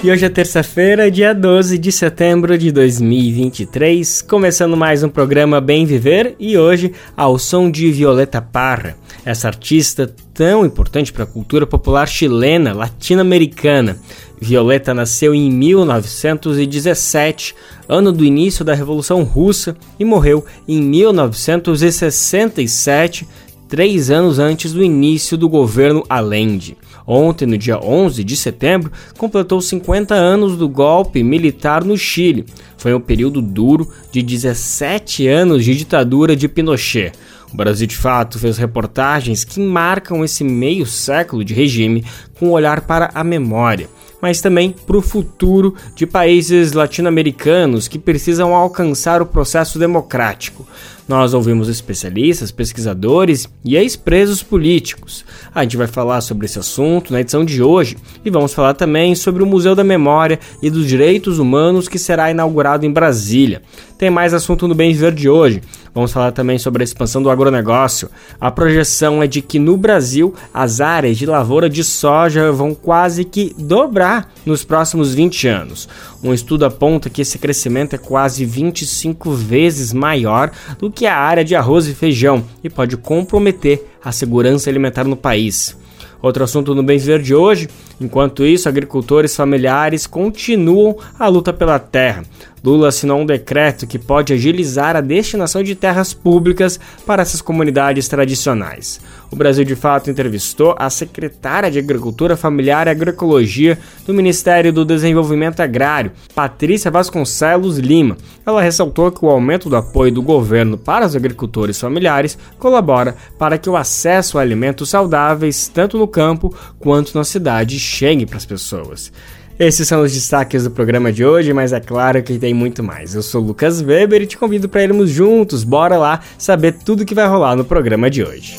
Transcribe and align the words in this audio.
E 0.00 0.12
hoje 0.12 0.24
é 0.24 0.28
terça-feira, 0.28 1.10
dia 1.10 1.34
12 1.34 1.76
de 1.76 1.90
setembro 1.90 2.56
de 2.56 2.70
2023, 2.70 4.22
começando 4.22 4.76
mais 4.76 5.02
um 5.02 5.08
programa 5.08 5.60
Bem 5.60 5.84
Viver 5.84 6.36
e 6.38 6.56
hoje 6.56 6.92
ao 7.16 7.36
som 7.36 7.68
de 7.68 7.90
Violeta 7.90 8.40
Parra, 8.40 8.96
essa 9.24 9.48
artista 9.48 10.06
tão 10.32 10.64
importante 10.64 11.12
para 11.12 11.24
a 11.24 11.26
cultura 11.26 11.66
popular 11.66 12.06
chilena, 12.06 12.72
latino-americana. 12.72 13.98
Violeta 14.40 14.94
nasceu 14.94 15.34
em 15.34 15.50
1917, 15.50 17.56
ano 17.88 18.12
do 18.12 18.24
início 18.24 18.64
da 18.64 18.74
Revolução 18.74 19.24
Russa, 19.24 19.76
e 19.98 20.04
morreu 20.04 20.46
em 20.68 20.80
1967, 20.80 23.26
três 23.68 24.12
anos 24.12 24.38
antes 24.38 24.72
do 24.72 24.84
início 24.84 25.36
do 25.36 25.48
governo 25.48 26.04
Allende. 26.08 26.76
Ontem, 27.10 27.46
no 27.46 27.56
dia 27.56 27.82
11 27.82 28.22
de 28.22 28.36
setembro, 28.36 28.92
completou 29.16 29.62
50 29.62 30.14
anos 30.14 30.58
do 30.58 30.68
golpe 30.68 31.22
militar 31.22 31.82
no 31.82 31.96
Chile. 31.96 32.44
Foi 32.76 32.92
um 32.92 33.00
período 33.00 33.40
duro 33.40 33.88
de 34.12 34.20
17 34.20 35.26
anos 35.26 35.64
de 35.64 35.74
ditadura 35.74 36.36
de 36.36 36.46
Pinochet. 36.46 37.12
O 37.50 37.56
Brasil 37.56 37.86
de 37.86 37.96
Fato 37.96 38.38
fez 38.38 38.58
reportagens 38.58 39.42
que 39.42 39.58
marcam 39.58 40.22
esse 40.22 40.44
meio 40.44 40.84
século 40.84 41.42
de 41.42 41.54
regime 41.54 42.04
com 42.38 42.48
um 42.48 42.52
olhar 42.52 42.82
para 42.82 43.10
a 43.14 43.24
memória 43.24 43.88
mas 44.20 44.40
também 44.40 44.74
para 44.86 44.96
o 44.96 45.02
futuro 45.02 45.74
de 45.94 46.06
países 46.06 46.72
latino-americanos 46.72 47.88
que 47.88 47.98
precisam 47.98 48.54
alcançar 48.54 49.22
o 49.22 49.26
processo 49.26 49.78
democrático. 49.78 50.66
Nós 51.08 51.32
ouvimos 51.32 51.70
especialistas, 51.70 52.52
pesquisadores 52.52 53.48
e 53.64 53.76
ex-presos 53.76 54.42
políticos. 54.42 55.24
A 55.54 55.62
gente 55.62 55.78
vai 55.78 55.86
falar 55.86 56.20
sobre 56.20 56.44
esse 56.44 56.58
assunto 56.58 57.14
na 57.14 57.22
edição 57.22 57.46
de 57.46 57.62
hoje 57.62 57.96
e 58.22 58.28
vamos 58.28 58.52
falar 58.52 58.74
também 58.74 59.14
sobre 59.14 59.42
o 59.42 59.46
Museu 59.46 59.74
da 59.74 59.82
Memória 59.82 60.38
e 60.62 60.68
dos 60.68 60.86
Direitos 60.86 61.38
Humanos 61.38 61.88
que 61.88 61.98
será 61.98 62.30
inaugurado 62.30 62.84
em 62.84 62.92
Brasília. 62.92 63.62
Tem 63.96 64.10
mais 64.10 64.34
assunto 64.34 64.68
no 64.68 64.74
Bem 64.74 64.92
Viver 64.92 65.12
de 65.12 65.30
hoje. 65.30 65.62
Vamos 65.94 66.12
falar 66.12 66.30
também 66.30 66.58
sobre 66.58 66.82
a 66.82 66.84
expansão 66.84 67.20
do 67.20 67.30
agronegócio. 67.30 68.08
A 68.40 68.50
projeção 68.50 69.20
é 69.20 69.26
de 69.26 69.42
que 69.42 69.58
no 69.58 69.76
Brasil 69.76 70.32
as 70.54 70.80
áreas 70.80 71.16
de 71.16 71.26
lavoura 71.26 71.68
de 71.68 71.82
soja 71.82 72.52
vão 72.52 72.74
quase 72.74 73.24
que 73.24 73.52
dobrar 73.58 74.32
nos 74.46 74.62
próximos 74.62 75.12
20 75.12 75.48
anos. 75.48 75.88
Um 76.22 76.32
estudo 76.32 76.64
aponta 76.64 77.10
que 77.10 77.22
esse 77.22 77.38
crescimento 77.38 77.94
é 77.94 77.98
quase 77.98 78.44
25 78.44 79.32
vezes 79.32 79.92
maior 79.92 80.52
do 80.78 80.88
que 80.88 80.97
a 81.06 81.16
área 81.16 81.44
de 81.44 81.54
arroz 81.54 81.86
e 81.86 81.94
feijão 81.94 82.44
e 82.62 82.68
pode 82.68 82.96
comprometer 82.96 83.86
a 84.02 84.12
segurança 84.12 84.68
alimentar 84.68 85.04
no 85.04 85.16
país. 85.16 85.76
Outro 86.20 86.42
assunto 86.42 86.74
no 86.74 86.82
Bem 86.82 86.98
Viver 86.98 87.22
de 87.22 87.34
hoje: 87.34 87.68
enquanto 88.00 88.46
isso, 88.46 88.68
agricultores 88.68 89.34
familiares 89.34 90.06
continuam 90.06 90.96
a 91.18 91.28
luta 91.28 91.52
pela 91.52 91.78
terra. 91.78 92.24
Lula 92.64 92.88
assinou 92.88 93.20
um 93.20 93.26
decreto 93.26 93.86
que 93.86 93.98
pode 93.98 94.32
agilizar 94.32 94.96
a 94.96 95.00
destinação 95.00 95.62
de 95.62 95.74
terras 95.74 96.12
públicas 96.12 96.78
para 97.06 97.22
essas 97.22 97.40
comunidades 97.40 98.08
tradicionais. 98.08 99.00
O 99.30 99.36
Brasil 99.36 99.64
de 99.64 99.76
Fato 99.76 100.10
entrevistou 100.10 100.74
a 100.78 100.88
secretária 100.88 101.70
de 101.70 101.78
Agricultura 101.78 102.36
Familiar 102.36 102.86
e 102.86 102.90
Agroecologia 102.90 103.78
do 104.06 104.14
Ministério 104.14 104.72
do 104.72 104.84
Desenvolvimento 104.84 105.60
Agrário, 105.60 106.12
Patrícia 106.34 106.90
Vasconcelos 106.90 107.78
Lima. 107.78 108.16
Ela 108.46 108.62
ressaltou 108.62 109.12
que 109.12 109.24
o 109.24 109.28
aumento 109.28 109.68
do 109.68 109.76
apoio 109.76 110.12
do 110.12 110.22
governo 110.22 110.78
para 110.78 111.06
os 111.06 111.14
agricultores 111.14 111.78
familiares 111.78 112.38
colabora 112.58 113.16
para 113.38 113.58
que 113.58 113.68
o 113.68 113.76
acesso 113.76 114.38
a 114.38 114.42
alimentos 114.42 114.88
saudáveis, 114.88 115.68
tanto 115.68 115.98
no 115.98 116.08
campo 116.08 116.54
quanto 116.78 117.16
na 117.16 117.24
cidade, 117.24 117.78
chegue 117.88 118.26
para 118.26 118.36
as 118.36 118.46
pessoas. 118.46 119.10
Esses 119.58 119.88
são 119.88 120.02
os 120.02 120.12
destaques 120.12 120.62
do 120.62 120.70
programa 120.70 121.12
de 121.12 121.24
hoje, 121.24 121.52
mas 121.52 121.72
é 121.72 121.80
claro 121.80 122.22
que 122.22 122.38
tem 122.38 122.54
muito 122.54 122.80
mais. 122.84 123.16
Eu 123.16 123.22
sou 123.22 123.42
Lucas 123.42 123.82
Weber 123.82 124.22
e 124.22 124.26
te 124.26 124.38
convido 124.38 124.68
para 124.68 124.84
irmos 124.84 125.10
juntos. 125.10 125.64
Bora 125.64 125.98
lá 125.98 126.20
saber 126.38 126.74
tudo 126.84 127.04
que 127.04 127.14
vai 127.14 127.26
rolar 127.26 127.56
no 127.56 127.64
programa 127.64 128.08
de 128.08 128.22
hoje. 128.22 128.56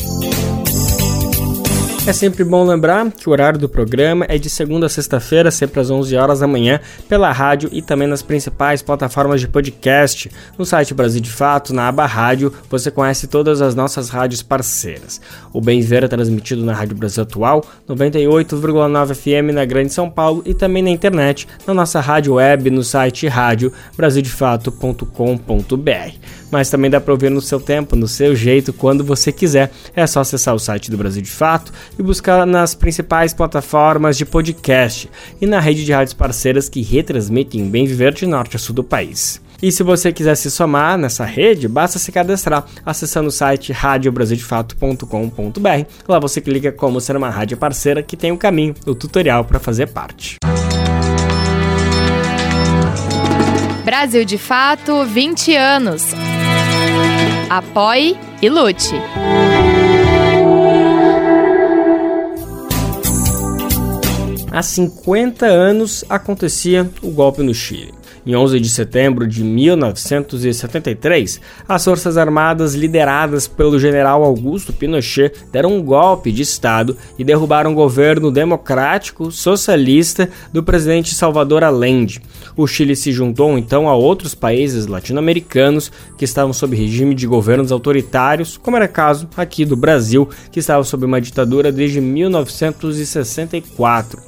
É 2.10 2.12
sempre 2.12 2.44
bom 2.44 2.66
lembrar 2.66 3.12
que 3.12 3.30
o 3.30 3.32
horário 3.32 3.60
do 3.60 3.70
programa 3.70 4.26
é 4.28 4.40
de 4.40 4.50
segunda 4.50 4.88
a 4.88 4.90
sexta-feira, 4.90 5.52
sempre 5.52 5.80
às 5.80 5.92
11 5.92 6.16
horas 6.16 6.40
da 6.40 6.48
manhã, 6.48 6.80
pela 7.08 7.32
rádio 7.32 7.70
e 7.72 7.84
também 7.84 8.08
nas 8.08 8.24
principais 8.24 8.82
plataformas 8.82 9.40
de 9.40 9.48
podcast. 9.48 10.32
No 10.58 10.66
site 10.66 10.96
Brasil 10.96 11.22
de 11.22 11.30
Fato, 11.30 11.72
na 11.72 11.88
aba 11.88 12.08
Rádio, 12.08 12.52
você 12.68 12.90
conhece 12.90 13.28
todas 13.28 13.62
as 13.62 13.76
nossas 13.76 14.10
rádios 14.10 14.42
parceiras. 14.42 15.22
O 15.54 15.62
Bem 15.62 15.82
Ver 15.82 16.04
é 16.04 16.08
transmitido 16.08 16.66
na 16.66 16.74
Rádio 16.74 16.98
Brasil 16.98 17.22
Atual, 17.22 17.64
98,9 17.88 19.14
FM 19.14 19.54
na 19.54 19.64
Grande 19.64 19.94
São 19.94 20.10
Paulo 20.10 20.42
e 20.48 20.56
também 20.56 20.82
na 20.82 20.90
internet, 20.90 21.48
na 21.68 21.76
nossa 21.76 22.00
rádio 22.00 22.34
web 22.34 22.72
no 22.72 22.84
site 22.84 23.28
rádio 23.28 23.72
brasildefato.com.br. 23.96 26.39
Mas 26.52 26.70
também 26.70 26.90
dá 26.90 27.00
para 27.00 27.14
ouvir 27.14 27.30
no 27.30 27.42
seu 27.42 27.60
tempo, 27.60 27.96
no 27.96 28.08
seu 28.08 28.36
jeito, 28.36 28.74
quando 28.74 29.04
você 29.04 29.32
quiser. 29.32 29.72
É 29.96 30.06
só 30.08 30.22
acessar 30.22 30.56
o 30.56 30.60
site 30.60 30.90
do 30.90 30.98
Brasil 30.98 31.22
de 31.22 31.32
Fato 31.32 31.72
e 31.98 32.04
buscar 32.04 32.46
nas 32.46 32.76
principais 32.76 33.34
plataformas 33.34 34.18
de 34.18 34.26
podcast 34.26 35.10
e 35.40 35.46
na 35.46 35.60
rede 35.60 35.86
de 35.86 35.92
rádios 35.92 36.14
parceiras 36.14 36.70
que 36.70 36.82
retransmitem 36.82 37.70
Bem 37.70 37.86
Viver 37.86 38.14
de 38.14 38.26
norte 38.26 38.56
a 38.56 38.60
sul 38.60 38.76
do 38.76 38.84
país. 38.84 39.42
E 39.62 39.72
se 39.72 39.84
você 39.84 40.12
quiser 40.14 40.36
se 40.36 40.50
somar 40.50 40.98
nessa 40.98 41.26
rede, 41.26 41.68
basta 41.68 42.00
se 42.00 42.12
cadastrar 42.12 42.66
acessando 42.86 43.28
o 43.28 43.32
site 43.32 43.74
radiobrasildefato.com.br. 43.74 45.86
Lá 46.08 46.20
você 46.20 46.40
clica 46.40 46.72
como 46.72 47.02
ser 47.02 47.18
uma 47.18 47.30
rádio 47.30 47.58
parceira 47.58 48.02
que 48.02 48.16
tem 48.16 48.32
o 48.32 48.36
um 48.36 48.38
caminho, 48.38 48.74
o 48.86 48.96
tutorial 48.96 49.44
para 49.44 49.60
fazer 49.60 49.88
parte. 49.88 50.38
Brasil 53.84 54.24
de 54.24 54.38
Fato 54.38 55.04
20 55.04 55.56
anos. 55.56 56.14
Apoie 57.50 58.18
e 58.42 58.50
lute. 58.50 58.96
Há 64.52 64.62
50 64.62 65.46
anos 65.46 66.04
acontecia 66.10 66.90
o 67.02 67.12
golpe 67.12 67.44
no 67.44 67.54
Chile. 67.54 67.99
Em 68.30 68.36
11 68.36 68.60
de 68.60 68.70
setembro 68.70 69.26
de 69.26 69.44
1973, 69.44 71.42
as 71.68 71.84
Forças 71.84 72.16
Armadas, 72.16 72.76
lideradas 72.76 73.48
pelo 73.48 73.80
general 73.80 74.24
Augusto 74.24 74.72
Pinochet, 74.72 75.34
deram 75.52 75.76
um 75.76 75.82
golpe 75.82 76.32
de 76.32 76.44
Estado 76.44 76.96
e 77.18 77.24
derrubaram 77.24 77.72
o 77.72 77.76
governo 77.76 78.30
democrático 78.30 79.32
socialista 79.32 80.30
do 80.54 80.62
presidente 80.62 81.16
Salvador 81.16 81.64
Allende. 81.64 82.22
O 82.56 82.68
Chile 82.68 82.96
se 82.96 83.12
juntou 83.12 83.58
então 83.58 83.90
a 83.90 83.96
outros 83.96 84.36
países 84.36 84.86
latino-americanos 84.86 85.92
que 86.16 86.24
estavam 86.24 86.54
sob 86.54 86.76
regime 86.76 87.16
de 87.16 87.26
governos 87.26 87.72
autoritários, 87.72 88.58
como 88.58 88.78
era 88.78 88.88
caso 88.88 89.28
aqui 89.36 89.66
do 89.66 89.76
Brasil, 89.76 90.30
que 90.52 90.60
estava 90.60 90.84
sob 90.84 91.04
uma 91.04 91.20
ditadura 91.20 91.72
desde 91.72 92.00
1964. 92.00 94.22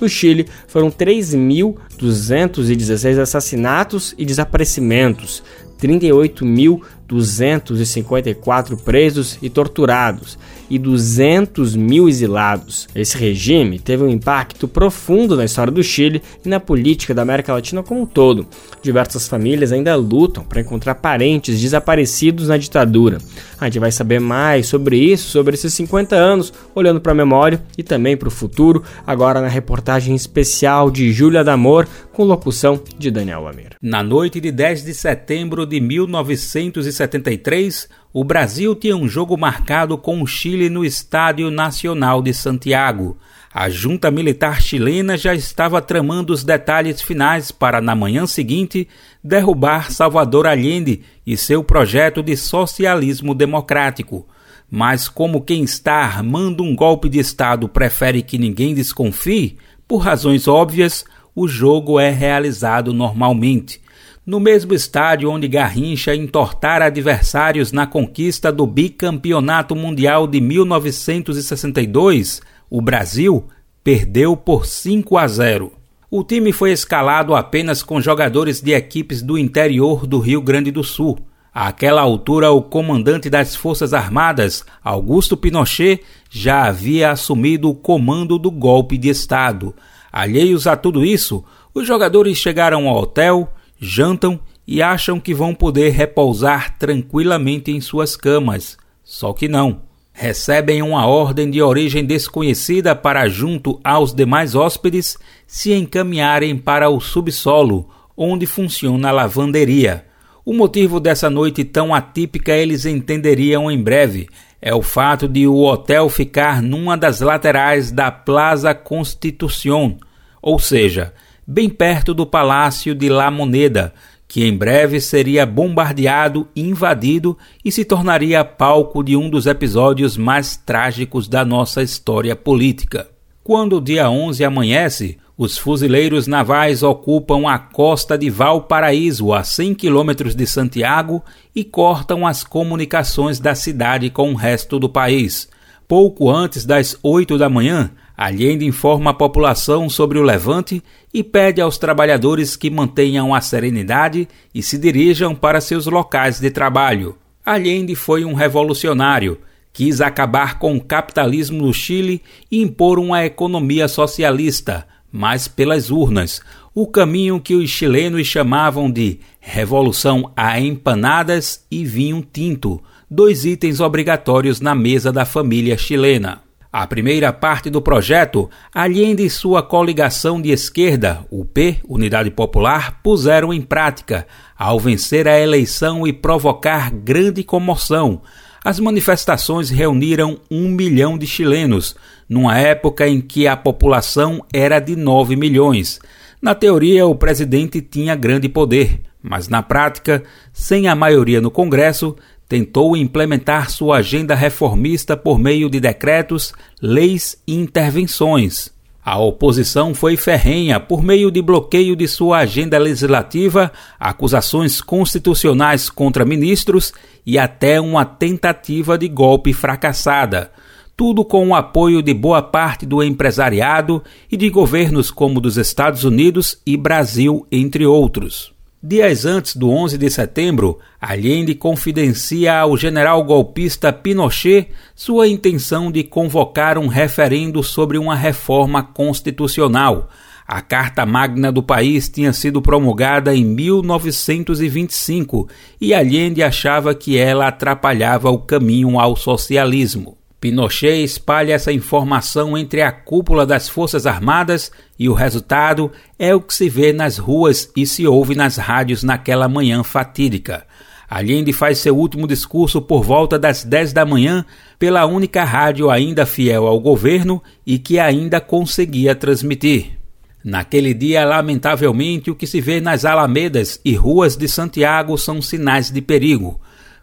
No 0.00 0.08
Chile, 0.08 0.48
foram 0.66 0.90
3.216 0.90 3.18
assassinatos 3.18 4.14
e 4.16 4.24
desaparecimentos, 4.24 5.42
38.254 5.80 8.76
presos 8.76 9.38
e 9.40 9.50
torturados 9.50 10.36
e 10.70 10.78
200 10.78 11.76
mil 11.76 12.08
exilados. 12.08 12.88
Esse 12.94 13.16
regime 13.16 13.78
teve 13.78 14.02
um 14.04 14.08
impacto 14.08 14.68
profundo 14.68 15.36
na 15.36 15.44
história 15.44 15.72
do 15.72 15.82
Chile 15.82 16.22
e 16.44 16.48
na 16.48 16.60
política 16.60 17.14
da 17.14 17.22
América 17.22 17.52
Latina 17.52 17.82
como 17.82 18.02
um 18.02 18.06
todo. 18.06 18.46
Diversas 18.82 19.28
famílias 19.28 19.72
ainda 19.72 19.94
lutam 19.96 20.44
para 20.44 20.60
encontrar 20.60 20.96
parentes 20.96 21.60
desaparecidos 21.60 22.48
na 22.48 22.56
ditadura. 22.56 23.18
A 23.60 23.64
gente 23.64 23.78
vai 23.78 23.90
saber 23.90 24.20
mais 24.20 24.66
sobre 24.66 24.96
isso, 24.96 25.30
sobre 25.30 25.54
esses 25.54 25.74
50 25.74 26.14
anos, 26.14 26.52
olhando 26.74 27.00
para 27.00 27.12
a 27.12 27.14
memória 27.14 27.62
e 27.76 27.82
também 27.82 28.16
para 28.16 28.28
o 28.28 28.30
futuro, 28.30 28.82
agora 29.06 29.40
na 29.40 29.48
reportagem 29.48 30.14
especial 30.14 30.90
de 30.90 31.12
Júlia 31.12 31.42
Damor, 31.42 31.86
com 32.18 32.24
locução 32.24 32.82
de 32.98 33.12
Daniel 33.12 33.42
Lamir. 33.42 33.76
Na 33.80 34.02
noite 34.02 34.40
de 34.40 34.50
10 34.50 34.82
de 34.82 34.92
setembro 34.92 35.64
de 35.64 35.80
1973, 35.80 37.88
o 38.12 38.24
Brasil 38.24 38.74
tinha 38.74 38.96
um 38.96 39.06
jogo 39.06 39.38
marcado 39.38 39.96
com 39.96 40.20
o 40.20 40.26
Chile 40.26 40.68
no 40.68 40.84
Estádio 40.84 41.48
Nacional 41.48 42.20
de 42.20 42.34
Santiago. 42.34 43.16
A 43.54 43.68
junta 43.68 44.10
militar 44.10 44.60
chilena 44.60 45.16
já 45.16 45.32
estava 45.32 45.80
tramando 45.80 46.32
os 46.32 46.42
detalhes 46.42 47.00
finais 47.00 47.52
para, 47.52 47.80
na 47.80 47.94
manhã 47.94 48.26
seguinte, 48.26 48.88
derrubar 49.22 49.92
Salvador 49.92 50.48
Allende 50.48 51.02
e 51.24 51.36
seu 51.36 51.62
projeto 51.62 52.20
de 52.20 52.36
socialismo 52.36 53.32
democrático. 53.32 54.26
Mas, 54.68 55.08
como 55.08 55.40
quem 55.40 55.62
está 55.62 55.98
armando 55.98 56.64
um 56.64 56.74
golpe 56.74 57.08
de 57.08 57.20
Estado 57.20 57.68
prefere 57.68 58.22
que 58.22 58.38
ninguém 58.38 58.74
desconfie, 58.74 59.56
por 59.86 59.98
razões 59.98 60.48
óbvias, 60.48 61.04
o 61.38 61.46
jogo 61.46 62.00
é 62.00 62.10
realizado 62.10 62.92
normalmente. 62.92 63.80
No 64.26 64.40
mesmo 64.40 64.74
estádio 64.74 65.30
onde 65.30 65.46
Garrincha 65.46 66.12
entortara 66.12 66.86
adversários 66.86 67.70
na 67.70 67.86
conquista 67.86 68.50
do 68.50 68.66
bicampeonato 68.66 69.76
mundial 69.76 70.26
de 70.26 70.40
1962, 70.40 72.40
o 72.68 72.82
Brasil 72.82 73.46
perdeu 73.84 74.36
por 74.36 74.66
5 74.66 75.16
a 75.16 75.28
0. 75.28 75.72
O 76.10 76.24
time 76.24 76.50
foi 76.50 76.72
escalado 76.72 77.36
apenas 77.36 77.84
com 77.84 78.00
jogadores 78.00 78.60
de 78.60 78.72
equipes 78.72 79.22
do 79.22 79.38
interior 79.38 80.08
do 80.08 80.18
Rio 80.18 80.42
Grande 80.42 80.72
do 80.72 80.82
Sul. 80.82 81.20
Àquela 81.54 82.02
altura, 82.02 82.50
o 82.50 82.62
comandante 82.62 83.30
das 83.30 83.54
Forças 83.54 83.94
Armadas, 83.94 84.64
Augusto 84.82 85.36
Pinochet, 85.36 86.02
já 86.28 86.64
havia 86.64 87.12
assumido 87.12 87.70
o 87.70 87.74
comando 87.74 88.38
do 88.38 88.50
golpe 88.50 88.98
de 88.98 89.08
Estado. 89.08 89.72
Alheios 90.12 90.66
a 90.66 90.76
tudo 90.76 91.04
isso, 91.04 91.44
os 91.74 91.86
jogadores 91.86 92.36
chegaram 92.38 92.88
ao 92.88 93.02
hotel, 93.02 93.52
jantam 93.78 94.40
e 94.66 94.82
acham 94.82 95.18
que 95.18 95.34
vão 95.34 95.54
poder 95.54 95.90
repousar 95.90 96.78
tranquilamente 96.78 97.70
em 97.70 97.80
suas 97.80 98.16
camas. 98.16 98.76
Só 99.02 99.32
que 99.32 99.48
não 99.48 99.88
recebem 100.18 100.82
uma 100.82 101.06
ordem 101.06 101.48
de 101.48 101.62
origem 101.62 102.04
desconhecida 102.04 102.92
para, 102.92 103.28
junto 103.28 103.78
aos 103.84 104.12
demais 104.12 104.56
hóspedes, 104.56 105.16
se 105.46 105.72
encaminharem 105.72 106.56
para 106.56 106.90
o 106.90 107.00
subsolo, 107.00 107.88
onde 108.16 108.44
funciona 108.44 109.10
a 109.10 109.12
lavanderia. 109.12 110.04
O 110.44 110.52
motivo 110.52 110.98
dessa 110.98 111.30
noite 111.30 111.62
tão 111.62 111.94
atípica 111.94 112.52
eles 112.52 112.84
entenderiam 112.84 113.70
em 113.70 113.80
breve. 113.80 114.28
É 114.60 114.74
o 114.74 114.82
fato 114.82 115.28
de 115.28 115.46
o 115.46 115.62
hotel 115.62 116.08
ficar 116.08 116.60
numa 116.60 116.96
das 116.96 117.20
laterais 117.20 117.92
da 117.92 118.10
Plaza 118.10 118.74
Constitución, 118.74 119.98
ou 120.42 120.58
seja, 120.58 121.14
bem 121.46 121.68
perto 121.68 122.12
do 122.12 122.26
Palácio 122.26 122.94
de 122.94 123.08
La 123.08 123.30
Moneda, 123.30 123.94
que 124.26 124.44
em 124.44 124.56
breve 124.56 125.00
seria 125.00 125.46
bombardeado, 125.46 126.48
invadido 126.54 127.38
e 127.64 127.72
se 127.72 127.84
tornaria 127.84 128.44
palco 128.44 129.02
de 129.02 129.16
um 129.16 129.30
dos 129.30 129.46
episódios 129.46 130.16
mais 130.16 130.56
trágicos 130.56 131.28
da 131.28 131.44
nossa 131.44 131.82
história 131.82 132.36
política. 132.36 133.08
Quando 133.42 133.76
o 133.76 133.80
dia 133.80 134.10
11 134.10 134.44
amanhece, 134.44 135.18
os 135.38 135.56
fuzileiros 135.56 136.26
navais 136.26 136.82
ocupam 136.82 137.48
a 137.48 137.60
costa 137.60 138.18
de 138.18 138.28
Valparaíso, 138.28 139.32
a 139.32 139.44
100 139.44 139.72
quilômetros 139.76 140.34
de 140.34 140.44
Santiago, 140.44 141.22
e 141.54 141.62
cortam 141.62 142.26
as 142.26 142.42
comunicações 142.42 143.38
da 143.38 143.54
cidade 143.54 144.10
com 144.10 144.32
o 144.32 144.34
resto 144.34 144.80
do 144.80 144.88
país. 144.88 145.48
Pouco 145.86 146.28
antes 146.28 146.66
das 146.66 146.98
8 147.04 147.38
da 147.38 147.48
manhã, 147.48 147.92
Allende 148.16 148.66
informa 148.66 149.12
a 149.12 149.14
população 149.14 149.88
sobre 149.88 150.18
o 150.18 150.24
levante 150.24 150.82
e 151.14 151.22
pede 151.22 151.60
aos 151.60 151.78
trabalhadores 151.78 152.56
que 152.56 152.68
mantenham 152.68 153.32
a 153.32 153.40
serenidade 153.40 154.28
e 154.52 154.60
se 154.60 154.76
dirijam 154.76 155.36
para 155.36 155.60
seus 155.60 155.86
locais 155.86 156.40
de 156.40 156.50
trabalho. 156.50 157.16
Allende 157.46 157.94
foi 157.94 158.24
um 158.24 158.34
revolucionário, 158.34 159.38
quis 159.72 160.00
acabar 160.00 160.58
com 160.58 160.76
o 160.76 160.84
capitalismo 160.84 161.64
no 161.64 161.72
Chile 161.72 162.20
e 162.50 162.60
impor 162.60 162.98
uma 162.98 163.24
economia 163.24 163.86
socialista, 163.86 164.84
mas 165.10 165.48
pelas 165.48 165.90
urnas, 165.90 166.40
o 166.74 166.86
caminho 166.86 167.40
que 167.40 167.54
os 167.54 167.70
chilenos 167.70 168.26
chamavam 168.26 168.90
de 168.90 169.20
revolução 169.40 170.32
a 170.36 170.60
empanadas 170.60 171.64
e 171.70 171.84
vinho 171.84 172.26
tinto, 172.32 172.80
dois 173.10 173.44
itens 173.44 173.80
obrigatórios 173.80 174.60
na 174.60 174.74
mesa 174.74 175.10
da 175.10 175.24
família 175.24 175.76
chilena. 175.76 176.42
A 176.70 176.86
primeira 176.86 177.32
parte 177.32 177.70
do 177.70 177.80
projeto, 177.80 178.50
Allende 178.74 179.24
e 179.24 179.30
sua 179.30 179.62
coligação 179.62 180.40
de 180.40 180.50
esquerda, 180.50 181.24
o 181.30 181.42
P, 181.42 181.78
Unidade 181.88 182.30
Popular, 182.30 183.00
puseram 183.02 183.54
em 183.54 183.62
prática, 183.62 184.26
ao 184.56 184.78
vencer 184.78 185.26
a 185.26 185.40
eleição 185.40 186.06
e 186.06 186.12
provocar 186.12 186.90
grande 186.90 187.42
comoção. 187.42 188.20
As 188.68 188.78
manifestações 188.78 189.70
reuniram 189.70 190.38
um 190.50 190.68
milhão 190.68 191.16
de 191.16 191.26
chilenos, 191.26 191.96
numa 192.28 192.58
época 192.58 193.08
em 193.08 193.18
que 193.18 193.48
a 193.48 193.56
população 193.56 194.44
era 194.52 194.78
de 194.78 194.94
9 194.94 195.36
milhões. 195.36 195.98
Na 196.38 196.54
teoria, 196.54 197.06
o 197.06 197.14
presidente 197.14 197.80
tinha 197.80 198.14
grande 198.14 198.46
poder, 198.46 199.00
mas 199.22 199.48
na 199.48 199.62
prática, 199.62 200.22
sem 200.52 200.86
a 200.86 200.94
maioria 200.94 201.40
no 201.40 201.50
Congresso, 201.50 202.14
tentou 202.46 202.94
implementar 202.94 203.70
sua 203.70 203.96
agenda 203.96 204.34
reformista 204.34 205.16
por 205.16 205.38
meio 205.38 205.70
de 205.70 205.80
decretos, 205.80 206.52
leis 206.82 207.42
e 207.46 207.54
intervenções. 207.54 208.70
A 209.10 209.16
oposição 209.16 209.94
foi 209.94 210.18
ferrenha 210.18 210.78
por 210.78 211.02
meio 211.02 211.30
de 211.30 211.40
bloqueio 211.40 211.96
de 211.96 212.06
sua 212.06 212.40
agenda 212.40 212.76
legislativa, 212.76 213.72
acusações 213.98 214.82
constitucionais 214.82 215.88
contra 215.88 216.26
ministros 216.26 216.92
e 217.24 217.38
até 217.38 217.80
uma 217.80 218.04
tentativa 218.04 218.98
de 218.98 219.08
golpe 219.08 219.54
fracassada. 219.54 220.52
Tudo 220.94 221.24
com 221.24 221.48
o 221.48 221.54
apoio 221.54 222.02
de 222.02 222.12
boa 222.12 222.42
parte 222.42 222.84
do 222.84 223.02
empresariado 223.02 224.04
e 224.30 224.36
de 224.36 224.50
governos 224.50 225.10
como 225.10 225.40
dos 225.40 225.56
Estados 225.56 226.04
Unidos 226.04 226.60
e 226.66 226.76
Brasil, 226.76 227.46
entre 227.50 227.86
outros. 227.86 228.57
Dias 228.80 229.26
antes 229.26 229.56
do 229.56 229.70
11 229.70 229.98
de 229.98 230.08
setembro, 230.08 230.78
Allende 231.00 231.52
confidencia 231.52 232.60
ao 232.60 232.76
general 232.76 233.24
golpista 233.24 233.92
Pinochet 233.92 234.68
sua 234.94 235.26
intenção 235.26 235.90
de 235.90 236.04
convocar 236.04 236.78
um 236.78 236.86
referendo 236.86 237.60
sobre 237.60 237.98
uma 237.98 238.14
reforma 238.14 238.84
constitucional. 238.84 240.08
A 240.46 240.60
Carta 240.60 241.04
Magna 241.04 241.50
do 241.50 241.60
país 241.60 242.08
tinha 242.08 242.32
sido 242.32 242.62
promulgada 242.62 243.34
em 243.34 243.44
1925 243.44 245.48
e 245.80 245.92
Allende 245.92 246.40
achava 246.40 246.94
que 246.94 247.18
ela 247.18 247.48
atrapalhava 247.48 248.30
o 248.30 248.38
caminho 248.38 249.00
ao 249.00 249.16
socialismo. 249.16 250.17
Pinochet 250.40 251.02
espalha 251.02 251.52
essa 251.52 251.72
informação 251.72 252.56
entre 252.56 252.80
a 252.80 252.92
cúpula 252.92 253.44
das 253.44 253.68
Forças 253.68 254.06
Armadas 254.06 254.70
e 254.96 255.08
o 255.08 255.12
resultado 255.12 255.90
é 256.16 256.32
o 256.32 256.40
que 256.40 256.54
se 256.54 256.68
vê 256.68 256.92
nas 256.92 257.18
ruas 257.18 257.68
e 257.76 257.84
se 257.84 258.06
ouve 258.06 258.36
nas 258.36 258.56
rádios 258.56 259.02
naquela 259.02 259.48
manhã 259.48 259.82
fatídica. 259.82 260.64
Allende 261.10 261.52
faz 261.52 261.78
seu 261.78 261.96
último 261.96 262.24
discurso 262.24 262.80
por 262.80 263.02
volta 263.02 263.36
das 263.36 263.64
10 263.64 263.92
da 263.92 264.06
manhã 264.06 264.44
pela 264.78 265.06
única 265.06 265.42
rádio 265.42 265.90
ainda 265.90 266.24
fiel 266.24 266.68
ao 266.68 266.78
governo 266.78 267.42
e 267.66 267.76
que 267.76 267.98
ainda 267.98 268.40
conseguia 268.40 269.16
transmitir. 269.16 269.98
Naquele 270.44 270.94
dia, 270.94 271.24
lamentavelmente, 271.24 272.30
o 272.30 272.34
que 272.36 272.46
se 272.46 272.60
vê 272.60 272.80
nas 272.80 273.04
alamedas 273.04 273.80
e 273.84 273.94
ruas 273.94 274.36
de 274.36 274.46
Santiago 274.46 275.18
são 275.18 275.42
sinais 275.42 275.90
de 275.90 276.00
perigo 276.00 276.60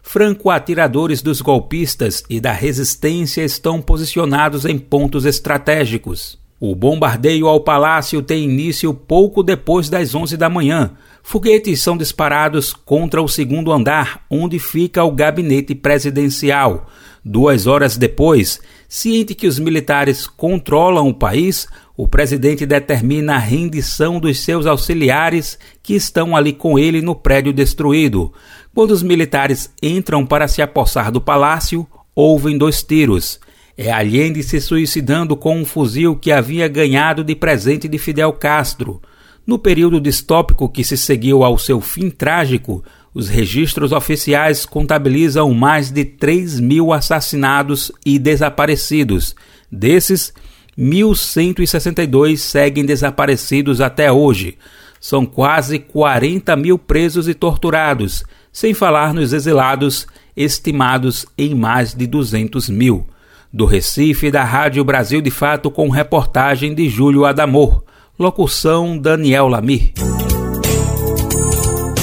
franco-atiradores 0.08 1.20
dos 1.20 1.40
golpistas 1.40 2.22
e 2.30 2.38
da 2.38 2.52
resistência 2.52 3.42
estão 3.42 3.82
posicionados 3.82 4.64
em 4.64 4.78
pontos 4.78 5.24
estratégicos. 5.24 6.38
O 6.60 6.76
bombardeio 6.76 7.48
ao 7.48 7.58
palácio 7.58 8.22
tem 8.22 8.44
início 8.44 8.94
pouco 8.94 9.42
depois 9.42 9.90
das 9.90 10.14
11 10.14 10.36
da 10.36 10.48
manhã. 10.48 10.92
Foguetes 11.24 11.82
são 11.82 11.96
disparados 11.96 12.72
contra 12.72 13.20
o 13.20 13.26
segundo 13.26 13.72
andar, 13.72 14.24
onde 14.30 14.60
fica 14.60 15.02
o 15.02 15.10
gabinete 15.10 15.74
presidencial. 15.74 16.86
Duas 17.24 17.66
horas 17.66 17.96
depois, 17.96 18.60
ciente 18.88 19.34
que 19.34 19.48
os 19.48 19.58
militares 19.58 20.28
controlam 20.28 21.08
o 21.08 21.14
país, 21.14 21.66
o 21.96 22.06
presidente 22.06 22.66
determina 22.66 23.36
a 23.36 23.38
rendição 23.38 24.20
dos 24.20 24.40
seus 24.40 24.66
auxiliares 24.66 25.58
que 25.82 25.94
estão 25.94 26.36
ali 26.36 26.52
com 26.52 26.78
ele 26.78 27.00
no 27.00 27.14
prédio 27.14 27.52
destruído. 27.52 28.32
Quando 28.74 28.90
os 28.90 29.02
militares 29.02 29.72
entram 29.82 30.26
para 30.26 30.46
se 30.46 30.60
apossar 30.60 31.10
do 31.10 31.20
palácio, 31.20 31.86
ouvem 32.14 32.58
dois 32.58 32.82
tiros. 32.82 33.40
É 33.78 33.90
Allende 33.90 34.42
se 34.42 34.60
suicidando 34.60 35.36
com 35.36 35.58
um 35.58 35.64
fuzil 35.64 36.16
que 36.16 36.30
havia 36.32 36.68
ganhado 36.68 37.24
de 37.24 37.34
presente 37.34 37.88
de 37.88 37.98
Fidel 37.98 38.32
Castro. 38.32 39.00
No 39.46 39.58
período 39.58 40.00
distópico 40.00 40.68
que 40.68 40.84
se 40.84 40.96
seguiu 40.96 41.44
ao 41.44 41.56
seu 41.56 41.80
fim 41.80 42.10
trágico, 42.10 42.84
os 43.14 43.28
registros 43.28 43.92
oficiais 43.92 44.66
contabilizam 44.66 45.54
mais 45.54 45.90
de 45.90 46.04
3 46.04 46.60
mil 46.60 46.92
assassinados 46.92 47.90
e 48.04 48.18
desaparecidos. 48.18 49.34
Desses, 49.72 50.34
1.162 50.78 52.36
seguem 52.36 52.84
desaparecidos 52.84 53.80
até 53.80 54.12
hoje. 54.12 54.58
São 55.00 55.24
quase 55.24 55.78
40 55.78 56.54
mil 56.56 56.78
presos 56.78 57.28
e 57.28 57.34
torturados, 57.34 58.24
sem 58.52 58.74
falar 58.74 59.14
nos 59.14 59.32
exilados, 59.32 60.06
estimados 60.36 61.26
em 61.36 61.54
mais 61.54 61.94
de 61.94 62.06
200 62.06 62.68
mil. 62.68 63.06
Do 63.52 63.64
Recife, 63.64 64.30
da 64.30 64.44
Rádio 64.44 64.84
Brasil 64.84 65.20
de 65.20 65.30
Fato, 65.30 65.70
com 65.70 65.88
reportagem 65.88 66.74
de 66.74 66.88
Júlio 66.88 67.24
Adamor. 67.24 67.82
Locução 68.18 68.98
Daniel 68.98 69.48
Lamir. 69.48 69.92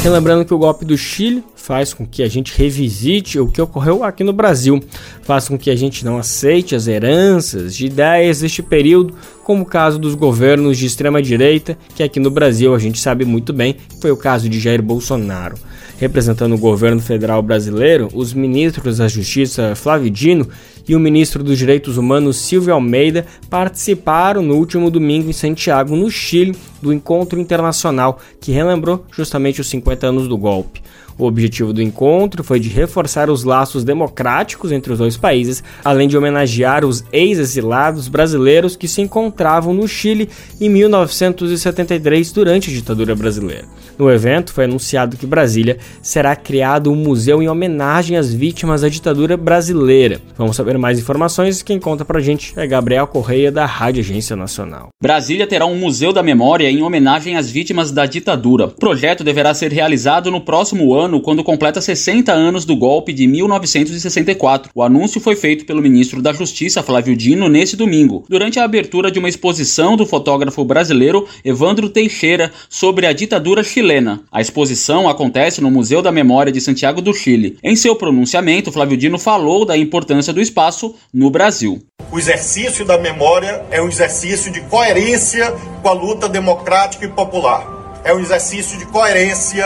Lembrando 0.03 0.45
que 0.45 0.53
o 0.53 0.57
golpe 0.57 0.85
do 0.85 0.97
Chile 0.97 1.43
faz 1.63 1.93
com 1.93 2.05
que 2.05 2.21
a 2.21 2.27
gente 2.27 2.53
revisite 2.57 3.39
o 3.39 3.47
que 3.47 3.61
ocorreu 3.61 4.03
aqui 4.03 4.21
no 4.21 4.33
Brasil, 4.33 4.83
faz 5.21 5.47
com 5.47 5.57
que 5.57 5.69
a 5.69 5.75
gente 5.77 6.03
não 6.03 6.17
aceite 6.17 6.75
as 6.75 6.87
heranças 6.87 7.73
de 7.73 7.85
ideias 7.85 8.41
deste 8.41 8.61
período, 8.61 9.13
como 9.45 9.63
o 9.63 9.65
caso 9.65 9.97
dos 9.97 10.13
governos 10.13 10.77
de 10.77 10.85
extrema 10.85 11.21
direita, 11.21 11.77
que 11.95 12.03
aqui 12.03 12.19
no 12.19 12.29
Brasil 12.29 12.75
a 12.75 12.79
gente 12.79 12.99
sabe 12.99 13.23
muito 13.23 13.53
bem, 13.53 13.77
foi 14.01 14.11
o 14.11 14.17
caso 14.17 14.49
de 14.49 14.59
Jair 14.59 14.81
Bolsonaro. 14.81 15.55
Representando 15.97 16.53
o 16.53 16.57
governo 16.57 16.99
federal 16.99 17.41
brasileiro, 17.41 18.09
os 18.13 18.33
ministros 18.33 18.97
da 18.97 19.07
Justiça 19.07 19.73
Flávio 19.73 20.11
Dino 20.11 20.49
e 20.85 20.93
o 20.97 20.99
ministro 20.99 21.41
dos 21.41 21.57
Direitos 21.57 21.97
Humanos 21.97 22.35
Silvio 22.35 22.73
Almeida 22.73 23.25
participaram 23.49 24.41
no 24.41 24.55
último 24.55 24.91
domingo 24.91 25.29
em 25.29 25.33
Santiago, 25.33 25.95
no 25.95 26.11
Chile, 26.11 26.57
do 26.81 26.91
encontro 26.91 27.39
internacional 27.39 28.19
que 28.41 28.51
relembrou 28.51 29.05
justamente 29.15 29.61
os 29.61 29.69
50 29.69 30.07
anos 30.07 30.27
do 30.27 30.37
golpe. 30.37 30.81
O 31.17 31.25
objetivo 31.25 31.71
do 31.71 31.81
encontro 31.81 32.43
foi 32.43 32.59
de 32.59 32.69
reforçar 32.69 33.29
os 33.29 33.43
laços 33.43 33.83
democráticos 33.83 34.71
entre 34.71 34.91
os 34.91 34.99
dois 34.99 35.15
países, 35.15 35.63
além 35.83 36.07
de 36.07 36.17
homenagear 36.17 36.83
os 36.83 37.03
ex-exilados 37.11 38.07
brasileiros 38.07 38.75
que 38.75 38.87
se 38.87 39.01
encontravam 39.01 39.73
no 39.73 39.87
Chile 39.87 40.29
em 40.59 40.69
1973 40.69 42.31
durante 42.31 42.69
a 42.69 42.73
ditadura 42.73 43.15
brasileira. 43.15 43.65
No 43.97 44.11
evento 44.11 44.51
foi 44.51 44.65
anunciado 44.65 45.15
que 45.15 45.25
Brasília 45.25 45.77
será 46.01 46.35
criado 46.35 46.91
um 46.91 46.95
museu 46.95 47.41
em 47.41 47.47
homenagem 47.47 48.17
às 48.17 48.33
vítimas 48.33 48.81
da 48.81 48.89
ditadura 48.89 49.37
brasileira. 49.37 50.19
Vamos 50.35 50.55
saber 50.55 50.77
mais 50.77 50.99
informações. 50.99 51.61
Quem 51.61 51.79
conta 51.79 52.03
pra 52.03 52.19
gente 52.19 52.53
é 52.57 52.65
Gabriel 52.65 53.07
Correia 53.07 53.51
da 53.51 53.65
Rádio 53.65 54.01
Agência 54.01 54.35
Nacional. 54.35 54.89
Brasília 55.01 55.47
terá 55.47 55.65
um 55.65 55.75
museu 55.75 56.11
da 56.11 56.23
memória 56.23 56.69
em 56.69 56.81
homenagem 56.81 57.37
às 57.37 57.49
vítimas 57.49 57.91
da 57.91 58.05
ditadura. 58.05 58.65
O 58.65 58.71
projeto 58.71 59.23
deverá 59.23 59.53
ser 59.53 59.71
realizado 59.71 60.31
no 60.31 60.41
próximo 60.41 60.93
ano 60.93 61.13
ano 61.13 61.21
quando 61.21 61.43
completa 61.43 61.81
60 61.81 62.31
anos 62.31 62.65
do 62.65 62.75
golpe 62.75 63.13
de 63.13 63.27
1964. 63.27 64.71
O 64.73 64.81
anúncio 64.81 65.21
foi 65.21 65.35
feito 65.35 65.65
pelo 65.65 65.81
ministro 65.81 66.21
da 66.21 66.33
Justiça, 66.33 66.81
Flávio 66.81 67.15
Dino, 67.15 67.47
nesse 67.47 67.75
domingo, 67.75 68.23
durante 68.27 68.59
a 68.59 68.63
abertura 68.63 69.11
de 69.11 69.19
uma 69.19 69.29
exposição 69.29 69.95
do 69.95 70.05
fotógrafo 70.05 70.63
brasileiro 70.65 71.27
Evandro 71.43 71.89
Teixeira 71.89 72.51
sobre 72.69 73.05
a 73.05 73.13
ditadura 73.13 73.63
chilena. 73.63 73.82
A 74.31 74.39
exposição 74.39 75.09
acontece 75.09 75.59
no 75.59 75.69
Museu 75.69 76.01
da 76.01 76.11
Memória 76.11 76.51
de 76.51 76.61
Santiago 76.61 77.01
do 77.01 77.13
Chile. 77.13 77.57
Em 77.61 77.75
seu 77.75 77.95
pronunciamento, 77.95 78.71
Flávio 78.71 78.97
Dino 78.97 79.19
falou 79.19 79.65
da 79.65 79.77
importância 79.77 80.31
do 80.31 80.41
espaço 80.41 80.95
no 81.13 81.29
Brasil. 81.29 81.81
O 82.11 82.17
exercício 82.17 82.85
da 82.85 82.97
memória 82.97 83.65
é 83.69 83.81
um 83.81 83.87
exercício 83.87 84.51
de 84.51 84.61
coerência 84.61 85.53
com 85.81 85.89
a 85.89 85.93
luta 85.93 86.29
democrática 86.29 87.05
e 87.05 87.09
popular. 87.09 88.01
É 88.05 88.13
um 88.13 88.19
exercício 88.19 88.77
de 88.77 88.85
coerência 88.85 89.65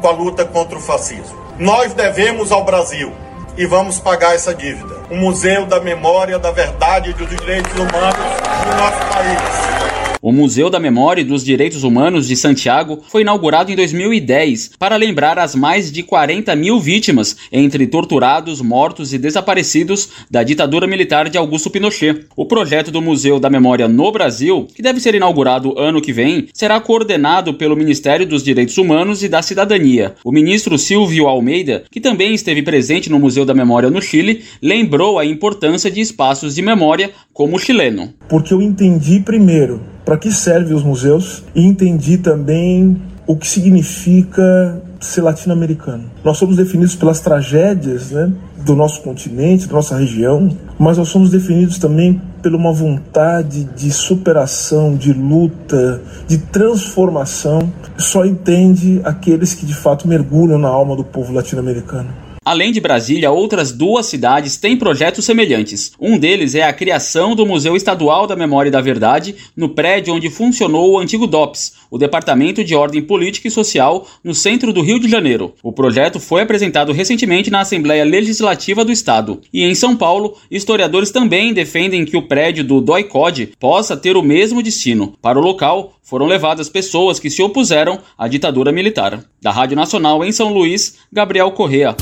com 0.00 0.08
a 0.08 0.12
luta 0.12 0.44
contra 0.44 0.78
o 0.78 0.80
fascismo. 0.80 1.36
Nós 1.58 1.92
devemos 1.92 2.52
ao 2.52 2.64
Brasil 2.64 3.12
e 3.56 3.66
vamos 3.66 3.98
pagar 3.98 4.34
essa 4.34 4.54
dívida. 4.54 5.02
O 5.10 5.16
Museu 5.16 5.66
da 5.66 5.80
Memória, 5.80 6.38
da 6.38 6.52
Verdade 6.52 7.10
e 7.10 7.12
dos 7.12 7.28
Direitos 7.28 7.72
Humanos 7.72 8.16
do 8.64 8.76
nosso 8.76 8.98
país. 9.12 9.87
O 10.20 10.32
Museu 10.32 10.68
da 10.68 10.80
Memória 10.80 11.20
e 11.20 11.24
dos 11.24 11.44
Direitos 11.44 11.84
Humanos 11.84 12.26
de 12.26 12.34
Santiago 12.34 13.00
foi 13.08 13.22
inaugurado 13.22 13.70
em 13.70 13.76
2010 13.76 14.72
para 14.76 14.96
lembrar 14.96 15.38
as 15.38 15.54
mais 15.54 15.92
de 15.92 16.02
40 16.02 16.56
mil 16.56 16.80
vítimas, 16.80 17.36
entre 17.52 17.86
torturados, 17.86 18.60
mortos 18.60 19.12
e 19.12 19.18
desaparecidos, 19.18 20.08
da 20.28 20.42
ditadura 20.42 20.88
militar 20.88 21.28
de 21.28 21.38
Augusto 21.38 21.70
Pinochet. 21.70 22.26
O 22.36 22.46
projeto 22.46 22.90
do 22.90 23.00
Museu 23.00 23.38
da 23.38 23.48
Memória 23.48 23.86
no 23.86 24.10
Brasil, 24.10 24.66
que 24.74 24.82
deve 24.82 24.98
ser 24.98 25.14
inaugurado 25.14 25.78
ano 25.78 26.02
que 26.02 26.12
vem, 26.12 26.48
será 26.52 26.80
coordenado 26.80 27.54
pelo 27.54 27.76
Ministério 27.76 28.26
dos 28.26 28.42
Direitos 28.42 28.76
Humanos 28.76 29.22
e 29.22 29.28
da 29.28 29.40
Cidadania. 29.40 30.16
O 30.24 30.32
ministro 30.32 30.76
Silvio 30.76 31.28
Almeida, 31.28 31.84
que 31.92 32.00
também 32.00 32.34
esteve 32.34 32.62
presente 32.62 33.08
no 33.08 33.20
Museu 33.20 33.44
da 33.44 33.54
Memória 33.54 33.88
no 33.88 34.02
Chile, 34.02 34.42
lembrou 34.60 35.16
a 35.16 35.24
importância 35.24 35.90
de 35.90 36.00
espaços 36.00 36.56
de 36.56 36.62
memória 36.62 37.12
como 37.32 37.54
o 37.54 37.58
chileno. 37.58 38.12
Porque 38.28 38.52
eu 38.52 38.60
entendi 38.60 39.20
primeiro 39.20 39.97
para 40.08 40.16
que 40.16 40.32
servem 40.32 40.74
os 40.74 40.82
museus 40.82 41.44
e 41.54 41.62
entendi 41.62 42.16
também 42.16 42.96
o 43.26 43.36
que 43.36 43.46
significa 43.46 44.80
ser 44.98 45.20
latino-americano. 45.20 46.04
Nós 46.24 46.38
somos 46.38 46.56
definidos 46.56 46.96
pelas 46.96 47.20
tragédias 47.20 48.12
né, 48.12 48.32
do 48.64 48.74
nosso 48.74 49.02
continente, 49.02 49.66
da 49.66 49.74
nossa 49.74 49.98
região, 49.98 50.48
mas 50.78 50.96
nós 50.96 51.10
somos 51.10 51.28
definidos 51.28 51.76
também 51.76 52.22
por 52.42 52.54
uma 52.54 52.72
vontade 52.72 53.64
de 53.64 53.90
superação, 53.90 54.96
de 54.96 55.12
luta, 55.12 56.00
de 56.26 56.38
transformação. 56.38 57.70
Só 57.98 58.24
entende 58.24 59.02
aqueles 59.04 59.52
que 59.52 59.66
de 59.66 59.74
fato 59.74 60.08
mergulham 60.08 60.58
na 60.58 60.68
alma 60.68 60.96
do 60.96 61.04
povo 61.04 61.34
latino-americano. 61.34 62.08
Além 62.48 62.72
de 62.72 62.80
Brasília, 62.80 63.30
outras 63.30 63.72
duas 63.72 64.06
cidades 64.06 64.56
têm 64.56 64.74
projetos 64.74 65.26
semelhantes. 65.26 65.92
Um 66.00 66.16
deles 66.16 66.54
é 66.54 66.62
a 66.62 66.72
criação 66.72 67.36
do 67.36 67.44
Museu 67.44 67.76
Estadual 67.76 68.26
da 68.26 68.34
Memória 68.34 68.70
e 68.70 68.72
da 68.72 68.80
Verdade, 68.80 69.36
no 69.54 69.68
prédio 69.68 70.14
onde 70.14 70.30
funcionou 70.30 70.92
o 70.92 70.98
antigo 70.98 71.26
DOPS, 71.26 71.74
o 71.90 71.98
Departamento 71.98 72.64
de 72.64 72.74
Ordem 72.74 73.02
Política 73.02 73.48
e 73.48 73.50
Social, 73.50 74.08
no 74.24 74.34
centro 74.34 74.72
do 74.72 74.80
Rio 74.80 74.98
de 74.98 75.10
Janeiro. 75.10 75.52
O 75.62 75.74
projeto 75.74 76.18
foi 76.18 76.40
apresentado 76.40 76.90
recentemente 76.90 77.50
na 77.50 77.60
Assembleia 77.60 78.02
Legislativa 78.02 78.82
do 78.82 78.92
Estado. 78.92 79.42
E 79.52 79.62
em 79.62 79.74
São 79.74 79.94
Paulo, 79.94 80.34
historiadores 80.50 81.10
também 81.10 81.52
defendem 81.52 82.06
que 82.06 82.16
o 82.16 82.26
prédio 82.26 82.64
do 82.64 82.80
DOI-CODE 82.80 83.52
possa 83.60 83.94
ter 83.94 84.16
o 84.16 84.22
mesmo 84.22 84.62
destino. 84.62 85.12
Para 85.20 85.38
o 85.38 85.42
local, 85.42 85.98
foram 86.02 86.24
levadas 86.24 86.70
pessoas 86.70 87.20
que 87.20 87.28
se 87.28 87.42
opuseram 87.42 87.98
à 88.16 88.26
ditadura 88.26 88.72
militar. 88.72 89.22
Da 89.42 89.50
Rádio 89.50 89.76
Nacional 89.76 90.24
em 90.24 90.32
São 90.32 90.50
Luís, 90.50 90.96
Gabriel 91.12 91.50
Correa. 91.50 91.94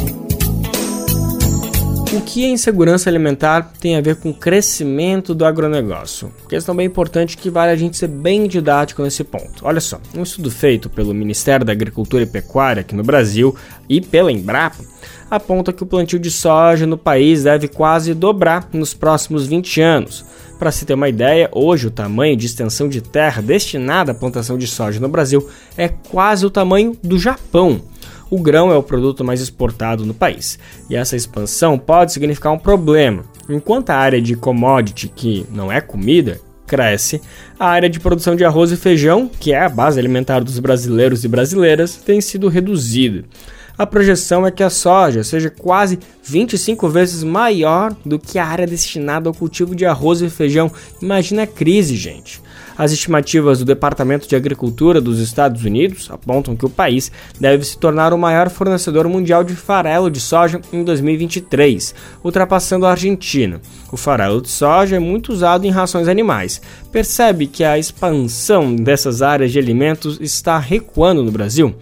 O 2.13 2.21
que 2.21 2.45
a 2.45 2.49
insegurança 2.49 3.11
alimentar 3.11 3.73
tem 3.81 3.97
a 3.97 4.01
ver 4.01 4.17
com 4.17 4.31
o 4.31 4.35
crescimento 4.35 5.35
do 5.35 5.45
agronegócio? 5.45 6.33
Questão 6.49 6.75
bem 6.75 6.87
importante 6.87 7.37
que 7.37 7.51
vale 7.51 7.73
a 7.73 7.77
gente 7.77 7.97
ser 7.97 8.07
bem 8.07 8.47
didático 8.47 9.03
nesse 9.03 9.25
ponto. 9.25 9.65
Olha 9.67 9.81
só, 9.81 10.01
um 10.15 10.23
estudo 10.23 10.49
feito 10.49 10.89
pelo 10.89 11.13
Ministério 11.13 11.67
da 11.67 11.73
Agricultura 11.73 12.23
e 12.23 12.27
Pecuária 12.27 12.83
aqui 12.83 12.95
no 12.95 13.03
Brasil 13.03 13.57
e 13.89 14.01
pela 14.01 14.31
Embrapa 14.31 14.85
aponta 15.29 15.73
que 15.73 15.83
o 15.83 15.87
plantio 15.87 16.19
de 16.19 16.31
soja 16.31 16.87
no 16.87 16.97
país 16.97 17.43
deve 17.43 17.67
quase 17.67 18.15
dobrar 18.15 18.69
nos 18.73 18.95
próximos 18.95 19.45
20 19.45 19.81
anos. 19.81 20.25
Para 20.61 20.71
se 20.71 20.87
ter 20.87 20.95
uma 20.95 21.09
ideia, 21.09 21.51
hoje 21.53 21.89
o 21.89 21.91
tamanho 21.91 22.37
de 22.37 22.47
extensão 22.47 22.89
de 22.89 23.01
terra 23.01 23.43
destinada 23.43 24.13
à 24.13 24.15
plantação 24.15 24.57
de 24.57 24.69
soja 24.69 25.01
no 25.01 25.09
Brasil 25.09 25.47
é 25.77 25.89
quase 25.89 26.47
o 26.47 26.51
tamanho 26.51 26.97
do 27.03 27.19
Japão 27.19 27.83
o 28.31 28.41
grão 28.41 28.71
é 28.73 28.77
o 28.77 28.83
produto 28.83 29.25
mais 29.25 29.41
exportado 29.41 30.05
no 30.05 30.15
país, 30.15 30.59
e 30.91 30.97
essa 30.97 31.17
expansão 31.17 31.79
pode 31.79 32.13
significar 32.13 32.53
um 32.53 32.59
problema. 32.59 33.25
Enquanto 33.49 33.91
a 33.91 33.97
área 33.97 34.21
de 34.21 34.35
commodity, 34.35 35.09
que 35.09 35.47
não 35.51 35.71
é 35.71 35.81
comida, 35.81 36.41
cresce, 36.67 37.21
a 37.59 37.69
área 37.69 37.89
de 37.89 38.01
produção 38.01 38.35
de 38.35 38.45
arroz 38.45 38.73
e 38.73 38.77
feijão, 38.77 39.31
que 39.39 39.53
é 39.53 39.63
a 39.63 39.69
base 39.69 39.99
alimentar 39.99 40.41
dos 40.41 40.59
brasileiros 40.59 41.25
e 41.25 41.29
brasileiras, 41.29 41.97
tem 41.97 42.21
sido 42.21 42.49
reduzida. 42.49 43.25
A 43.79 43.87
projeção 43.87 44.47
é 44.47 44.51
que 44.51 44.63
a 44.63 44.71
soja 44.71 45.23
seja 45.23 45.51
quase 45.51 45.99
25 46.23 46.89
vezes 46.89 47.23
maior 47.23 47.95
do 48.05 48.19
que 48.19 48.39
a 48.39 48.47
área 48.47 48.67
destinada 48.67 49.29
ao 49.29 49.35
cultivo 49.35 49.75
de 49.75 49.85
arroz 49.85 50.23
e 50.23 50.31
feijão. 50.31 50.73
Imagina 51.01 51.43
a 51.43 51.47
crise, 51.47 51.95
gente. 51.95 52.41
As 52.79 52.93
estimativas 52.93 53.59
do 53.59 53.65
Departamento 53.65 54.29
de 54.29 54.37
Agricultura 54.37 55.01
dos 55.01 55.19
Estados 55.19 55.65
Unidos 55.65 56.09
apontam 56.11 56.55
que 56.55 56.67
o 56.67 56.71
país 56.71 57.11
deve 57.41 57.65
se 57.65 57.79
tornar 57.79 58.13
o 58.13 58.19
maior 58.19 58.51
fornecedor 58.51 59.09
mundial 59.09 59.43
de 59.43 59.55
farelo 59.55 60.11
de 60.11 60.21
soja 60.21 60.61
em 60.73 60.85
2023, 60.85 61.95
ultrapassando 62.23 62.85
a 62.85 62.91
Argentina. 62.91 63.61
O 63.91 63.97
farelo 63.97 64.43
de 64.43 64.49
soja 64.49 64.97
é 64.97 64.99
muito 64.99 65.33
usado 65.33 65.65
em 65.65 65.71
rações 65.71 66.07
animais. 66.07 66.61
Percebe 66.93 67.47
que 67.47 67.65
a 67.65 67.79
expansão 67.79 68.77
dessas 68.77 69.23
áreas 69.23 69.53
de 69.53 69.59
alimentos 69.59 70.19
está 70.21 70.59
recuando 70.59 71.23
no 71.23 71.33
Brasil? 71.33 71.75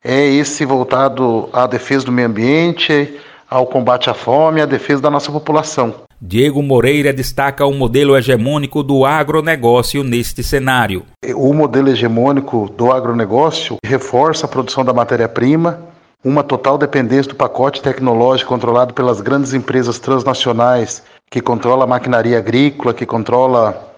é 0.04 0.26
esse 0.26 0.66
voltado 0.66 1.48
à 1.50 1.66
defesa 1.66 2.04
do 2.04 2.12
meio 2.12 2.28
ambiente, 2.28 3.16
ao 3.48 3.66
combate 3.66 4.10
à 4.10 4.14
fome 4.14 4.60
à 4.60 4.66
defesa 4.66 5.00
da 5.00 5.10
nossa 5.10 5.32
população. 5.32 5.94
Diego 6.20 6.62
Moreira 6.62 7.12
destaca 7.12 7.66
o 7.66 7.72
modelo 7.72 8.16
hegemônico 8.16 8.82
do 8.82 9.04
agronegócio 9.04 10.02
neste 10.02 10.42
cenário. 10.42 11.04
O 11.34 11.52
modelo 11.52 11.88
hegemônico 11.88 12.70
do 12.76 12.92
agronegócio 12.92 13.76
reforça 13.84 14.46
a 14.46 14.48
produção 14.48 14.84
da 14.84 14.92
matéria-prima, 14.92 15.80
uma 16.24 16.42
total 16.42 16.78
dependência 16.78 17.30
do 17.30 17.36
pacote 17.36 17.82
tecnológico 17.82 18.48
controlado 18.48 18.94
pelas 18.94 19.20
grandes 19.20 19.52
empresas 19.52 19.98
transnacionais 19.98 21.02
que 21.30 21.40
controla 21.40 21.84
a 21.84 21.86
maquinaria 21.86 22.38
agrícola, 22.38 22.94
que 22.94 23.04
controla 23.04 23.94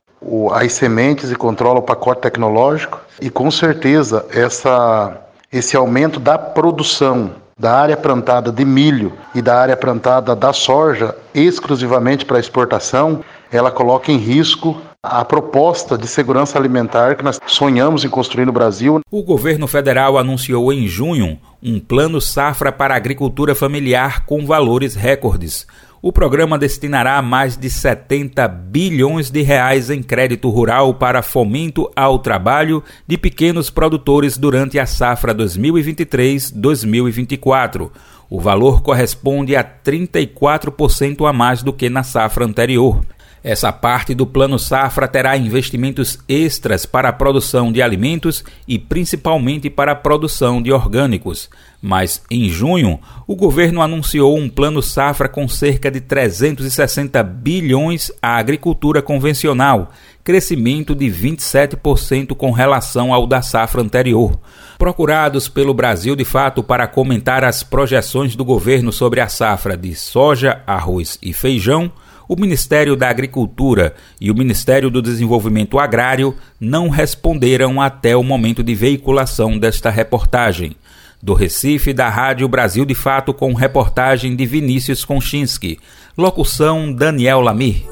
as 0.53 0.73
sementes 0.73 1.31
e 1.31 1.37
controla 1.37 1.79
o 1.79 1.83
pacote 1.83 2.23
tecnológico. 2.23 3.01
E 3.21 3.31
com 3.31 3.51
certeza 3.51 4.27
essa 4.31 5.26
esse 5.53 5.77
aumento 5.77 6.19
da 6.19 6.39
produção 6.39 7.33
da 7.59 7.73
área 7.73 7.97
plantada 7.97 8.53
de 8.53 8.65
milho 8.65 9.13
e 9.35 9.41
da 9.41 9.59
área 9.59 9.77
plantada 9.77 10.37
da 10.37 10.53
soja 10.53 11.17
exclusivamente 11.35 12.25
para 12.25 12.39
exportação, 12.39 13.25
ela 13.51 13.71
coloca 13.71 14.13
em 14.13 14.19
risco 14.19 14.77
a 15.03 15.25
proposta 15.25 15.97
de 15.97 16.07
segurança 16.07 16.59
alimentar 16.59 17.17
que 17.17 17.25
nós 17.25 17.41
sonhamos 17.47 18.05
em 18.05 18.11
construir 18.11 18.45
no 18.45 18.53
Brasil. 18.53 19.01
O 19.11 19.23
governo 19.23 19.67
federal 19.67 20.19
anunciou 20.19 20.73
em 20.73 20.87
junho 20.87 21.39
um 21.63 21.81
plano 21.81 22.21
safra 22.21 22.71
para 22.71 22.93
a 22.93 22.97
agricultura 22.97 23.55
familiar 23.55 24.27
com 24.27 24.45
valores 24.45 24.95
recordes. 24.95 25.67
O 26.07 26.13
programa 26.13 26.57
destinará 26.57 27.21
mais 27.21 27.57
de 27.57 27.69
70 27.69 28.47
bilhões 28.47 29.29
de 29.29 29.43
reais 29.43 29.91
em 29.91 30.01
crédito 30.01 30.49
rural 30.49 30.95
para 30.95 31.21
fomento 31.21 31.91
ao 31.97 32.21
trabalho 32.21 32.81
de 33.09 33.19
pequenos 33.19 33.71
produtores 33.71 34.39
durante 34.39 34.79
a 34.79 34.87
safra 34.87 35.35
2023-2024. 35.35 37.91
O 38.31 38.41
valor 38.41 38.83
corresponde 38.83 39.57
a 39.57 39.65
34% 39.65 41.29
a 41.29 41.33
mais 41.33 41.65
do 41.65 41.73
que 41.73 41.91
na 41.91 42.05
safra 42.05 42.45
anterior. 42.45 43.01
Essa 43.49 43.71
parte 43.71 44.13
do 44.13 44.27
Plano 44.27 44.59
Safra 44.59 45.07
terá 45.07 45.37
investimentos 45.37 46.19
extras 46.29 46.85
para 46.85 47.11
a 47.11 47.13
produção 47.13 47.71
de 47.71 47.81
alimentos 47.81 48.43
e 48.67 48.77
principalmente 48.77 49.71
para 49.71 49.93
a 49.93 49.95
produção 49.95 50.61
de 50.61 50.73
orgânicos. 50.73 51.49
Mas 51.81 52.21
em 52.29 52.49
junho, 52.49 52.99
o 53.25 53.37
governo 53.37 53.81
anunciou 53.81 54.37
um 54.37 54.49
Plano 54.49 54.83
Safra 54.83 55.29
com 55.29 55.47
cerca 55.47 55.93
de 55.93 56.01
360 56.01 57.23
bilhões 57.23 58.11
à 58.21 58.37
agricultura 58.37 59.01
convencional, 59.01 59.93
crescimento 60.25 60.93
de 60.93 61.07
27% 61.07 62.35
com 62.35 62.51
relação 62.51 63.15
ao 63.15 63.29
da 63.29 63.43
safra 63.43 63.81
anterior. 63.81 64.37
Procurados 64.77 65.49
pelo 65.49 65.73
Brasil 65.73 66.17
de 66.17 66.25
Fato 66.25 66.65
para 66.65 66.89
comentar 66.89 67.45
as 67.45 67.63
projeções 67.63 68.35
do 68.35 68.45
governo 68.45 68.91
sobre 68.91 69.21
a 69.21 69.29
safra 69.29 69.77
de 69.77 69.95
soja, 69.95 70.63
arroz 70.67 71.17
e 71.23 71.33
feijão, 71.33 71.93
o 72.29 72.35
Ministério 72.39 72.97
da 72.97 73.09
Agricultura 73.09 73.95
e 74.21 74.31
o 74.31 74.35
Ministério 74.35 74.91
do 74.91 75.01
Desenvolvimento 75.01 75.79
Agrário 75.79 76.35
não 76.61 76.89
responderam 76.89 77.81
até 77.81 78.17
o 78.17 78.23
momento 78.23 78.63
de 78.63 78.75
veiculação 78.75 79.59
desta 79.59 79.91
reportagem. 79.91 80.77
Do 81.23 81.35
Recife, 81.35 81.93
da 81.93 82.09
Rádio 82.09 82.47
Brasil 82.49 82.85
de 82.85 82.95
Fato, 82.95 83.33
com 83.33 83.55
reportagem 83.55 84.37
de 84.37 84.45
Vinícius 84.45 85.05
Konchinski. 85.05 85.79
Locução 86.17 86.93
Daniel 86.93 87.41
Lamir. 87.41 87.85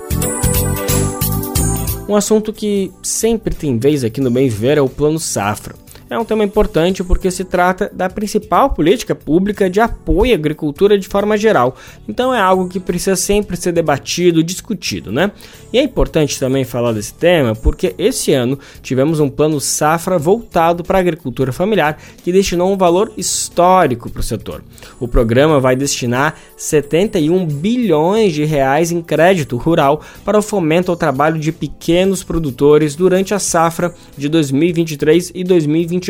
Um 2.08 2.16
assunto 2.16 2.52
que 2.52 2.92
sempre 3.02 3.54
tem 3.54 3.78
vez 3.78 4.04
aqui 4.04 4.20
no 4.20 4.30
Bem 4.30 4.48
Viver 4.48 4.76
é 4.76 4.80
o 4.80 4.88
Plano 4.88 5.18
Safra. 5.18 5.83
É 6.14 6.18
um 6.18 6.24
tema 6.24 6.44
importante 6.44 7.02
porque 7.02 7.30
se 7.30 7.44
trata 7.44 7.90
da 7.92 8.08
principal 8.08 8.70
política 8.70 9.14
pública 9.14 9.68
de 9.68 9.80
apoio 9.80 10.32
à 10.32 10.34
agricultura 10.36 10.96
de 10.98 11.08
forma 11.08 11.36
geral. 11.36 11.76
Então 12.08 12.32
é 12.32 12.40
algo 12.40 12.68
que 12.68 12.78
precisa 12.78 13.16
sempre 13.16 13.56
ser 13.56 13.72
debatido, 13.72 14.42
discutido, 14.42 15.10
né? 15.10 15.32
E 15.72 15.78
é 15.78 15.82
importante 15.82 16.38
também 16.38 16.64
falar 16.64 16.92
desse 16.92 17.12
tema 17.12 17.54
porque 17.54 17.94
esse 17.98 18.32
ano 18.32 18.58
tivemos 18.80 19.18
um 19.18 19.28
plano 19.28 19.60
safra 19.60 20.16
voltado 20.18 20.84
para 20.84 20.98
a 20.98 21.00
agricultura 21.00 21.52
familiar 21.52 21.98
que 22.22 22.30
destinou 22.30 22.72
um 22.72 22.76
valor 22.76 23.12
histórico 23.16 24.08
para 24.08 24.20
o 24.20 24.22
setor. 24.22 24.62
O 25.00 25.08
programa 25.08 25.58
vai 25.58 25.74
destinar 25.74 26.36
71 26.56 27.44
bilhões 27.46 28.32
de 28.32 28.44
reais 28.44 28.92
em 28.92 29.02
crédito 29.02 29.56
rural 29.56 30.00
para 30.24 30.38
o 30.38 30.42
fomento 30.42 30.92
ao 30.92 30.96
trabalho 30.96 31.40
de 31.40 31.50
pequenos 31.50 32.22
produtores 32.22 32.94
durante 32.94 33.34
a 33.34 33.40
safra 33.40 33.92
de 34.16 34.28
2023 34.28 35.32
e 35.34 35.42
2024. 35.42 36.03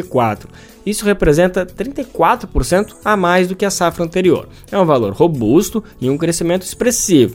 Isso 0.85 1.05
representa 1.05 1.65
34% 1.65 2.95
a 3.05 3.17
mais 3.17 3.49
do 3.49 3.57
que 3.57 3.65
a 3.65 3.71
safra 3.71 4.05
anterior. 4.05 4.49
É 4.71 4.79
um 4.79 4.85
valor 4.85 5.13
robusto 5.13 5.83
e 6.01 6.11
um 6.11 6.19
crescimento 6.19 6.63
expressivo 6.63 7.35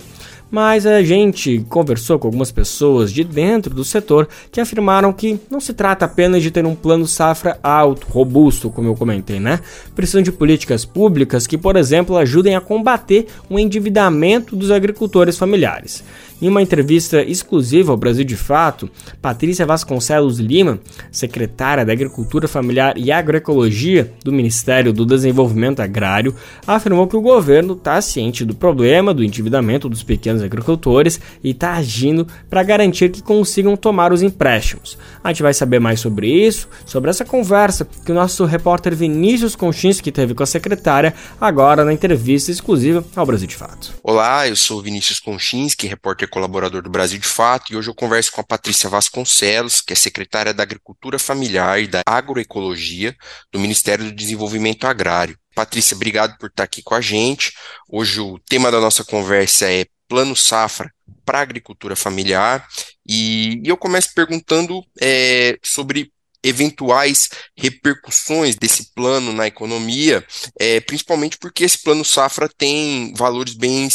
mas 0.51 0.85
a 0.85 1.01
gente 1.03 1.63
conversou 1.69 2.17
com 2.17 2.27
algumas 2.27 2.51
pessoas 2.51 3.11
de 3.11 3.23
dentro 3.23 3.73
do 3.73 3.83
setor 3.83 4.27
que 4.51 4.59
afirmaram 4.59 5.13
que 5.13 5.39
não 5.49 5.59
se 5.59 5.73
trata 5.73 6.05
apenas 6.05 6.41
de 6.41 6.51
ter 6.51 6.65
um 6.65 6.75
plano 6.75 7.07
safra 7.07 7.59
alto, 7.61 8.07
robusto, 8.09 8.69
como 8.69 8.87
eu 8.87 8.95
comentei, 8.95 9.39
né? 9.39 9.59
Precisam 9.95 10.21
de 10.21 10.31
políticas 10.31 10.85
públicas 10.85 11.45
que, 11.45 11.57
por 11.57 11.75
exemplo, 11.75 12.17
ajudem 12.17 12.55
a 12.55 12.61
combater 12.61 13.27
o 13.49 13.59
endividamento 13.59 14.55
dos 14.55 14.71
agricultores 14.71 15.37
familiares. 15.37 16.03
Em 16.41 16.47
uma 16.47 16.61
entrevista 16.61 17.21
exclusiva 17.21 17.91
ao 17.91 17.97
Brasil 17.97 18.23
de 18.23 18.37
Fato, 18.37 18.89
Patrícia 19.21 19.65
Vasconcelos 19.65 20.39
Lima, 20.39 20.79
secretária 21.11 21.85
da 21.85 21.91
Agricultura 21.91 22.47
Familiar 22.47 22.97
e 22.97 23.11
Agroecologia 23.11 24.13
do 24.23 24.31
Ministério 24.31 24.93
do 24.93 25.05
Desenvolvimento 25.05 25.81
Agrário, 25.81 26.33
afirmou 26.65 27.07
que 27.07 27.17
o 27.17 27.21
governo 27.21 27.73
está 27.73 27.99
ciente 27.99 28.45
do 28.45 28.55
problema 28.55 29.13
do 29.13 29.21
endividamento 29.21 29.89
dos 29.89 30.01
pequenos 30.01 30.41
agricultores 30.41 31.19
e 31.43 31.49
está 31.49 31.73
agindo 31.73 32.25
para 32.49 32.63
garantir 32.63 33.09
que 33.09 33.21
consigam 33.21 33.75
tomar 33.75 34.13
os 34.13 34.21
empréstimos. 34.21 34.97
A 35.21 35.33
gente 35.33 35.43
vai 35.43 35.53
saber 35.53 35.79
mais 35.79 35.99
sobre 35.99 36.27
isso, 36.29 36.69
sobre 36.85 37.09
essa 37.09 37.25
conversa 37.25 37.85
que 38.05 38.13
o 38.13 38.15
nosso 38.15 38.45
repórter 38.45 38.95
Vinícius 38.95 39.57
Conchinski 39.57 40.09
teve 40.09 40.33
com 40.33 40.43
a 40.43 40.45
secretária 40.45 41.13
agora 41.41 41.83
na 41.83 41.91
entrevista 41.91 42.49
exclusiva 42.49 43.03
ao 43.13 43.25
Brasil 43.25 43.47
de 43.47 43.57
Fato. 43.57 43.91
Olá, 44.01 44.47
eu 44.47 44.55
sou 44.55 44.81
Vinícius 44.81 45.19
Conchinski, 45.19 45.85
repórter 45.85 46.28
colaborador 46.29 46.81
do 46.81 46.89
Brasil 46.89 47.19
de 47.19 47.27
Fato, 47.27 47.73
e 47.73 47.75
hoje 47.75 47.89
eu 47.89 47.95
converso 47.95 48.31
com 48.31 48.41
a 48.41 48.43
Patrícia 48.43 48.89
Vasconcelos, 48.89 49.81
que 49.81 49.93
é 49.93 49.95
secretária 49.95 50.53
da 50.53 50.63
Agricultura 50.63 51.19
Familiar 51.19 51.81
e 51.81 51.87
da 51.87 52.01
Agroecologia 52.05 53.15
do 53.51 53.59
Ministério 53.59 54.05
do 54.05 54.11
Desenvolvimento 54.11 54.85
Agrário. 54.85 55.37
Patrícia, 55.53 55.95
obrigado 55.95 56.37
por 56.37 56.49
estar 56.49 56.63
aqui 56.63 56.81
com 56.81 56.95
a 56.95 57.01
gente. 57.01 57.53
Hoje 57.89 58.21
o 58.21 58.39
tema 58.47 58.71
da 58.71 58.79
nossa 58.79 59.03
conversa 59.03 59.69
é 59.69 59.85
Plano 60.07 60.35
Safra 60.35 60.91
para 61.25 61.39
a 61.39 61.41
Agricultura 61.41 61.95
Familiar, 61.95 62.65
e, 63.07 63.61
eu 63.65 63.75
começo 63.75 64.13
perguntando 64.13 64.83
é, 65.01 65.57
sobre 65.63 66.11
eventuais 66.43 67.29
repercussões 67.57 68.55
desse 68.55 68.93
plano 68.93 69.33
na 69.33 69.47
economia, 69.47 70.25
é, 70.59 70.79
principalmente 70.79 71.37
porque 71.37 71.63
esse 71.63 71.81
plano 71.81 72.05
safra 72.05 72.49
tem 72.57 73.13
valores 73.15 73.55
bem 73.55 73.87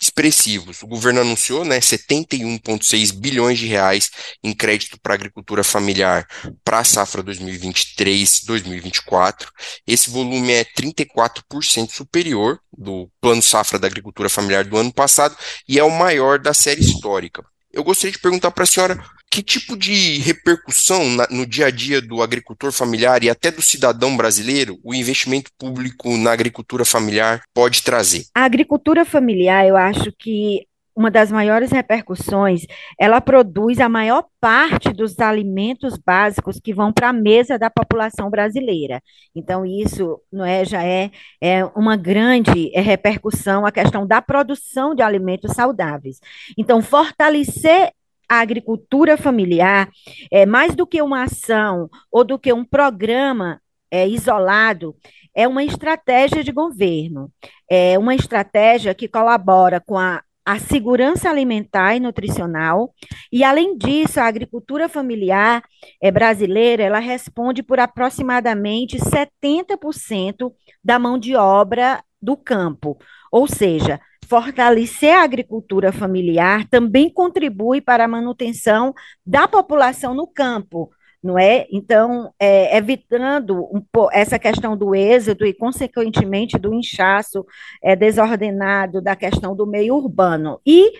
expressivos. 0.00 0.82
O 0.82 0.86
governo 0.86 1.20
anunciou 1.20 1.62
né, 1.64 1.78
71,6 1.78 3.12
bilhões 3.12 3.58
de 3.58 3.66
reais 3.66 4.10
em 4.42 4.54
crédito 4.54 4.98
para 5.00 5.14
agricultura 5.14 5.62
familiar 5.62 6.26
para 6.64 6.78
a 6.78 6.84
safra 6.84 7.22
2023-2024. 7.22 9.48
Esse 9.86 10.08
volume 10.08 10.52
é 10.52 10.64
34% 10.64 11.90
superior 11.90 12.58
do 12.76 13.10
plano 13.20 13.42
safra 13.42 13.78
da 13.78 13.86
agricultura 13.86 14.30
familiar 14.30 14.64
do 14.64 14.76
ano 14.76 14.92
passado 14.92 15.36
e 15.68 15.78
é 15.78 15.84
o 15.84 15.90
maior 15.90 16.38
da 16.38 16.54
série 16.54 16.80
histórica. 16.80 17.44
Eu 17.72 17.84
gostaria 17.84 18.12
de 18.12 18.18
perguntar 18.18 18.50
para 18.50 18.64
a 18.64 18.66
senhora 18.66 19.00
que 19.30 19.42
tipo 19.42 19.76
de 19.76 20.18
repercussão 20.18 21.08
na, 21.10 21.26
no 21.30 21.46
dia 21.46 21.66
a 21.66 21.70
dia 21.70 22.02
do 22.02 22.20
agricultor 22.20 22.72
familiar 22.72 23.22
e 23.22 23.30
até 23.30 23.50
do 23.50 23.62
cidadão 23.62 24.16
brasileiro 24.16 24.78
o 24.82 24.92
investimento 24.92 25.50
público 25.56 26.16
na 26.16 26.32
agricultura 26.32 26.84
familiar 26.84 27.42
pode 27.54 27.82
trazer? 27.82 28.24
A 28.34 28.44
agricultura 28.44 29.04
familiar, 29.04 29.66
eu 29.66 29.76
acho 29.76 30.12
que 30.18 30.66
uma 30.94 31.10
das 31.10 31.30
maiores 31.30 31.70
repercussões, 31.70 32.66
ela 32.98 33.20
produz 33.20 33.78
a 33.80 33.88
maior 33.88 34.26
parte 34.40 34.92
dos 34.92 35.18
alimentos 35.18 35.96
básicos 35.96 36.60
que 36.62 36.74
vão 36.74 36.92
para 36.92 37.08
a 37.08 37.12
mesa 37.12 37.58
da 37.58 37.70
população 37.70 38.28
brasileira. 38.28 39.00
Então, 39.34 39.64
isso 39.64 40.20
não 40.30 40.44
é, 40.44 40.64
já 40.64 40.84
é, 40.84 41.10
é 41.40 41.64
uma 41.76 41.96
grande 41.96 42.70
é, 42.74 42.80
repercussão 42.80 43.64
a 43.64 43.72
questão 43.72 44.06
da 44.06 44.20
produção 44.20 44.94
de 44.94 45.02
alimentos 45.02 45.52
saudáveis. 45.52 46.20
Então, 46.58 46.82
fortalecer 46.82 47.92
a 48.30 48.38
agricultura 48.38 49.16
familiar, 49.16 49.90
é, 50.30 50.46
mais 50.46 50.76
do 50.76 50.86
que 50.86 51.02
uma 51.02 51.24
ação 51.24 51.90
ou 52.12 52.22
do 52.22 52.38
que 52.38 52.52
um 52.52 52.64
programa 52.64 53.60
é, 53.90 54.06
isolado, 54.06 54.94
é 55.34 55.48
uma 55.48 55.64
estratégia 55.64 56.44
de 56.44 56.52
governo, 56.52 57.28
é 57.68 57.98
uma 57.98 58.14
estratégia 58.14 58.94
que 58.94 59.08
colabora 59.08 59.80
com 59.80 59.98
a, 59.98 60.22
a 60.44 60.60
segurança 60.60 61.28
alimentar 61.28 61.96
e 61.96 62.00
nutricional, 62.00 62.94
e 63.32 63.42
além 63.42 63.76
disso, 63.76 64.20
a 64.20 64.26
agricultura 64.26 64.88
familiar 64.88 65.64
é, 66.00 66.12
brasileira, 66.12 66.84
ela 66.84 67.00
responde 67.00 67.64
por 67.64 67.80
aproximadamente 67.80 68.96
70% 68.96 70.52
da 70.84 71.00
mão 71.00 71.18
de 71.18 71.34
obra 71.34 72.00
do 72.22 72.36
campo, 72.36 72.96
ou 73.32 73.48
seja, 73.48 74.00
fortalecer 74.30 75.12
a 75.12 75.24
agricultura 75.24 75.90
familiar 75.90 76.64
também 76.68 77.10
contribui 77.10 77.80
para 77.80 78.04
a 78.04 78.08
manutenção 78.08 78.94
da 79.26 79.48
população 79.48 80.14
no 80.14 80.24
campo, 80.24 80.88
não 81.20 81.36
é? 81.36 81.66
Então, 81.72 82.32
é, 82.38 82.76
evitando 82.76 83.64
um, 83.74 83.82
essa 84.12 84.38
questão 84.38 84.76
do 84.76 84.94
êxodo 84.94 85.44
e, 85.44 85.52
consequentemente, 85.52 86.56
do 86.56 86.72
inchaço 86.72 87.44
é, 87.82 87.96
desordenado 87.96 89.02
da 89.02 89.16
questão 89.16 89.56
do 89.56 89.66
meio 89.66 89.96
urbano. 89.96 90.60
E 90.64 90.92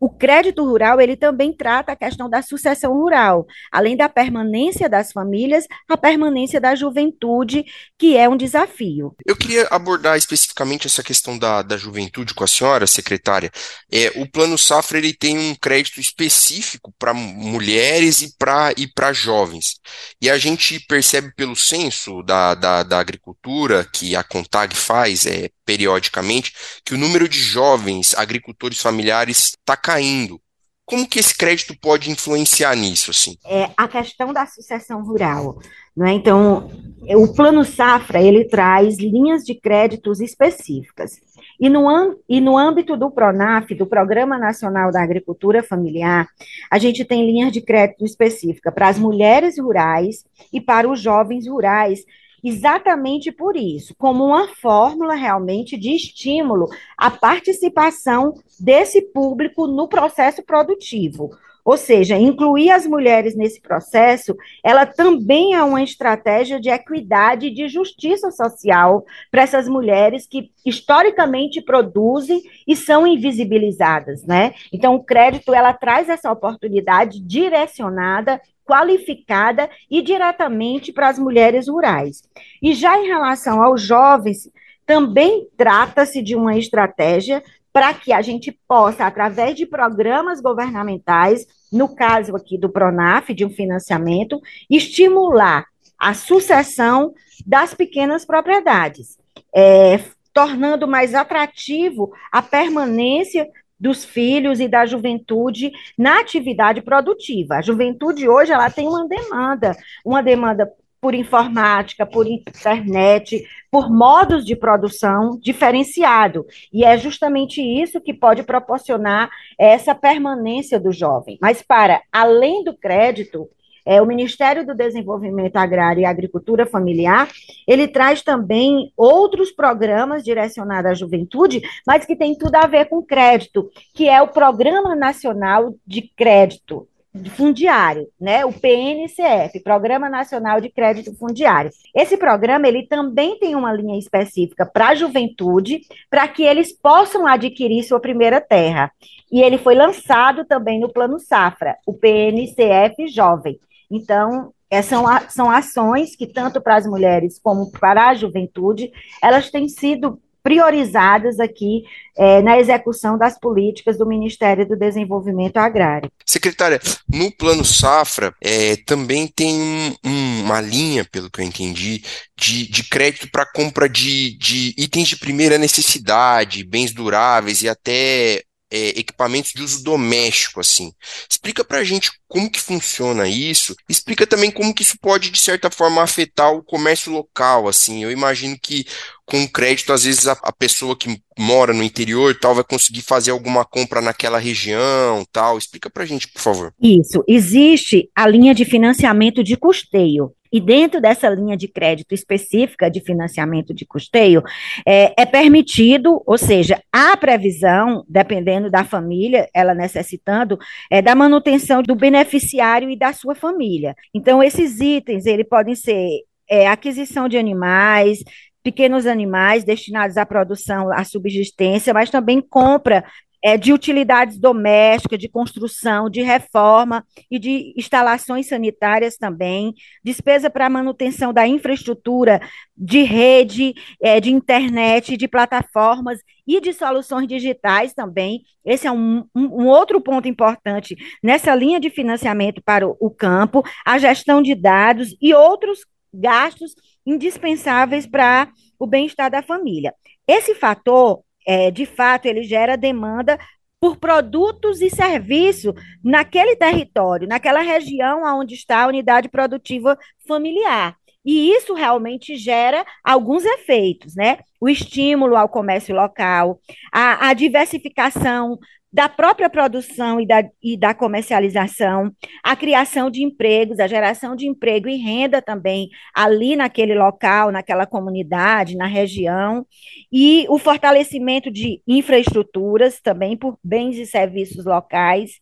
o 0.00 0.08
crédito 0.08 0.64
rural, 0.64 0.98
ele 0.98 1.14
também 1.14 1.52
trata 1.52 1.92
a 1.92 1.96
questão 1.96 2.28
da 2.28 2.40
sucessão 2.40 2.94
rural, 2.94 3.46
além 3.70 3.94
da 3.94 4.08
permanência 4.08 4.88
das 4.88 5.12
famílias, 5.12 5.66
a 5.86 5.96
permanência 5.96 6.58
da 6.58 6.74
juventude, 6.74 7.66
que 7.98 8.16
é 8.16 8.26
um 8.26 8.36
desafio. 8.36 9.14
Eu 9.26 9.36
queria 9.36 9.68
abordar 9.70 10.16
especificamente 10.16 10.86
essa 10.86 11.02
questão 11.02 11.38
da, 11.38 11.60
da 11.60 11.76
juventude 11.76 12.32
com 12.32 12.42
a 12.42 12.48
senhora, 12.48 12.86
secretária. 12.86 13.50
É, 13.92 14.10
o 14.16 14.26
Plano 14.26 14.56
Safra, 14.56 14.96
ele 14.96 15.12
tem 15.12 15.38
um 15.38 15.54
crédito 15.54 16.00
específico 16.00 16.94
para 16.98 17.12
mulheres 17.12 18.22
e 18.22 18.34
para 18.38 18.72
e 18.76 18.88
jovens. 19.12 19.80
E 20.20 20.30
a 20.30 20.38
gente 20.38 20.80
percebe 20.80 21.32
pelo 21.34 21.54
censo 21.54 22.22
da, 22.22 22.54
da, 22.54 22.82
da 22.82 22.98
agricultura, 22.98 23.86
que 23.92 24.16
a 24.16 24.24
CONTAG 24.24 24.74
faz, 24.74 25.26
é, 25.26 25.50
periodicamente 25.70 26.52
que 26.84 26.94
o 26.94 26.98
número 26.98 27.28
de 27.28 27.38
jovens 27.38 28.12
agricultores 28.14 28.80
familiares 28.80 29.52
está 29.56 29.76
caindo. 29.90 30.40
Como 30.84 31.08
que 31.08 31.20
esse 31.20 31.36
crédito 31.36 31.76
pode 31.80 32.10
influenciar 32.10 32.74
nisso, 32.74 33.10
assim? 33.10 33.36
É 33.44 33.70
a 33.76 33.86
questão 33.86 34.32
da 34.32 34.44
sucessão 34.46 35.04
rural, 35.04 35.60
não 35.96 36.06
é? 36.06 36.12
Então, 36.12 36.68
o 37.14 37.32
Plano 37.32 37.64
Safra 37.64 38.20
ele 38.20 38.44
traz 38.44 38.98
linhas 38.98 39.44
de 39.44 39.54
créditos 39.54 40.20
específicas. 40.20 41.12
E 41.60 41.68
no, 41.68 41.86
e 42.28 42.40
no 42.40 42.58
âmbito 42.58 42.96
do 42.96 43.10
PRONAF, 43.10 43.74
do 43.74 43.86
Programa 43.86 44.36
Nacional 44.38 44.90
da 44.90 45.02
Agricultura 45.02 45.62
Familiar, 45.62 46.26
a 46.70 46.78
gente 46.78 47.04
tem 47.04 47.24
linhas 47.24 47.52
de 47.52 47.60
crédito 47.60 48.04
específica 48.04 48.72
para 48.72 48.88
as 48.88 48.98
mulheres 48.98 49.58
rurais 49.58 50.24
e 50.52 50.60
para 50.60 50.88
os 50.88 51.00
jovens 51.00 51.46
rurais, 51.46 52.00
exatamente 52.42 53.30
por 53.32 53.56
isso, 53.56 53.94
como 53.96 54.24
uma 54.24 54.48
fórmula 54.48 55.14
realmente 55.14 55.76
de 55.76 55.94
estímulo 55.94 56.66
à 56.96 57.10
participação 57.10 58.34
desse 58.58 59.02
público 59.02 59.66
no 59.66 59.88
processo 59.88 60.42
produtivo. 60.42 61.30
Ou 61.64 61.76
seja, 61.76 62.16
incluir 62.16 62.70
as 62.70 62.86
mulheres 62.86 63.36
nesse 63.36 63.60
processo, 63.60 64.34
ela 64.64 64.86
também 64.86 65.54
é 65.54 65.62
uma 65.62 65.82
estratégia 65.82 66.58
de 66.58 66.70
equidade 66.70 67.46
e 67.46 67.54
de 67.54 67.68
justiça 67.68 68.30
social 68.30 69.04
para 69.30 69.42
essas 69.42 69.68
mulheres 69.68 70.26
que 70.26 70.50
historicamente 70.64 71.60
produzem 71.60 72.42
e 72.66 72.74
são 72.74 73.06
invisibilizadas, 73.06 74.24
né? 74.24 74.54
Então, 74.72 74.94
o 74.94 75.04
crédito 75.04 75.52
ela 75.52 75.72
traz 75.72 76.08
essa 76.08 76.32
oportunidade 76.32 77.20
direcionada 77.20 78.40
qualificada 78.70 79.68
e 79.90 80.00
diretamente 80.00 80.92
para 80.92 81.08
as 81.08 81.18
mulheres 81.18 81.66
rurais. 81.66 82.22
E 82.62 82.72
já 82.72 82.96
em 82.96 83.08
relação 83.08 83.60
aos 83.60 83.82
jovens, 83.82 84.48
também 84.86 85.48
trata-se 85.56 86.22
de 86.22 86.36
uma 86.36 86.56
estratégia 86.56 87.42
para 87.72 87.92
que 87.92 88.12
a 88.12 88.22
gente 88.22 88.56
possa, 88.68 89.06
através 89.06 89.56
de 89.56 89.66
programas 89.66 90.40
governamentais, 90.40 91.46
no 91.72 91.96
caso 91.96 92.36
aqui 92.36 92.56
do 92.56 92.68
PRONAF, 92.68 93.34
de 93.34 93.44
um 93.44 93.50
financiamento, 93.50 94.40
estimular 94.70 95.66
a 95.98 96.14
sucessão 96.14 97.12
das 97.44 97.74
pequenas 97.74 98.24
propriedades, 98.24 99.18
é, 99.52 99.98
tornando 100.32 100.86
mais 100.86 101.12
atrativo 101.12 102.12
a 102.30 102.40
permanência 102.40 103.48
dos 103.80 104.04
filhos 104.04 104.60
e 104.60 104.68
da 104.68 104.84
juventude 104.84 105.72
na 105.96 106.20
atividade 106.20 106.82
produtiva. 106.82 107.56
A 107.56 107.62
juventude 107.62 108.28
hoje 108.28 108.52
ela 108.52 108.70
tem 108.70 108.86
uma 108.86 109.08
demanda, 109.08 109.74
uma 110.04 110.22
demanda 110.22 110.70
por 111.00 111.14
informática, 111.14 112.04
por 112.04 112.26
internet, 112.26 113.42
por 113.70 113.90
modos 113.90 114.44
de 114.44 114.54
produção 114.54 115.38
diferenciado. 115.40 116.44
E 116.70 116.84
é 116.84 116.98
justamente 116.98 117.62
isso 117.62 118.00
que 118.00 118.12
pode 118.12 118.42
proporcionar 118.42 119.30
essa 119.58 119.94
permanência 119.94 120.78
do 120.78 120.92
jovem. 120.92 121.38
Mas 121.40 121.62
para 121.62 122.02
além 122.12 122.62
do 122.62 122.76
crédito, 122.76 123.48
é, 123.90 124.00
o 124.00 124.06
Ministério 124.06 124.64
do 124.64 124.72
Desenvolvimento 124.72 125.56
Agrário 125.56 126.02
e 126.02 126.04
Agricultura 126.04 126.64
Familiar, 126.64 127.28
ele 127.66 127.88
traz 127.88 128.22
também 128.22 128.92
outros 128.96 129.50
programas 129.50 130.22
direcionados 130.22 130.92
à 130.92 130.94
juventude, 130.94 131.60
mas 131.84 132.06
que 132.06 132.14
tem 132.14 132.38
tudo 132.38 132.54
a 132.54 132.68
ver 132.68 132.84
com 132.84 133.02
crédito, 133.02 133.68
que 133.92 134.08
é 134.08 134.22
o 134.22 134.28
Programa 134.28 134.94
Nacional 134.94 135.74
de 135.84 136.02
Crédito 136.16 136.86
fundiário, 137.30 138.06
né? 138.20 138.44
O 138.44 138.52
PNCF, 138.52 139.58
Programa 139.64 140.08
Nacional 140.08 140.60
de 140.60 140.68
Crédito 140.68 141.12
Fundiário. 141.16 141.72
Esse 141.92 142.16
programa 142.16 142.68
ele 142.68 142.86
também 142.86 143.40
tem 143.40 143.56
uma 143.56 143.72
linha 143.72 143.98
específica 143.98 144.64
para 144.64 144.90
a 144.90 144.94
juventude, 144.94 145.80
para 146.08 146.28
que 146.28 146.44
eles 146.44 146.72
possam 146.72 147.26
adquirir 147.26 147.82
sua 147.82 147.98
primeira 147.98 148.40
terra. 148.40 148.92
E 149.32 149.42
ele 149.42 149.58
foi 149.58 149.74
lançado 149.74 150.44
também 150.44 150.78
no 150.78 150.92
Plano 150.92 151.18
Safra, 151.18 151.76
o 151.84 151.92
PNCF 151.92 153.08
Jovem. 153.08 153.58
Então, 153.90 154.52
é, 154.70 154.82
são, 154.82 155.04
são 155.28 155.50
ações 155.50 156.14
que, 156.14 156.26
tanto 156.26 156.60
para 156.60 156.76
as 156.76 156.86
mulheres 156.86 157.40
como 157.42 157.70
para 157.72 158.08
a 158.08 158.14
juventude, 158.14 158.90
elas 159.20 159.50
têm 159.50 159.68
sido 159.68 160.20
priorizadas 160.42 161.38
aqui 161.38 161.82
é, 162.16 162.40
na 162.40 162.58
execução 162.58 163.18
das 163.18 163.38
políticas 163.38 163.98
do 163.98 164.06
Ministério 164.06 164.66
do 164.66 164.76
Desenvolvimento 164.76 165.58
Agrário. 165.58 166.10
Secretária, 166.24 166.80
no 167.08 167.30
Plano 167.30 167.64
Safra 167.64 168.34
é, 168.42 168.76
também 168.86 169.26
tem 169.26 169.54
um, 169.54 169.94
um, 170.04 170.44
uma 170.44 170.60
linha, 170.60 171.04
pelo 171.04 171.30
que 171.30 171.40
eu 171.40 171.44
entendi, 171.44 172.02
de, 172.36 172.70
de 172.70 172.88
crédito 172.88 173.28
para 173.30 173.50
compra 173.52 173.88
de, 173.88 174.36
de 174.38 174.74
itens 174.78 175.08
de 175.08 175.18
primeira 175.18 175.58
necessidade, 175.58 176.64
bens 176.64 176.92
duráveis 176.92 177.62
e 177.62 177.68
até 177.68 178.42
é, 178.70 178.88
equipamentos 179.00 179.52
de 179.52 179.62
uso 179.62 179.82
doméstico, 179.82 180.60
assim. 180.60 180.92
Explica 181.28 181.64
para 181.64 181.78
a 181.78 181.84
gente 181.84 182.10
como 182.28 182.50
que 182.50 182.60
funciona 182.60 183.26
isso, 183.28 183.74
explica 183.88 184.26
também 184.26 184.50
como 184.50 184.74
que 184.74 184.82
isso 184.82 184.96
pode, 185.00 185.30
de 185.30 185.38
certa 185.38 185.70
forma, 185.70 186.02
afetar 186.02 186.52
o 186.52 186.62
comércio 186.62 187.12
local, 187.12 187.68
assim. 187.68 188.02
Eu 188.04 188.10
imagino 188.10 188.56
que 188.60 188.86
com 189.30 189.46
crédito, 189.46 189.92
às 189.92 190.04
vezes 190.04 190.26
a, 190.26 190.32
a 190.42 190.52
pessoa 190.52 190.96
que 190.96 191.20
mora 191.38 191.72
no 191.72 191.84
interior 191.84 192.36
tal 192.38 192.54
vai 192.54 192.64
conseguir 192.64 193.02
fazer 193.02 193.30
alguma 193.30 193.64
compra 193.64 194.02
naquela 194.02 194.38
região, 194.38 195.24
tal. 195.32 195.56
Explica 195.56 195.88
para 195.88 196.02
a 196.02 196.06
gente, 196.06 196.28
por 196.28 196.42
favor. 196.42 196.74
Isso. 196.82 197.22
Existe 197.28 198.10
a 198.14 198.26
linha 198.26 198.52
de 198.52 198.64
financiamento 198.64 199.44
de 199.44 199.56
custeio. 199.56 200.32
E 200.52 200.60
dentro 200.60 201.00
dessa 201.00 201.28
linha 201.28 201.56
de 201.56 201.68
crédito 201.68 202.12
específica 202.12 202.90
de 202.90 203.00
financiamento 203.00 203.72
de 203.72 203.86
custeio, 203.86 204.42
é, 204.84 205.14
é, 205.16 205.24
permitido, 205.24 206.20
ou 206.26 206.36
seja, 206.36 206.82
há 206.92 207.16
previsão, 207.16 208.04
dependendo 208.08 208.68
da 208.68 208.82
família, 208.82 209.48
ela 209.54 209.74
necessitando, 209.74 210.58
é, 210.90 211.00
da 211.00 211.14
manutenção 211.14 211.84
do 211.84 211.94
beneficiário 211.94 212.90
e 212.90 212.98
da 212.98 213.12
sua 213.12 213.36
família. 213.36 213.94
Então, 214.12 214.42
esses 214.42 214.80
itens, 214.80 215.24
ele 215.24 215.44
podem 215.44 215.76
ser 215.76 216.24
é, 216.50 216.66
aquisição 216.66 217.28
de 217.28 217.38
animais, 217.38 218.24
pequenos 218.62 219.06
animais 219.06 219.64
destinados 219.64 220.16
à 220.16 220.26
produção, 220.26 220.92
à 220.92 221.04
subsistência, 221.04 221.94
mas 221.94 222.10
também 222.10 222.40
compra 222.40 223.04
é, 223.42 223.56
de 223.56 223.72
utilidades 223.72 224.38
domésticas, 224.38 225.18
de 225.18 225.28
construção, 225.28 226.10
de 226.10 226.22
reforma 226.22 227.04
e 227.30 227.38
de 227.38 227.72
instalações 227.76 228.46
sanitárias 228.48 229.16
também, 229.16 229.74
despesa 230.04 230.50
para 230.50 230.68
manutenção 230.68 231.32
da 231.32 231.46
infraestrutura 231.46 232.40
de 232.76 233.02
rede, 233.02 233.74
é, 234.02 234.20
de 234.20 234.30
internet, 234.30 235.16
de 235.16 235.26
plataformas 235.26 236.20
e 236.46 236.60
de 236.60 236.72
soluções 236.72 237.26
digitais 237.26 237.94
também. 237.94 238.42
Esse 238.64 238.86
é 238.86 238.92
um, 238.92 239.24
um, 239.34 239.62
um 239.62 239.66
outro 239.66 240.00
ponto 240.00 240.28
importante 240.28 240.96
nessa 241.22 241.54
linha 241.54 241.80
de 241.80 241.88
financiamento 241.88 242.62
para 242.62 242.86
o, 242.86 242.96
o 243.00 243.10
campo, 243.10 243.62
a 243.86 243.98
gestão 243.98 244.42
de 244.42 244.54
dados 244.54 245.16
e 245.20 245.32
outros 245.34 245.80
gastos 246.12 246.74
indispensáveis 247.10 248.06
para 248.06 248.50
o 248.78 248.86
bem-estar 248.86 249.30
da 249.30 249.42
família. 249.42 249.94
Esse 250.26 250.54
fator 250.54 251.22
é, 251.46 251.70
de 251.70 251.86
fato, 251.86 252.26
ele 252.26 252.42
gera 252.42 252.76
demanda 252.76 253.38
por 253.80 253.96
produtos 253.96 254.80
e 254.80 254.90
serviços 254.90 255.72
naquele 256.04 256.54
território, 256.54 257.26
naquela 257.26 257.60
região 257.60 258.22
onde 258.38 258.54
está 258.54 258.84
a 258.84 258.86
unidade 258.86 259.28
produtiva 259.28 259.98
familiar. 260.28 260.96
E 261.24 261.50
isso 261.50 261.74
realmente 261.74 262.36
gera 262.36 262.84
alguns 263.04 263.44
efeitos, 263.44 264.14
né? 264.14 264.38
O 264.60 264.68
estímulo 264.68 265.36
ao 265.36 265.48
comércio 265.48 265.94
local, 265.94 266.60
a, 266.92 267.28
a 267.28 267.34
diversificação 267.34 268.58
da 268.92 269.08
própria 269.08 269.48
produção 269.48 270.20
e 270.20 270.26
da, 270.26 270.42
e 270.62 270.76
da 270.76 270.92
comercialização, 270.92 272.12
a 272.42 272.56
criação 272.56 273.08
de 273.08 273.22
empregos, 273.22 273.78
a 273.78 273.86
geração 273.86 274.34
de 274.34 274.48
emprego 274.48 274.88
e 274.88 274.96
renda 274.96 275.40
também 275.40 275.88
ali 276.14 276.56
naquele 276.56 276.94
local, 276.94 277.52
naquela 277.52 277.86
comunidade, 277.86 278.76
na 278.76 278.86
região, 278.86 279.64
e 280.10 280.44
o 280.48 280.58
fortalecimento 280.58 281.50
de 281.50 281.80
infraestruturas 281.86 283.00
também 283.00 283.36
por 283.36 283.56
bens 283.62 283.96
e 283.96 284.06
serviços 284.06 284.64
locais. 284.64 285.38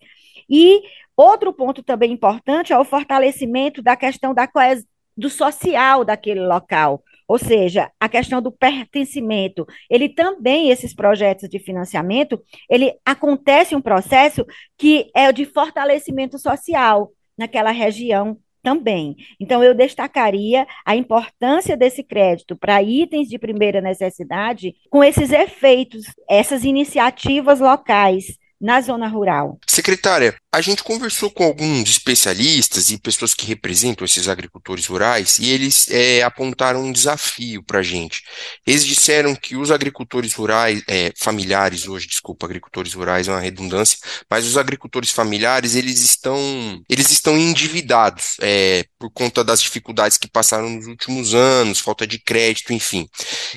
E 0.48 0.82
outro 1.16 1.52
ponto 1.52 1.82
também 1.82 2.12
importante 2.12 2.72
é 2.72 2.78
o 2.78 2.84
fortalecimento 2.84 3.82
da 3.82 3.96
questão 3.96 4.34
da 4.34 4.46
do 5.16 5.28
social 5.28 6.04
daquele 6.04 6.46
local, 6.46 7.02
ou 7.28 7.38
seja, 7.38 7.90
a 8.00 8.08
questão 8.08 8.40
do 8.40 8.50
pertencimento, 8.50 9.66
ele 9.90 10.08
também, 10.08 10.70
esses 10.70 10.94
projetos 10.94 11.46
de 11.48 11.58
financiamento, 11.58 12.42
ele 12.70 12.94
acontece 13.04 13.76
um 13.76 13.82
processo 13.82 14.46
que 14.78 15.10
é 15.14 15.30
de 15.30 15.44
fortalecimento 15.44 16.38
social 16.38 17.12
naquela 17.36 17.70
região 17.70 18.38
também. 18.62 19.14
Então, 19.38 19.62
eu 19.62 19.74
destacaria 19.74 20.66
a 20.84 20.96
importância 20.96 21.76
desse 21.76 22.02
crédito 22.02 22.56
para 22.56 22.82
itens 22.82 23.28
de 23.28 23.38
primeira 23.38 23.80
necessidade 23.80 24.74
com 24.90 25.04
esses 25.04 25.30
efeitos, 25.30 26.06
essas 26.28 26.64
iniciativas 26.64 27.60
locais 27.60 28.38
na 28.60 28.80
zona 28.80 29.06
rural. 29.06 29.58
Secretária, 29.66 30.34
a 30.50 30.62
gente 30.62 30.82
conversou 30.82 31.30
com 31.30 31.44
alguns 31.44 31.90
especialistas 31.90 32.90
e 32.90 32.98
pessoas 32.98 33.34
que 33.34 33.44
representam 33.44 34.04
esses 34.04 34.28
agricultores 34.28 34.86
rurais 34.86 35.38
e 35.38 35.50
eles 35.50 35.86
é, 35.90 36.22
apontaram 36.22 36.82
um 36.82 36.92
desafio 36.92 37.62
para 37.62 37.80
a 37.80 37.82
gente. 37.82 38.22
Eles 38.66 38.84
disseram 38.84 39.34
que 39.34 39.56
os 39.56 39.70
agricultores 39.70 40.32
rurais, 40.32 40.82
é, 40.88 41.12
familiares 41.18 41.86
hoje, 41.86 42.06
desculpa, 42.06 42.46
agricultores 42.46 42.94
rurais 42.94 43.28
é 43.28 43.32
uma 43.32 43.40
redundância, 43.40 43.98
mas 44.30 44.46
os 44.46 44.56
agricultores 44.56 45.10
familiares 45.10 45.74
eles 45.74 46.00
estão 46.00 46.38
eles 46.88 47.10
estão 47.10 47.36
endividados 47.36 48.36
é, 48.40 48.86
por 48.98 49.10
conta 49.10 49.44
das 49.44 49.60
dificuldades 49.60 50.16
que 50.16 50.30
passaram 50.30 50.70
nos 50.70 50.86
últimos 50.86 51.34
anos, 51.34 51.78
falta 51.78 52.06
de 52.06 52.18
crédito, 52.18 52.72
enfim. 52.72 53.06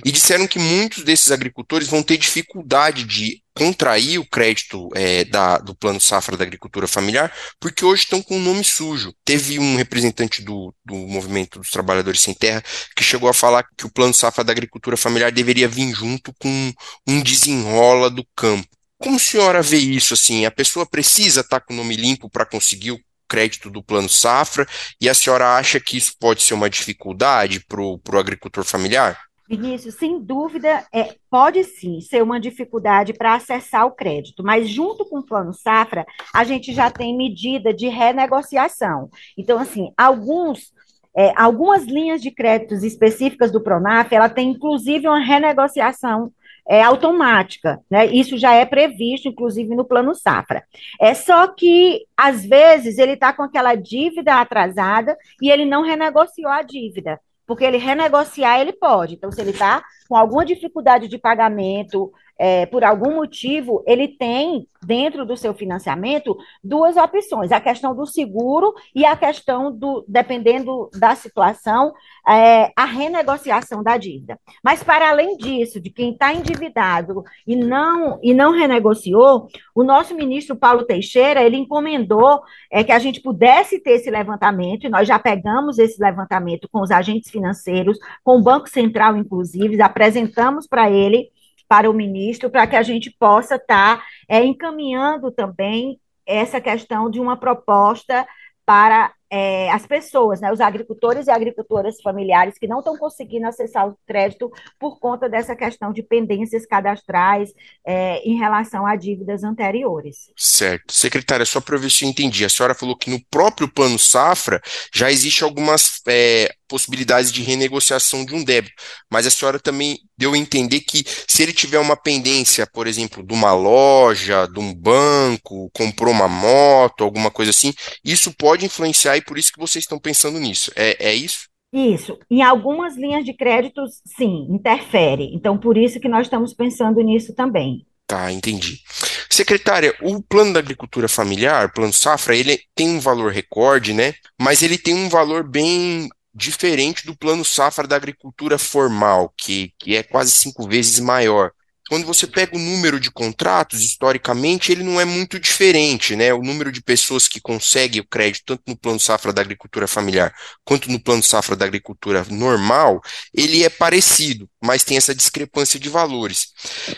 E 0.04 0.12
disseram 0.12 0.45
que 0.45 0.60
muitos 0.60 1.06
desses 1.06 1.32
agricultores 1.32 1.88
vão 1.88 2.04
ter 2.04 2.17
dificuldade 2.17 3.06
de 3.06 3.41
contrair 3.54 4.17
o 4.17 4.25
crédito 4.25 4.89
é, 4.95 5.25
da, 5.25 5.58
do 5.58 5.75
plano 5.75 5.99
safra 5.99 6.38
da 6.38 6.43
agricultura 6.43 6.88
familiar, 6.91 7.34
porque 7.60 7.86
hoje 7.86 8.04
estão 8.04 8.21
com 8.21 8.38
o 8.38 8.39
nome 8.39 8.63
sujo. 8.63 9.13
Teve 9.25 9.60
um 9.60 9.75
representante 9.75 10.41
do, 10.41 10.73
do 10.86 10.95
movimento 10.95 11.60
dos 11.60 11.69
trabalhadores 11.69 12.21
sem 12.21 12.34
terra 12.34 12.63
que 12.95 13.04
chegou 13.04 13.30
a 13.30 13.34
falar 13.34 13.65
que 13.77 13.86
o 13.86 13.91
plano 13.91 14.13
safra 14.13 14.43
da 14.43 14.51
agricultura 14.51 14.97
familiar 14.97 15.32
deveria 15.32 15.67
vir 15.67 15.93
junto 15.93 16.34
com 16.39 16.73
um 17.08 17.21
desenrola 17.21 18.10
do 18.10 18.25
campo. 18.36 18.67
Como 18.97 19.15
a 19.15 19.19
senhora 19.19 19.62
vê 19.63 19.77
isso 19.77 20.13
assim? 20.13 20.45
A 20.45 20.51
pessoa 20.51 20.86
precisa 20.86 21.41
estar 21.41 21.60
com 21.62 21.73
o 21.73 21.77
nome 21.77 21.95
limpo 21.95 22.30
para 22.30 22.45
conseguir 22.45 22.91
o 22.91 22.99
crédito 23.27 23.69
do 23.69 23.82
plano 23.82 24.10
safra 24.10 24.67
e 24.99 25.08
a 25.08 25.13
senhora 25.13 25.56
acha 25.56 25.80
que 25.80 25.97
isso 25.97 26.13
pode 26.19 26.43
ser 26.43 26.54
uma 26.54 26.69
dificuldade 26.69 27.62
para 27.62 27.82
o 27.82 28.19
agricultor 28.19 28.65
familiar? 28.65 29.17
Vinícius, 29.51 29.95
sem 29.95 30.17
dúvida, 30.17 30.85
é, 30.93 31.13
pode 31.29 31.61
sim 31.65 31.99
ser 31.99 32.23
uma 32.23 32.39
dificuldade 32.39 33.11
para 33.11 33.33
acessar 33.33 33.85
o 33.85 33.91
crédito, 33.91 34.41
mas 34.41 34.69
junto 34.69 35.03
com 35.03 35.19
o 35.19 35.25
Plano 35.25 35.53
Safra, 35.53 36.05
a 36.33 36.45
gente 36.45 36.71
já 36.73 36.89
tem 36.89 37.17
medida 37.17 37.73
de 37.73 37.89
renegociação. 37.89 39.09
Então, 39.37 39.59
assim, 39.59 39.91
alguns, 39.97 40.71
é, 41.13 41.33
algumas 41.35 41.83
linhas 41.83 42.21
de 42.21 42.31
créditos 42.31 42.81
específicas 42.81 43.51
do 43.51 43.59
Pronaf, 43.59 44.13
ela 44.13 44.29
tem 44.29 44.51
inclusive 44.51 45.05
uma 45.05 45.19
renegociação 45.19 46.31
é, 46.65 46.81
automática, 46.81 47.81
né? 47.89 48.05
Isso 48.05 48.37
já 48.37 48.53
é 48.53 48.65
previsto, 48.65 49.27
inclusive, 49.27 49.75
no 49.75 49.83
plano 49.83 50.15
safra. 50.15 50.63
É 50.97 51.13
só 51.13 51.45
que, 51.49 52.05
às 52.15 52.45
vezes, 52.45 52.97
ele 52.97 53.13
está 53.13 53.33
com 53.33 53.43
aquela 53.43 53.75
dívida 53.75 54.35
atrasada 54.35 55.17
e 55.41 55.51
ele 55.51 55.65
não 55.65 55.83
renegociou 55.83 56.49
a 56.49 56.61
dívida. 56.61 57.19
Porque 57.51 57.65
ele 57.65 57.75
renegociar, 57.75 58.61
ele 58.61 58.71
pode. 58.71 59.15
Então, 59.15 59.29
se 59.29 59.41
ele 59.41 59.49
está 59.49 59.83
com 60.07 60.15
alguma 60.15 60.45
dificuldade 60.45 61.09
de 61.09 61.17
pagamento, 61.17 62.09
é, 62.43 62.65
por 62.65 62.84
algum 62.84 63.17
motivo, 63.17 63.84
ele 63.86 64.08
tem, 64.08 64.67
dentro 64.84 65.23
do 65.27 65.38
seu 65.38 65.54
financiamento, 65.54 66.36
duas 66.63 66.97
opções: 66.97 67.51
a 67.51 67.62
questão 67.62 67.95
do 67.95 68.08
seguro 68.08 68.73
e 68.95 69.06
a 69.06 69.15
questão 69.15 69.71
do, 69.71 70.04
dependendo 70.08 70.89
da 70.97 71.13
situação, 71.13 71.93
é, 72.27 72.71
a 72.75 72.84
renegociação 72.84 73.84
da 73.84 73.95
dívida. 73.95 74.39
Mas, 74.63 74.84
para 74.84 75.12
além 75.12 75.38
disso, 75.38 75.80
de 75.80 75.91
quem 75.91 76.13
está 76.13 76.34
endividado 76.34 77.23
e 77.45 77.56
não, 77.56 78.19
e 78.23 78.34
não 78.34 78.54
renegociou, 78.54 79.47
o 79.75 79.84
nosso 79.84 80.15
ministro 80.15 80.56
Paulo 80.56 80.84
Teixeira, 80.84 81.43
ele 81.43 81.58
encomendou 81.58 82.41
é, 82.71 82.84
que 82.84 82.91
a 82.91 82.97
gente 82.97 83.21
pudesse 83.21 83.80
ter 83.80 83.91
esse 83.91 84.10
levantamento, 84.10 84.88
e 84.88 84.89
nós 84.89 85.08
já 85.08 85.19
pegamos 85.19 85.77
esse 85.77 86.01
levantamento 86.01 86.67
com 86.71 86.82
os 86.82 86.89
agentes 86.89 87.30
financeiros, 87.30 87.99
com 88.23 88.39
o 88.39 88.41
Banco 88.41 88.67
Central, 88.67 89.15
inclusive, 89.15 89.80
apresentamos 89.80 90.65
para 90.65 90.89
ele 90.89 91.30
para 91.71 91.89
o 91.89 91.93
ministro, 91.93 92.49
para 92.49 92.67
que 92.67 92.75
a 92.75 92.84
gente 92.84 93.10
possa 93.10 93.55
estar 93.55 93.99
tá, 93.99 94.03
é, 94.27 94.43
encaminhando 94.43 95.31
também 95.31 96.01
essa 96.25 96.60
questão 96.60 97.10
de 97.10 97.17
uma 97.17 97.38
proposta 97.38 98.27
para 98.65 99.13
é, 99.31 99.71
as 99.71 99.87
pessoas, 99.87 100.41
né, 100.41 100.51
os 100.51 100.59
agricultores 100.59 101.27
e 101.27 101.31
agricultoras 101.31 102.01
familiares 102.01 102.57
que 102.57 102.67
não 102.67 102.79
estão 102.79 102.97
conseguindo 102.97 103.47
acessar 103.47 103.87
o 103.87 103.97
crédito 104.05 104.51
por 104.77 104.99
conta 104.99 105.29
dessa 105.29 105.55
questão 105.55 105.93
de 105.93 106.03
pendências 106.03 106.65
cadastrais 106.65 107.53
é, 107.87 108.17
em 108.27 108.37
relação 108.37 108.85
a 108.85 108.97
dívidas 108.97 109.43
anteriores. 109.45 110.29
Certo. 110.35 110.93
Secretária, 110.93 111.45
só 111.45 111.61
para 111.61 111.77
ver 111.77 111.89
se 111.89 112.03
eu 112.03 112.09
entendi, 112.09 112.43
a 112.43 112.49
senhora 112.49 112.75
falou 112.75 112.97
que 112.97 113.09
no 113.09 113.23
próprio 113.31 113.71
plano 113.71 113.97
safra 113.97 114.61
já 114.93 115.09
existe 115.09 115.45
algumas 115.45 116.01
é, 116.07 116.53
possibilidades 116.67 117.31
de 117.31 117.41
renegociação 117.41 118.25
de 118.25 118.33
um 118.33 118.43
débito, 118.43 118.75
mas 119.09 119.27
a 119.27 119.29
senhora 119.29 119.59
também 119.59 119.99
deu 120.17 120.33
a 120.33 120.37
entender 120.37 120.81
que 120.81 121.03
se 121.27 121.43
ele 121.43 121.51
tiver 121.51 121.79
uma 121.79 121.97
pendência, 121.97 122.65
por 122.65 122.87
exemplo, 122.87 123.21
de 123.23 123.33
uma 123.33 123.53
loja, 123.53 124.47
de 124.47 124.59
um 124.59 124.73
banco, 124.73 125.69
comprou 125.73 126.13
uma 126.13 126.27
moto, 126.27 127.03
alguma 127.03 127.29
coisa 127.29 127.51
assim, 127.51 127.73
isso 128.05 128.31
pode 128.31 128.65
influenciar 128.65 129.17
e 129.21 129.25
por 129.25 129.38
isso 129.38 129.53
que 129.53 129.60
vocês 129.60 129.84
estão 129.84 129.99
pensando 129.99 130.39
nisso. 130.39 130.71
É, 130.75 131.10
é 131.10 131.15
isso? 131.15 131.49
Isso. 131.71 132.19
Em 132.29 132.41
algumas 132.41 132.97
linhas 132.97 133.23
de 133.23 133.34
créditos, 133.34 134.01
sim, 134.17 134.47
interfere. 134.49 135.31
Então, 135.34 135.57
por 135.57 135.77
isso 135.77 135.99
que 135.99 136.10
nós 136.10 136.27
estamos 136.27 136.53
pensando 136.53 136.99
nisso 136.99 137.34
também. 137.34 137.86
Tá, 138.05 138.29
entendi. 138.31 138.81
Secretária, 139.29 139.95
o 140.01 140.21
plano 140.21 140.51
da 140.51 140.60
agricultura 140.60 141.07
familiar, 141.07 141.67
o 141.67 141.73
plano 141.73 141.93
safra, 141.93 142.36
ele 142.36 142.60
tem 142.75 142.89
um 142.89 142.99
valor 142.99 143.31
recorde, 143.31 143.93
né? 143.93 144.13
Mas 144.39 144.62
ele 144.62 144.77
tem 144.77 144.93
um 144.93 145.07
valor 145.07 145.47
bem 145.47 146.10
diferente 146.34 147.05
do 147.05 147.15
plano 147.15 147.45
safra 147.45 147.88
da 147.88 147.95
agricultura 147.95 148.57
formal, 148.57 149.34
que, 149.38 149.73
que 149.79 149.95
é 149.95 150.03
quase 150.03 150.31
cinco 150.31 150.67
vezes 150.67 150.99
maior 150.99 151.51
quando 151.91 152.06
você 152.06 152.25
pega 152.25 152.56
o 152.56 152.60
número 152.60 153.01
de 153.01 153.12
contratos, 153.12 153.82
historicamente, 153.82 154.71
ele 154.71 154.82
não 154.82 155.01
é 155.01 155.04
muito 155.04 155.38
diferente, 155.38 156.15
né? 156.15 156.34
O 156.34 156.41
número 156.41 156.71
de 156.71 156.82
pessoas 156.82 157.27
que 157.27 157.41
conseguem 157.41 157.99
o 157.99 158.08
crédito, 158.08 158.45
tanto 158.45 158.63
no 158.65 158.77
plano 158.77 158.97
safra 158.97 159.34
da 159.34 159.41
agricultura 159.41 159.86
familiar 159.89 160.34
quanto 160.63 160.89
no 160.89 161.04
plano 161.04 161.21
safra 161.21 161.54
da 161.54 161.65
agricultura 161.65 162.25
normal, 162.30 163.01
ele 163.34 163.65
é 163.65 163.69
parecido, 163.69 164.49
mas 164.63 164.86
tem 164.86 164.95
essa 164.95 165.13
discrepância 165.13 165.77
de 165.77 165.89
valores. 165.89 166.54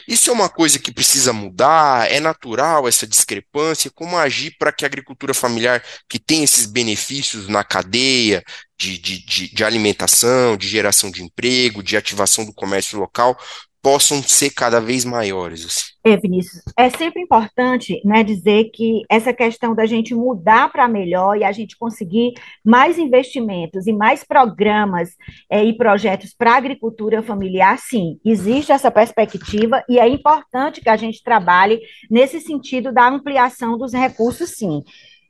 Isso 0.07 0.29
é 0.29 0.33
uma 0.33 0.47
coisa 0.47 0.77
que 0.77 0.93
precisa 0.93 1.33
mudar, 1.33 2.11
é 2.11 2.19
natural 2.19 2.87
essa 2.87 3.07
discrepância, 3.07 3.89
como 3.95 4.15
agir 4.15 4.55
para 4.59 4.71
que 4.71 4.85
a 4.85 4.87
agricultura 4.87 5.33
familiar, 5.33 5.83
que 6.07 6.19
tem 6.19 6.43
esses 6.43 6.67
benefícios 6.67 7.47
na 7.47 7.63
cadeia, 7.63 8.43
de, 8.77 8.97
de, 8.97 9.53
de, 9.53 9.63
alimentação, 9.63 10.57
de 10.57 10.67
geração 10.67 11.09
de 11.09 11.23
emprego, 11.23 11.81
de 11.81 11.95
ativação 11.95 12.45
do 12.45 12.53
comércio 12.53 12.99
local, 12.99 13.37
possam 13.83 14.23
ser 14.23 14.51
cada 14.51 14.79
vez 14.79 15.03
maiores. 15.03 15.65
Assim. 15.65 15.93
É, 16.05 16.15
Vinícius, 16.15 16.63
é 16.77 16.89
sempre 16.89 17.21
importante 17.21 18.01
né, 18.05 18.23
dizer 18.23 18.71
que 18.73 19.01
essa 19.09 19.33
questão 19.33 19.75
da 19.75 19.85
gente 19.85 20.15
mudar 20.15 20.71
para 20.71 20.87
melhor 20.87 21.37
e 21.37 21.43
a 21.43 21.51
gente 21.51 21.77
conseguir 21.77 22.33
mais 22.63 22.97
investimentos 22.97 23.85
e 23.85 23.91
mais 23.91 24.23
programas 24.23 25.09
é, 25.49 25.63
e 25.63 25.75
projetos 25.75 26.33
para 26.33 26.53
a 26.53 26.57
agricultura 26.57 27.21
familiar, 27.21 27.77
sim, 27.77 28.17
existe 28.23 28.71
essa 28.71 28.89
perspectiva 28.89 29.83
e 29.89 29.99
é 29.99 30.07
importante 30.07 30.79
que 30.79 30.89
a 30.89 30.95
gente 30.95 31.21
trabalhe 31.21 31.81
nesse 32.09 32.39
sentido 32.39 32.93
da 32.93 33.07
ampliação 33.07 33.77
dos 33.77 33.91
recursos, 33.91 34.51
sim. 34.51 34.81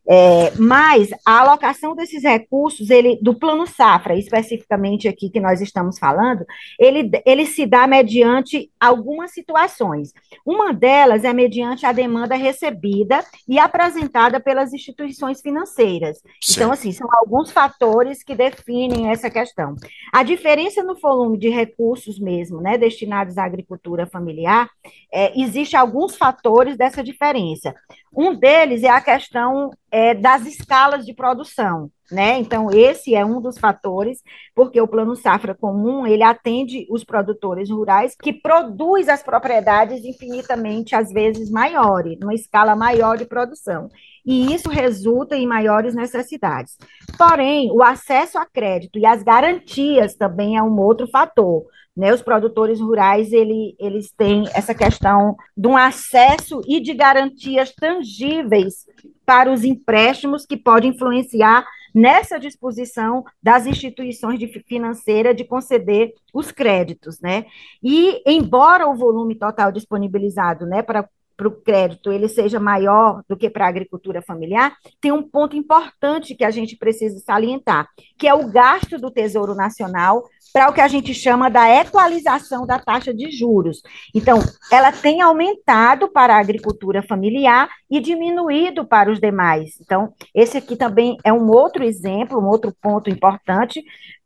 É, 0.07 0.51
mas 0.57 1.09
a 1.25 1.39
alocação 1.39 1.95
desses 1.95 2.23
recursos, 2.23 2.89
ele, 2.89 3.17
do 3.21 3.33
plano 3.33 3.65
safra, 3.65 4.15
especificamente 4.15 5.07
aqui 5.07 5.29
que 5.29 5.39
nós 5.39 5.61
estamos 5.61 5.97
falando, 5.97 6.45
ele, 6.77 7.09
ele 7.25 7.45
se 7.45 7.65
dá 7.65 7.87
mediante 7.87 8.69
algumas 8.79 9.31
situações. 9.31 10.11
Uma 10.45 10.73
delas 10.73 11.23
é 11.23 11.31
mediante 11.31 11.85
a 11.85 11.93
demanda 11.93 12.35
recebida 12.35 13.23
e 13.47 13.57
apresentada 13.57 14.39
pelas 14.39 14.73
instituições 14.73 15.41
financeiras. 15.41 16.17
Sim. 16.41 16.53
Então, 16.55 16.71
assim, 16.71 16.91
são 16.91 17.07
alguns 17.13 17.51
fatores 17.51 18.23
que 18.23 18.35
definem 18.35 19.09
essa 19.09 19.29
questão. 19.29 19.75
A 20.11 20.21
diferença 20.23 20.83
no 20.83 20.95
volume 20.95 21.37
de 21.37 21.49
recursos 21.49 22.19
mesmo, 22.19 22.59
né, 22.59 22.77
destinados 22.77 23.37
à 23.37 23.45
agricultura 23.45 24.05
familiar, 24.05 24.69
é, 25.13 25.39
existe 25.39 25.77
alguns 25.77 26.17
fatores 26.17 26.75
dessa 26.75 27.03
diferença. 27.03 27.73
Um 28.15 28.35
deles 28.35 28.83
é 28.83 28.89
a 28.89 29.01
questão 29.01 29.71
é, 29.93 30.15
das 30.15 30.47
escalas 30.47 31.05
de 31.05 31.13
produção, 31.13 31.87
né? 32.11 32.39
Então, 32.39 32.71
esse 32.71 33.13
é 33.13 33.23
um 33.23 33.39
dos 33.39 33.59
fatores, 33.59 34.23
porque 34.55 34.81
o 34.81 34.87
Plano 34.87 35.15
Safra 35.15 35.53
Comum, 35.53 36.07
ele 36.07 36.23
atende 36.23 36.87
os 36.89 37.03
produtores 37.03 37.69
rurais 37.69 38.15
que 38.19 38.33
produz 38.33 39.07
as 39.07 39.21
propriedades 39.21 40.03
infinitamente, 40.03 40.95
às 40.95 41.11
vezes, 41.11 41.51
maiores, 41.51 42.17
numa 42.19 42.33
escala 42.33 42.75
maior 42.75 43.17
de 43.17 43.25
produção. 43.25 43.87
E 44.25 44.51
isso 44.51 44.67
resulta 44.67 45.35
em 45.35 45.45
maiores 45.45 45.93
necessidades. 45.93 46.75
Porém, 47.15 47.69
o 47.71 47.83
acesso 47.83 48.39
a 48.39 48.47
crédito 48.47 48.97
e 48.97 49.05
as 49.05 49.21
garantias 49.21 50.15
também 50.15 50.57
é 50.57 50.63
um 50.63 50.79
outro 50.79 51.07
fator. 51.07 51.65
Né, 51.95 52.11
os 52.11 52.23
produtores 52.23 52.79
rurais 52.79 53.31
ele, 53.31 53.75
eles 53.79 54.11
têm 54.11 54.45
essa 54.55 54.73
questão 54.73 55.37
de 55.55 55.67
um 55.67 55.77
acesso 55.77 56.59
e 56.67 56.79
de 56.79 56.91
garantias 56.91 57.71
tangíveis 57.71 58.87
para 59.23 59.51
os 59.51 59.63
empréstimos 59.63 60.43
que 60.43 60.57
podem 60.57 60.89
influenciar 60.89 61.63
nessa 61.93 62.39
disposição 62.39 63.23
das 63.41 63.67
instituições 63.67 64.39
de 64.39 64.47
financeiras 64.67 65.35
de 65.35 65.43
conceder 65.43 66.13
os 66.33 66.51
créditos, 66.51 67.19
né? 67.21 67.45
E 67.83 68.21
embora 68.25 68.87
o 68.87 68.95
volume 68.95 69.35
total 69.35 69.71
disponibilizado, 69.71 70.65
né, 70.65 70.81
para 70.81 71.07
para 71.43 71.47
o 71.49 71.61
crédito 71.61 72.11
ele 72.11 72.29
seja 72.29 72.59
maior 72.59 73.21
do 73.27 73.35
que 73.35 73.49
para 73.49 73.65
a 73.65 73.67
agricultura 73.67 74.21
familiar, 74.21 74.73
tem 75.01 75.11
um 75.11 75.21
ponto 75.21 75.57
importante 75.57 76.35
que 76.35 76.45
a 76.45 76.51
gente 76.51 76.77
precisa 76.77 77.19
salientar, 77.19 77.89
que 78.17 78.27
é 78.27 78.33
o 78.33 78.47
gasto 78.47 78.97
do 78.97 79.11
Tesouro 79.11 79.53
Nacional 79.53 80.23
para 80.53 80.69
o 80.69 80.73
que 80.73 80.81
a 80.81 80.87
gente 80.87 81.13
chama 81.13 81.49
da 81.49 81.67
equalização 81.67 82.65
da 82.65 82.79
taxa 82.79 83.13
de 83.13 83.31
juros. 83.31 83.81
Então, 84.13 84.39
ela 84.71 84.91
tem 84.91 85.19
aumentado 85.19 86.07
para 86.07 86.35
a 86.35 86.39
agricultura 86.39 87.01
familiar 87.01 87.67
e 87.89 87.99
diminuído 87.99 88.85
para 88.85 89.11
os 89.11 89.19
demais. 89.19 89.77
Então, 89.81 90.13
esse 90.33 90.57
aqui 90.57 90.75
também 90.75 91.17
é 91.23 91.33
um 91.33 91.49
outro 91.49 91.83
exemplo, 91.83 92.39
um 92.39 92.47
outro 92.47 92.73
ponto 92.79 93.09
importante, 93.09 93.83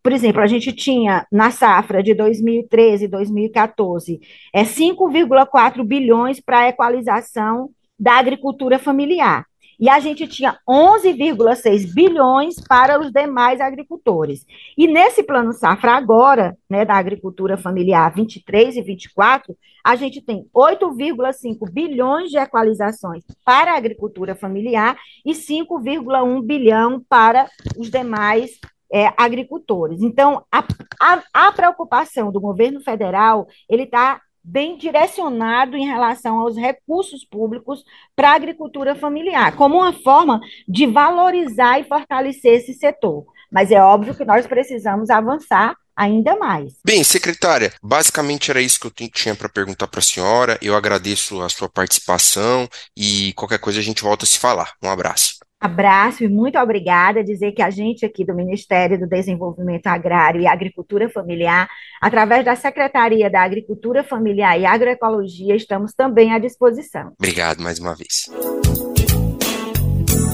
por 0.08 0.14
exemplo, 0.14 0.42
a 0.42 0.48
gente 0.48 0.72
tinha 0.72 1.28
na 1.30 1.52
safra 1.52 2.02
de 2.02 2.14
2013 2.14 3.04
e 3.04 3.08
2014 3.10 4.22
é 4.54 4.64
5,4 4.64 5.84
bilhões 5.84 6.40
para 6.40 6.60
a 6.60 6.70
equalização 6.70 7.72
da 8.00 8.14
agricultura 8.14 8.80
familiar. 8.80 9.46
E 9.78 9.90
a 9.90 10.00
gente 10.00 10.26
tinha 10.26 10.58
11,6 10.66 11.94
bilhões 11.94 12.56
para 12.70 13.02
os 13.02 13.12
demais 13.12 13.60
agricultores. 13.60 14.46
E 14.78 14.88
nesse 14.88 15.24
plano 15.24 15.52
safra 15.52 15.98
agora, 15.98 16.58
né, 16.70 16.86
da 16.86 16.96
agricultura 16.96 17.58
familiar 17.58 18.14
23 18.16 18.78
e 18.78 18.82
24, 18.82 19.58
a 19.84 19.98
gente 19.98 20.22
tem 20.22 20.48
8,5 20.56 21.70
bilhões 21.70 22.30
de 22.30 22.38
equalizações 22.38 23.26
para 23.44 23.74
a 23.74 23.78
agricultura 23.78 24.36
familiar 24.36 24.98
e 25.26 25.34
5,1 25.34 26.42
bilhão 26.44 27.04
para 27.10 27.50
os 27.78 27.92
demais 27.92 28.58
é, 28.92 29.14
agricultores. 29.18 30.02
Então, 30.02 30.44
a, 30.52 30.64
a, 31.02 31.24
a, 31.34 31.52
preocupação 31.52 32.32
do 32.32 32.40
governo 32.40 32.82
federal, 32.82 33.48
ele 33.70 33.84
está 33.84 34.22
bem 34.44 34.78
direcionado 34.78 35.76
em 35.76 35.86
relação 35.86 36.40
aos 36.40 36.56
recursos 36.56 37.26
públicos 37.26 37.84
para 38.16 38.32
a 38.32 38.36
agricultura 38.36 38.96
familiar, 38.96 39.56
como 39.56 39.76
uma 39.76 39.92
forma 39.92 40.40
de 40.68 40.86
valorizar 40.86 41.80
e 41.80 41.84
fortalecer 41.84 42.54
esse 42.54 42.74
setor. 42.74 43.26
Mas 43.52 43.72
é 43.72 43.82
óbvio 43.82 44.16
que 44.16 44.24
nós 44.24 44.48
precisamos 44.48 45.10
avançar 45.10 45.76
ainda 45.98 46.38
mais. 46.38 46.74
Bem, 46.86 47.04
secretária, 47.04 47.74
basicamente 47.82 48.52
era 48.52 48.62
isso 48.62 48.80
que 48.80 48.88
eu 48.88 49.10
tinha 49.10 49.36
para 49.36 49.50
perguntar 49.50 49.88
para 49.88 50.00
a 50.00 50.04
senhora. 50.04 50.58
Eu 50.62 50.76
agradeço 50.76 51.42
a 51.42 51.50
sua 51.50 51.68
participação 51.68 52.70
e 52.96 53.34
qualquer 53.34 53.60
coisa 53.60 53.80
a 53.80 53.84
gente 53.84 54.04
volta 54.04 54.24
a 54.24 54.28
se 54.28 54.38
falar. 54.38 54.74
Um 54.82 54.90
abraço. 54.90 55.37
Abraço 55.60 56.24
e 56.24 56.28
muito 56.28 56.58
obrigada. 56.60 57.24
Dizer 57.24 57.52
que 57.52 57.62
a 57.62 57.70
gente 57.70 58.06
aqui 58.06 58.24
do 58.24 58.36
Ministério 58.36 59.00
do 59.00 59.08
Desenvolvimento 59.08 59.88
Agrário 59.88 60.40
e 60.40 60.48
Agricultura 60.48 61.10
Familiar, 61.10 61.68
através 62.00 62.46
da 62.46 62.56
Secretaria 62.56 63.30
da 63.30 63.42
Agricultura 63.42 64.04
Familiar 64.04 64.60
e 64.60 64.66
Agroecologia, 64.66 65.56
estamos 65.56 65.94
também 65.94 66.32
à 66.32 66.38
disposição. 66.38 67.12
Obrigado 67.18 67.62
mais 67.62 67.80
uma 67.80 67.96
vez. 67.96 68.30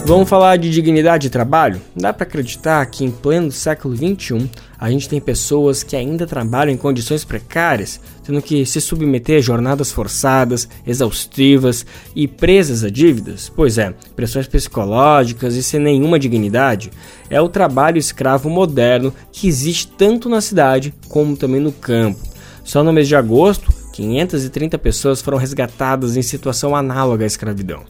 Vamos 0.05 0.28
falar 0.28 0.57
de 0.57 0.69
dignidade 0.69 1.24
de 1.24 1.30
trabalho? 1.30 1.82
Dá 1.95 2.11
para 2.11 2.28
acreditar 2.28 2.86
que 2.88 3.05
em 3.05 3.11
pleno 3.11 3.49
século 3.49 3.95
XXI 3.95 4.51
a 4.84 4.91
gente 4.91 5.07
tem 5.07 5.21
pessoas 5.21 5.81
que 5.81 5.95
ainda 5.95 6.27
trabalham 6.27 6.73
em 6.73 6.75
condições 6.75 7.23
precárias, 7.23 8.01
tendo 8.21 8.41
que 8.41 8.65
se 8.65 8.81
submeter 8.81 9.38
a 9.38 9.41
jornadas 9.41 9.93
forçadas, 9.93 10.67
exaustivas 10.86 11.86
e 12.13 12.27
presas 12.27 12.84
a 12.84 12.89
dívidas? 12.89 13.49
Pois 13.55 13.77
é, 13.77 13.93
pressões 14.13 14.45
psicológicas 14.45 15.55
e 15.55 15.63
sem 15.63 15.79
nenhuma 15.79 16.19
dignidade. 16.19 16.91
É 17.29 17.39
o 17.39 17.47
trabalho 17.47 17.97
escravo 17.97 18.49
moderno 18.49 19.13
que 19.31 19.47
existe 19.47 19.88
tanto 19.88 20.27
na 20.27 20.41
cidade 20.41 20.93
como 21.07 21.38
também 21.38 21.61
no 21.61 21.71
campo. 21.71 22.19
Só 22.65 22.84
no 22.84 22.91
mês 22.91 23.07
de 23.07 23.15
agosto, 23.15 23.71
530 23.93 24.77
pessoas 24.79 25.21
foram 25.21 25.38
resgatadas 25.38 26.17
em 26.17 26.21
situação 26.21 26.75
análoga 26.75 27.23
à 27.23 27.27
escravidão. 27.27 27.84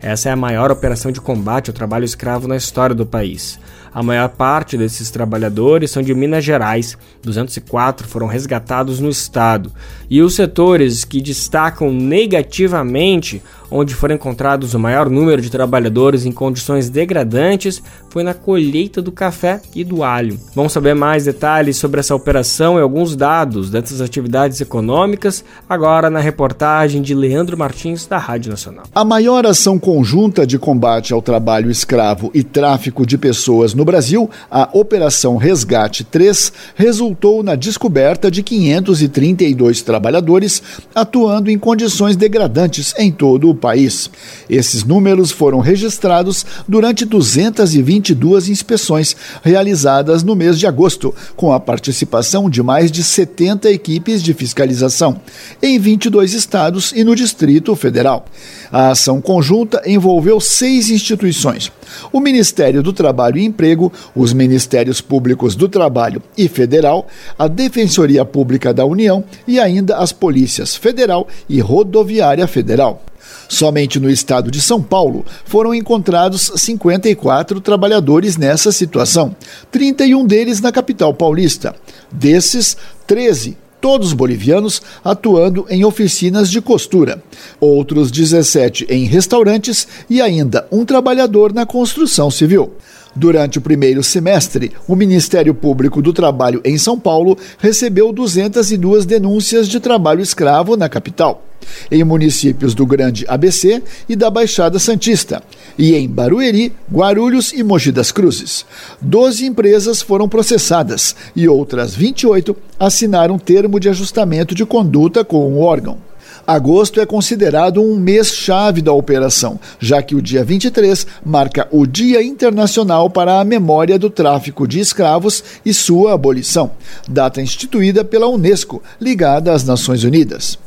Essa 0.00 0.30
é 0.30 0.32
a 0.32 0.36
maior 0.36 0.72
operação 0.72 1.12
de 1.12 1.20
combate 1.20 1.70
ao 1.70 1.74
trabalho 1.74 2.04
escravo 2.04 2.48
na 2.48 2.56
história 2.56 2.94
do 2.94 3.06
país. 3.06 3.56
A 3.92 4.02
maior 4.02 4.28
parte 4.28 4.76
desses 4.76 5.10
trabalhadores 5.10 5.90
são 5.90 6.02
de 6.02 6.14
Minas 6.14 6.44
Gerais, 6.44 6.96
204 7.22 8.06
foram 8.06 8.28
resgatados 8.28 9.00
no 9.00 9.08
estado. 9.08 9.72
E 10.08 10.22
os 10.22 10.36
setores 10.36 11.04
que 11.04 11.20
destacam 11.20 11.92
negativamente 11.92 13.42
onde 13.70 13.94
foram 13.94 14.14
encontrados 14.14 14.74
o 14.74 14.78
maior 14.78 15.08
número 15.08 15.40
de 15.40 15.50
trabalhadores 15.50 16.26
em 16.26 16.32
condições 16.32 16.90
degradantes 16.90 17.82
foi 18.08 18.22
na 18.22 18.34
colheita 18.34 19.00
do 19.00 19.12
café 19.12 19.60
e 19.74 19.84
do 19.84 20.02
alho. 20.02 20.38
Vamos 20.54 20.72
saber 20.72 20.94
mais 20.94 21.24
detalhes 21.24 21.76
sobre 21.76 22.00
essa 22.00 22.14
operação 22.14 22.78
e 22.78 22.82
alguns 22.82 23.14
dados 23.14 23.70
dessas 23.70 24.00
atividades 24.00 24.60
econômicas 24.60 25.44
agora 25.68 26.10
na 26.10 26.20
reportagem 26.20 27.02
de 27.02 27.14
Leandro 27.14 27.56
Martins 27.56 28.06
da 28.06 28.18
Rádio 28.18 28.50
Nacional. 28.50 28.84
A 28.94 29.04
maior 29.04 29.46
ação 29.46 29.78
conjunta 29.78 30.46
de 30.46 30.58
combate 30.58 31.12
ao 31.12 31.22
trabalho 31.22 31.70
escravo 31.70 32.30
e 32.34 32.42
tráfico 32.42 33.06
de 33.06 33.16
pessoas 33.16 33.74
no 33.74 33.84
Brasil, 33.84 34.28
a 34.50 34.68
Operação 34.72 35.36
Resgate 35.36 36.04
3, 36.04 36.52
resultou 36.74 37.42
na 37.42 37.54
descoberta 37.54 38.30
de 38.30 38.42
532 38.42 39.82
trabalhadores 39.82 40.62
atuando 40.94 41.50
em 41.50 41.58
condições 41.58 42.16
degradantes 42.16 42.94
em 42.98 43.12
todo 43.12 43.48
o 43.48 43.54
país. 43.60 44.10
Esses 44.48 44.82
números 44.82 45.30
foram 45.30 45.60
registrados 45.60 46.44
durante 46.66 47.04
222 47.04 48.48
inspeções 48.48 49.14
realizadas 49.42 50.22
no 50.22 50.34
mês 50.34 50.58
de 50.58 50.66
agosto, 50.66 51.14
com 51.36 51.52
a 51.52 51.60
participação 51.60 52.48
de 52.48 52.62
mais 52.62 52.90
de 52.90 53.04
70 53.04 53.70
equipes 53.70 54.22
de 54.22 54.32
fiscalização, 54.32 55.20
em 55.62 55.78
22 55.78 56.32
estados 56.32 56.92
e 56.92 57.04
no 57.04 57.14
Distrito 57.14 57.76
Federal. 57.76 58.24
A 58.72 58.90
ação 58.90 59.20
conjunta 59.20 59.82
envolveu 59.86 60.40
seis 60.40 60.90
instituições: 60.90 61.70
o 62.12 62.20
Ministério 62.20 62.82
do 62.82 62.92
Trabalho 62.92 63.38
e 63.38 63.44
Emprego, 63.44 63.92
os 64.14 64.32
Ministérios 64.32 65.00
Públicos 65.00 65.54
do 65.54 65.68
Trabalho 65.68 66.22
e 66.36 66.48
Federal, 66.48 67.06
a 67.38 67.46
Defensoria 67.46 68.24
Pública 68.24 68.72
da 68.72 68.84
União 68.84 69.24
e 69.46 69.58
ainda 69.58 69.96
as 69.96 70.12
Polícias 70.12 70.74
Federal 70.76 71.28
e 71.48 71.60
Rodoviária 71.60 72.46
Federal. 72.46 73.02
Somente 73.48 73.98
no 73.98 74.10
estado 74.10 74.50
de 74.50 74.60
São 74.60 74.82
Paulo 74.82 75.24
foram 75.44 75.74
encontrados 75.74 76.52
54 76.56 77.60
trabalhadores 77.60 78.36
nessa 78.36 78.70
situação, 78.72 79.34
31 79.70 80.26
deles 80.26 80.60
na 80.60 80.70
capital 80.70 81.12
paulista. 81.12 81.74
Desses, 82.12 82.76
13 83.06 83.56
todos 83.80 84.12
bolivianos 84.12 84.82
atuando 85.02 85.66
em 85.68 85.84
oficinas 85.84 86.50
de 86.50 86.60
costura, 86.60 87.22
outros 87.58 88.10
17 88.10 88.86
em 88.90 89.04
restaurantes 89.04 89.88
e 90.08 90.20
ainda 90.20 90.66
um 90.70 90.84
trabalhador 90.84 91.52
na 91.52 91.64
construção 91.64 92.30
civil. 92.30 92.74
Durante 93.14 93.58
o 93.58 93.60
primeiro 93.60 94.02
semestre, 94.02 94.72
o 94.86 94.94
Ministério 94.94 95.52
Público 95.52 96.00
do 96.00 96.12
Trabalho 96.12 96.60
em 96.64 96.78
São 96.78 96.98
Paulo 96.98 97.36
recebeu 97.58 98.12
202 98.12 99.04
denúncias 99.04 99.68
de 99.68 99.80
trabalho 99.80 100.20
escravo 100.20 100.76
na 100.76 100.88
capital, 100.88 101.44
em 101.90 102.04
municípios 102.04 102.72
do 102.72 102.86
Grande 102.86 103.24
ABC 103.26 103.82
e 104.08 104.14
da 104.14 104.30
Baixada 104.30 104.78
Santista, 104.78 105.42
e 105.76 105.94
em 105.94 106.08
Barueri, 106.08 106.72
Guarulhos 106.90 107.52
e 107.52 107.64
Mogi 107.64 107.90
das 107.90 108.12
Cruzes. 108.12 108.64
Doze 109.00 109.44
empresas 109.44 110.00
foram 110.00 110.28
processadas 110.28 111.16
e 111.34 111.48
outras 111.48 111.94
28 111.94 112.56
assinaram 112.78 113.38
termo 113.38 113.80
de 113.80 113.88
ajustamento 113.88 114.54
de 114.54 114.64
conduta 114.64 115.24
com 115.24 115.52
o 115.52 115.60
órgão. 115.60 116.09
Agosto 116.46 117.00
é 117.00 117.06
considerado 117.06 117.82
um 117.82 117.96
mês-chave 117.96 118.82
da 118.82 118.92
operação, 118.92 119.58
já 119.78 120.02
que 120.02 120.14
o 120.14 120.22
dia 120.22 120.44
23 120.44 121.06
marca 121.24 121.68
o 121.70 121.86
Dia 121.86 122.22
Internacional 122.22 123.08
para 123.10 123.40
a 123.40 123.44
Memória 123.44 123.98
do 123.98 124.10
Tráfico 124.10 124.66
de 124.66 124.80
Escravos 124.80 125.42
e 125.64 125.72
sua 125.72 126.14
abolição, 126.14 126.72
data 127.08 127.40
instituída 127.40 128.04
pela 128.04 128.28
Unesco, 128.28 128.82
ligada 129.00 129.52
às 129.52 129.64
Nações 129.64 130.04
Unidas. 130.04 130.58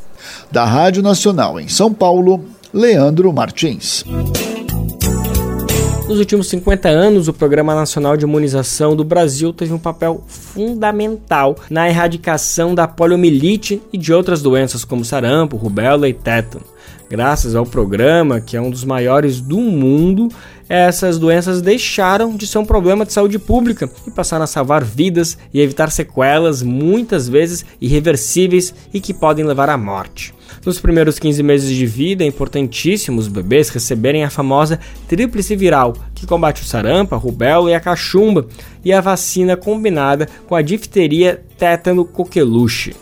Da 0.50 0.64
Rádio 0.64 1.02
Nacional 1.02 1.60
em 1.60 1.68
São 1.68 1.92
Paulo, 1.92 2.44
Leandro 2.72 3.32
Martins. 3.32 4.04
Nos 6.06 6.18
últimos 6.18 6.48
50 6.48 6.86
anos, 6.86 7.28
o 7.28 7.32
Programa 7.32 7.74
Nacional 7.74 8.14
de 8.14 8.24
Imunização 8.24 8.94
do 8.94 9.02
Brasil 9.02 9.54
teve 9.54 9.72
um 9.72 9.78
papel 9.78 10.22
fundamental 10.28 11.56
na 11.70 11.88
erradicação 11.88 12.74
da 12.74 12.86
poliomielite 12.86 13.80
e 13.90 13.96
de 13.96 14.12
outras 14.12 14.42
doenças 14.42 14.84
como 14.84 15.02
sarampo, 15.02 15.56
rubéola 15.56 16.06
e 16.06 16.12
tétano. 16.12 16.64
Graças 17.08 17.54
ao 17.54 17.64
programa, 17.64 18.38
que 18.38 18.54
é 18.54 18.60
um 18.60 18.70
dos 18.70 18.84
maiores 18.84 19.40
do 19.40 19.56
mundo, 19.58 20.28
essas 20.68 21.18
doenças 21.18 21.62
deixaram 21.62 22.36
de 22.36 22.46
ser 22.46 22.58
um 22.58 22.66
problema 22.66 23.06
de 23.06 23.12
saúde 23.12 23.38
pública 23.38 23.88
e 24.06 24.10
passaram 24.10 24.44
a 24.44 24.46
salvar 24.46 24.84
vidas 24.84 25.38
e 25.54 25.60
evitar 25.60 25.90
sequelas, 25.90 26.62
muitas 26.62 27.28
vezes 27.30 27.64
irreversíveis 27.80 28.74
e 28.92 29.00
que 29.00 29.14
podem 29.14 29.44
levar 29.44 29.70
à 29.70 29.78
morte. 29.78 30.33
Nos 30.64 30.80
primeiros 30.80 31.18
15 31.18 31.42
meses 31.42 31.70
de 31.70 31.86
vida, 31.86 32.24
é 32.24 32.26
importantíssimo 32.26 33.18
os 33.18 33.28
bebês 33.28 33.68
receberem 33.68 34.24
a 34.24 34.30
famosa 34.30 34.80
tríplice 35.08 35.54
viral, 35.54 35.94
que 36.14 36.26
combate 36.26 36.62
o 36.62 36.66
sarampo, 36.66 37.14
a 37.14 37.18
rubéola 37.18 37.70
e 37.70 37.74
a 37.74 37.80
cachumba, 37.80 38.46
e 38.84 38.92
a 38.92 39.00
vacina 39.00 39.56
combinada 39.56 40.28
com 40.46 40.54
a 40.54 40.62
difteria 40.62 41.42
tétano 41.58 42.04
coqueluche. 42.04 42.94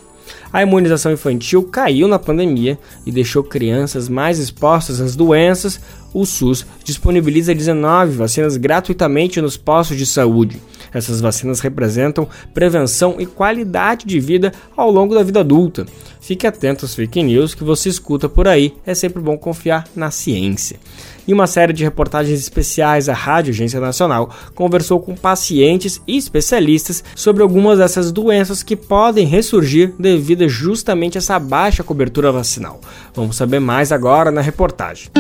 A 0.53 0.63
imunização 0.63 1.11
infantil 1.11 1.63
caiu 1.63 2.07
na 2.07 2.19
pandemia 2.19 2.79
e 3.07 3.11
deixou 3.11 3.43
crianças 3.43 4.07
mais 4.07 4.39
expostas 4.39 5.01
às 5.01 5.17
doenças. 5.17 5.81
O 6.15 6.27
SUS 6.27 6.67
disponibiliza 6.85 7.55
19 7.55 8.13
vacinas 8.17 8.57
gratuitamente 8.57 9.41
nos 9.41 9.57
postos 9.57 9.97
de 9.97 10.05
saúde. 10.05 10.61
Essas 10.93 11.21
vacinas 11.21 11.61
representam 11.61 12.29
prevenção 12.53 13.17
e 13.19 13.25
qualidade 13.25 14.05
de 14.07 14.21
vida 14.21 14.53
ao 14.77 14.91
longo 14.91 15.15
da 15.15 15.23
vida 15.23 15.41
adulta. 15.41 15.87
Fique 16.21 16.47
atento 16.47 16.85
às 16.85 16.95
fake 16.95 17.23
news 17.23 17.55
que 17.55 17.65
você 17.65 17.89
escuta 17.89 18.29
por 18.29 18.47
aí, 18.47 18.75
é 18.87 18.95
sempre 18.95 19.21
bom 19.21 19.37
confiar 19.37 19.89
na 19.97 20.11
ciência. 20.11 20.79
Em 21.27 21.33
uma 21.33 21.47
série 21.47 21.73
de 21.73 21.83
reportagens 21.83 22.39
especiais, 22.39 23.09
a 23.09 23.15
Rádio 23.15 23.53
Agência 23.53 23.81
Nacional 23.81 24.31
conversou 24.55 25.01
com 25.01 25.15
pacientes 25.15 26.01
e 26.07 26.17
especialistas 26.17 27.03
sobre 27.15 27.43
algumas 27.43 27.79
dessas 27.79 28.13
doenças 28.13 28.63
que 28.63 28.77
podem 28.77 29.27
ressurgir 29.27 29.95
devido 29.99 30.49
justamente 30.49 31.17
a 31.17 31.21
essa 31.21 31.39
baixa 31.39 31.83
cobertura 31.83 32.31
vacinal. 32.31 32.81
Vamos 33.15 33.37
saber 33.37 33.61
mais 33.61 33.93
agora 33.93 34.31
na 34.31 34.41
reportagem. 34.41 35.11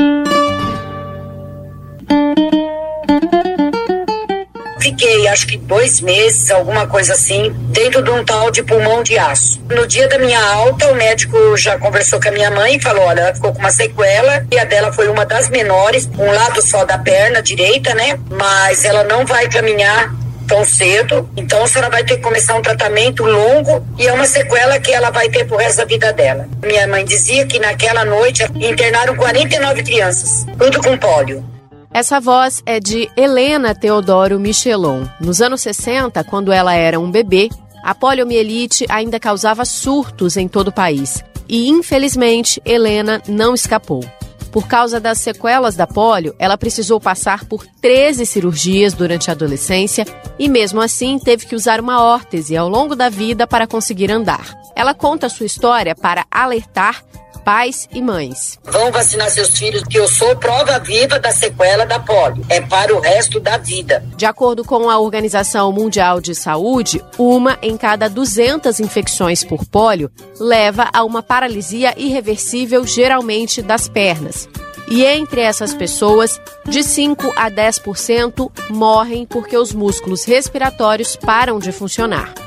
Fiquei 5.03 5.27
acho 5.29 5.47
que 5.47 5.57
dois 5.57 6.01
meses, 6.01 6.51
alguma 6.51 6.87
coisa 6.87 7.13
assim, 7.15 7.51
dentro 7.71 8.03
de 8.03 8.11
um 8.11 8.25
tal 8.25 8.51
de 8.51 8.63
pulmão 8.63 9.03
de 9.03 9.19
aço. 9.19 9.61
No 9.69 9.87
dia 9.87 10.09
da 10.09 10.19
minha 10.19 10.41
alta, 10.41 10.89
o 10.89 10.95
médico 10.95 11.57
já 11.57 11.79
conversou 11.79 12.21
com 12.21 12.29
a 12.29 12.33
minha 12.33 12.51
mãe 12.51 12.77
e 12.77 12.81
falou: 12.81 13.05
olha, 13.05 13.21
ela 13.21 13.35
ficou 13.35 13.53
com 13.53 13.59
uma 13.59 13.71
sequela 13.71 14.47
e 14.51 14.59
a 14.59 14.65
dela 14.65 14.93
foi 14.93 15.09
uma 15.09 15.25
das 15.25 15.49
menores, 15.49 16.09
um 16.19 16.31
lado 16.31 16.61
só 16.63 16.85
da 16.85 16.99
perna 16.99 17.43
direita, 17.43 17.95
né? 17.95 18.19
Mas 18.31 18.85
ela 18.85 19.05
não 19.05 19.25
vai 19.25 19.49
caminhar 19.49 20.15
tão 20.47 20.65
cedo, 20.65 21.31
então 21.37 21.63
a 21.63 21.69
senhora 21.69 21.89
vai 21.89 22.05
ter 22.05 22.17
que 22.17 22.23
começar 22.23 22.55
um 22.55 22.61
tratamento 22.61 23.25
longo 23.25 23.87
e 23.99 24.07
é 24.07 24.13
uma 24.13 24.27
sequela 24.27 24.79
que 24.79 24.93
ela 24.93 25.11
vai 25.11 25.29
ter 25.31 25.47
pro 25.47 25.57
resto 25.57 25.79
da 25.79 25.85
vida 25.85 26.13
dela. 26.13 26.47
Minha 26.63 26.87
mãe 26.87 27.05
dizia 27.05 27.47
que 27.47 27.59
naquela 27.59 28.05
noite 28.05 28.45
internaram 28.57 29.17
49 29.17 29.83
crianças, 29.83 30.45
tudo 30.59 30.83
com 30.83 30.99
pólio. 30.99 31.53
Essa 31.95 32.19
voz 32.19 32.63
é 32.65 32.81
de 32.81 33.11
Helena 33.15 33.75
Teodoro 33.75 34.41
Michelon. 34.41 35.05
Nos 35.21 35.43
anos 35.43 35.61
60, 35.61 36.25
quando 36.25 36.51
ela 36.51 36.73
era 36.73 36.99
um 36.99 37.11
bebê, 37.11 37.51
a 37.85 37.95
poliomielite 37.95 38.87
ainda 38.89 39.21
causava 39.21 39.67
surtos 39.67 40.39
em 40.39 40.49
todo 40.49 40.69
o 40.69 40.73
país. 40.73 41.23
E, 41.47 41.69
infelizmente, 41.69 42.63
Helena 42.65 43.21
não 43.29 43.53
escapou. 43.53 44.03
Por 44.51 44.67
causa 44.67 44.99
das 44.99 45.19
sequelas 45.19 45.77
da 45.77 45.87
polio, 45.87 46.35
ela 46.39 46.57
precisou 46.57 46.99
passar 46.99 47.45
por 47.45 47.67
13 47.83 48.25
cirurgias 48.25 48.95
durante 48.95 49.29
a 49.29 49.35
adolescência 49.35 50.07
e, 50.39 50.49
mesmo 50.49 50.81
assim, 50.81 51.19
teve 51.19 51.45
que 51.45 51.55
usar 51.55 51.79
uma 51.79 52.03
órtese 52.03 52.57
ao 52.57 52.71
longo 52.71 52.97
da 52.97 53.11
vida 53.11 53.47
para 53.47 53.67
conseguir 53.67 54.11
andar. 54.11 54.62
Ela 54.75 54.95
conta 54.95 55.29
sua 55.29 55.47
história 55.47 55.95
para 55.95 56.25
alertar 56.31 57.03
pais 57.45 57.89
e 57.93 58.01
mães. 58.01 58.59
Vão 58.65 58.91
vacinar 58.91 59.31
seus 59.31 59.59
filhos, 59.59 59.83
que 59.83 59.99
eu 59.99 60.09
sou 60.09 60.35
prova 60.37 60.79
viva 60.79 61.19
da 61.19 61.33
sequela 61.33 61.85
da 61.85 61.99
polio. 61.99 62.45
É 62.49 62.61
para 62.61 62.95
o 62.95 63.01
resto 63.01 63.41
da 63.41 63.59
vida. 63.59 64.05
De 64.17 64.27
acordo 64.27 64.65
com 64.65 64.89
a 64.89 64.99
Organização 64.99 65.73
Mundial 65.73 66.21
de 66.21 66.35
Saúde, 66.35 67.03
uma 67.19 67.59
em 67.63 67.77
cada 67.77 68.09
200 68.09 68.81
infecções 68.81 69.45
por 69.45 69.67
polio 69.67 70.11
leva 70.39 70.89
a 70.93 71.05
uma 71.05 71.23
paralisia 71.23 71.95
irreversível, 71.97 72.87
geralmente 72.87 73.61
das 73.61 73.89
pernas. 73.89 74.49
E 74.89 75.05
entre 75.05 75.41
essas 75.41 75.73
pessoas, 75.73 76.41
de 76.67 76.83
5 76.83 77.33
a 77.37 77.51
10% 77.51 78.51
morrem 78.69 79.25
porque 79.25 79.57
os 79.57 79.73
músculos 79.73 80.25
respiratórios 80.25 81.17
param 81.17 81.59
de 81.59 81.73
funcionar. 81.73 82.42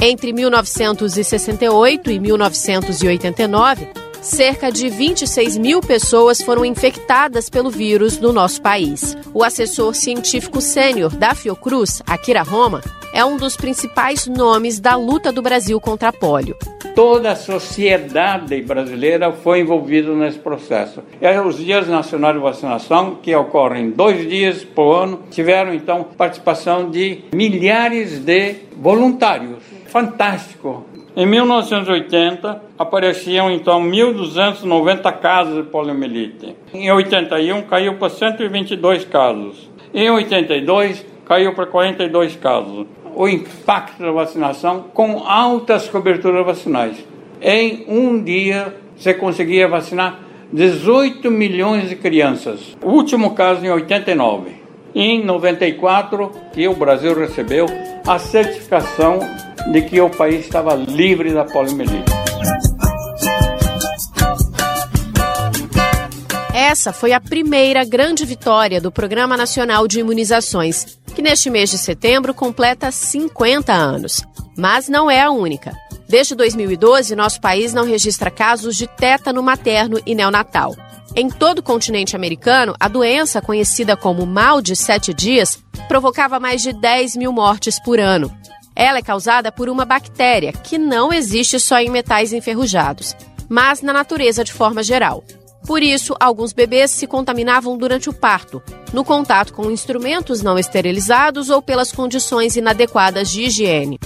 Entre 0.00 0.32
1968 0.32 2.12
e 2.12 2.20
1989, 2.20 3.88
cerca 4.22 4.70
de 4.70 4.88
26 4.88 5.58
mil 5.58 5.80
pessoas 5.80 6.40
foram 6.40 6.64
infectadas 6.64 7.50
pelo 7.50 7.68
vírus 7.68 8.16
no 8.20 8.32
nosso 8.32 8.62
país. 8.62 9.16
O 9.34 9.42
assessor 9.42 9.96
científico 9.96 10.60
sênior 10.60 11.10
da 11.10 11.34
Fiocruz, 11.34 12.00
Akira 12.06 12.42
Roma, 12.42 12.80
é 13.12 13.24
um 13.24 13.36
dos 13.36 13.56
principais 13.56 14.28
nomes 14.28 14.78
da 14.78 14.94
luta 14.94 15.32
do 15.32 15.42
Brasil 15.42 15.80
contra 15.80 16.10
a 16.10 16.12
polio. 16.12 16.56
Toda 16.94 17.32
a 17.32 17.36
sociedade 17.36 18.60
brasileira 18.62 19.32
foi 19.32 19.60
envolvida 19.60 20.12
nesse 20.14 20.38
processo. 20.38 21.02
E 21.20 21.28
os 21.40 21.56
dias 21.56 21.88
nacionais 21.88 22.34
de 22.34 22.42
vacinação, 22.42 23.16
que 23.22 23.34
ocorrem 23.34 23.90
dois 23.90 24.28
dias 24.28 24.64
por 24.64 25.02
ano, 25.02 25.20
tiveram 25.30 25.74
então 25.74 26.04
participação 26.04 26.90
de 26.90 27.20
milhares 27.32 28.18
de 28.18 28.56
voluntários. 28.76 29.67
Fantástico! 29.88 30.84
Em 31.16 31.26
1980, 31.26 32.62
apareciam 32.78 33.50
então 33.50 33.82
1.290 33.82 35.12
casos 35.18 35.56
de 35.56 35.70
poliomielite. 35.70 36.54
Em 36.72 36.92
81, 36.92 37.62
caiu 37.62 37.94
para 37.94 38.10
122 38.10 39.06
casos. 39.06 39.68
Em 39.92 40.10
82, 40.10 41.04
caiu 41.24 41.54
para 41.54 41.66
42 41.66 42.36
casos. 42.36 42.86
O 43.14 43.26
impacto 43.26 44.00
da 44.02 44.12
vacinação 44.12 44.84
com 44.92 45.24
altas 45.26 45.88
coberturas 45.88 46.44
vacinais. 46.44 47.04
Em 47.40 47.84
um 47.88 48.22
dia, 48.22 48.76
você 48.94 49.14
conseguia 49.14 49.66
vacinar 49.66 50.20
18 50.52 51.30
milhões 51.30 51.88
de 51.88 51.96
crianças. 51.96 52.76
O 52.84 52.90
último 52.90 53.34
caso 53.34 53.64
em 53.64 53.70
89. 53.70 54.57
Em 54.94 55.24
94, 55.24 56.30
que 56.52 56.66
o 56.66 56.74
Brasil 56.74 57.14
recebeu 57.18 57.66
a 58.06 58.18
certificação 58.18 59.20
de 59.72 59.82
que 59.82 60.00
o 60.00 60.08
país 60.08 60.44
estava 60.44 60.74
livre 60.74 61.32
da 61.32 61.44
poliomielite. 61.44 62.10
Essa 66.54 66.92
foi 66.92 67.12
a 67.12 67.20
primeira 67.20 67.84
grande 67.84 68.24
vitória 68.24 68.80
do 68.80 68.90
Programa 68.90 69.36
Nacional 69.36 69.86
de 69.86 70.00
Imunizações, 70.00 70.98
que 71.14 71.22
neste 71.22 71.48
mês 71.48 71.70
de 71.70 71.78
setembro 71.78 72.34
completa 72.34 72.90
50 72.90 73.72
anos. 73.72 74.22
Mas 74.56 74.88
não 74.88 75.10
é 75.10 75.22
a 75.22 75.30
única. 75.30 75.72
Desde 76.08 76.34
2012, 76.34 77.14
nosso 77.14 77.38
país 77.38 77.74
não 77.74 77.84
registra 77.84 78.30
casos 78.30 78.76
de 78.76 78.86
tétano 78.86 79.42
materno 79.42 80.00
e 80.06 80.14
neonatal. 80.14 80.74
Em 81.14 81.28
todo 81.28 81.58
o 81.58 81.62
continente 81.62 82.16
americano, 82.16 82.74
a 82.80 82.88
doença, 82.88 83.42
conhecida 83.42 83.94
como 83.94 84.24
mal 84.24 84.62
de 84.62 84.74
sete 84.74 85.12
dias, 85.12 85.62
provocava 85.86 86.40
mais 86.40 86.62
de 86.62 86.72
10 86.72 87.16
mil 87.16 87.30
mortes 87.30 87.78
por 87.82 88.00
ano. 88.00 88.34
Ela 88.74 88.98
é 88.98 89.02
causada 89.02 89.52
por 89.52 89.68
uma 89.68 89.84
bactéria 89.84 90.52
que 90.52 90.78
não 90.78 91.12
existe 91.12 91.60
só 91.60 91.78
em 91.78 91.90
metais 91.90 92.32
enferrujados, 92.32 93.14
mas 93.46 93.82
na 93.82 93.92
natureza 93.92 94.42
de 94.42 94.52
forma 94.52 94.82
geral. 94.82 95.22
Por 95.66 95.82
isso, 95.82 96.14
alguns 96.18 96.54
bebês 96.54 96.90
se 96.90 97.06
contaminavam 97.06 97.76
durante 97.76 98.08
o 98.08 98.14
parto, 98.14 98.62
no 98.94 99.04
contato 99.04 99.52
com 99.52 99.70
instrumentos 99.70 100.40
não 100.40 100.58
esterilizados 100.58 101.50
ou 101.50 101.60
pelas 101.60 101.92
condições 101.92 102.56
inadequadas 102.56 103.30
de 103.30 103.42
higiene. 103.42 103.98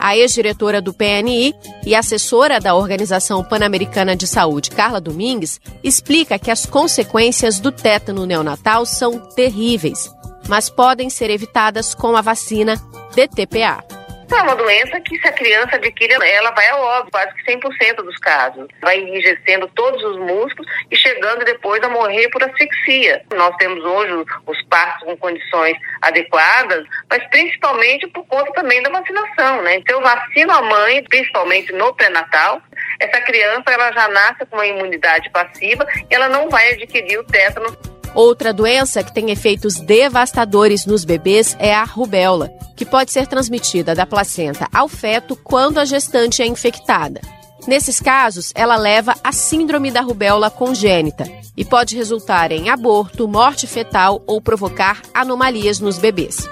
A 0.00 0.16
ex-diretora 0.16 0.80
do 0.80 0.94
PNI 0.94 1.54
e 1.84 1.94
assessora 1.94 2.58
da 2.58 2.74
Organização 2.74 3.44
Pan-Americana 3.44 4.16
de 4.16 4.26
Saúde, 4.26 4.70
Carla 4.70 4.98
Domingues, 4.98 5.60
explica 5.84 6.38
que 6.38 6.50
as 6.50 6.64
consequências 6.64 7.60
do 7.60 7.70
tétano 7.70 8.24
neonatal 8.24 8.86
são 8.86 9.18
terríveis, 9.18 10.10
mas 10.48 10.70
podem 10.70 11.10
ser 11.10 11.28
evitadas 11.28 11.94
com 11.94 12.16
a 12.16 12.22
vacina 12.22 12.76
DTPA. 13.14 13.99
É 14.32 14.42
uma 14.42 14.54
doença 14.54 15.00
que, 15.00 15.18
se 15.18 15.26
a 15.26 15.32
criança 15.32 15.76
adquire, 15.76 16.14
ela 16.14 16.52
vai 16.52 16.68
ao 16.68 16.80
óbito, 16.80 17.10
quase 17.10 17.34
que 17.34 17.52
100% 17.52 17.96
dos 17.96 18.16
casos. 18.18 18.68
Vai 18.80 18.98
enrijecendo 18.98 19.66
todos 19.74 20.02
os 20.02 20.16
músculos 20.18 20.70
e 20.90 20.96
chegando 20.96 21.44
depois 21.44 21.82
a 21.82 21.88
morrer 21.88 22.28
por 22.30 22.42
asfixia. 22.42 23.22
Nós 23.34 23.54
temos 23.56 23.84
hoje 23.84 24.24
os 24.46 24.62
partos 24.62 25.04
com 25.04 25.16
condições 25.16 25.76
adequadas, 26.00 26.86
mas 27.10 27.22
principalmente 27.28 28.06
por 28.06 28.24
conta 28.26 28.52
também 28.52 28.82
da 28.82 28.90
vacinação, 28.90 29.62
né? 29.62 29.76
Então, 29.76 29.98
eu 29.98 30.02
vacino 30.02 30.52
a 30.52 30.62
mãe, 30.62 31.04
principalmente 31.04 31.72
no 31.72 31.92
pré-natal. 31.94 32.62
Essa 33.00 33.20
criança, 33.22 33.64
ela 33.66 33.92
já 33.92 34.08
nasce 34.08 34.46
com 34.46 34.56
uma 34.56 34.66
imunidade 34.66 35.28
passiva 35.30 35.86
e 36.08 36.14
ela 36.14 36.28
não 36.28 36.48
vai 36.48 36.72
adquirir 36.72 37.18
o 37.18 37.24
tétano 37.24 37.76
Outra 38.14 38.52
doença 38.52 39.04
que 39.04 39.12
tem 39.12 39.30
efeitos 39.30 39.76
devastadores 39.76 40.84
nos 40.84 41.04
bebês 41.04 41.56
é 41.58 41.74
a 41.74 41.84
rubéola, 41.84 42.50
que 42.76 42.84
pode 42.84 43.12
ser 43.12 43.26
transmitida 43.26 43.94
da 43.94 44.04
placenta 44.04 44.68
ao 44.72 44.88
feto 44.88 45.36
quando 45.36 45.78
a 45.78 45.84
gestante 45.84 46.42
é 46.42 46.46
infectada. 46.46 47.20
Nesses 47.66 48.00
casos, 48.00 48.52
ela 48.54 48.76
leva 48.76 49.14
à 49.22 49.32
síndrome 49.32 49.90
da 49.90 50.00
rubéola 50.00 50.50
congênita 50.50 51.24
e 51.56 51.64
pode 51.64 51.94
resultar 51.94 52.50
em 52.50 52.68
aborto, 52.68 53.28
morte 53.28 53.66
fetal 53.66 54.22
ou 54.26 54.40
provocar 54.40 55.02
anomalias 55.14 55.78
nos 55.78 55.98
bebês. 55.98 56.48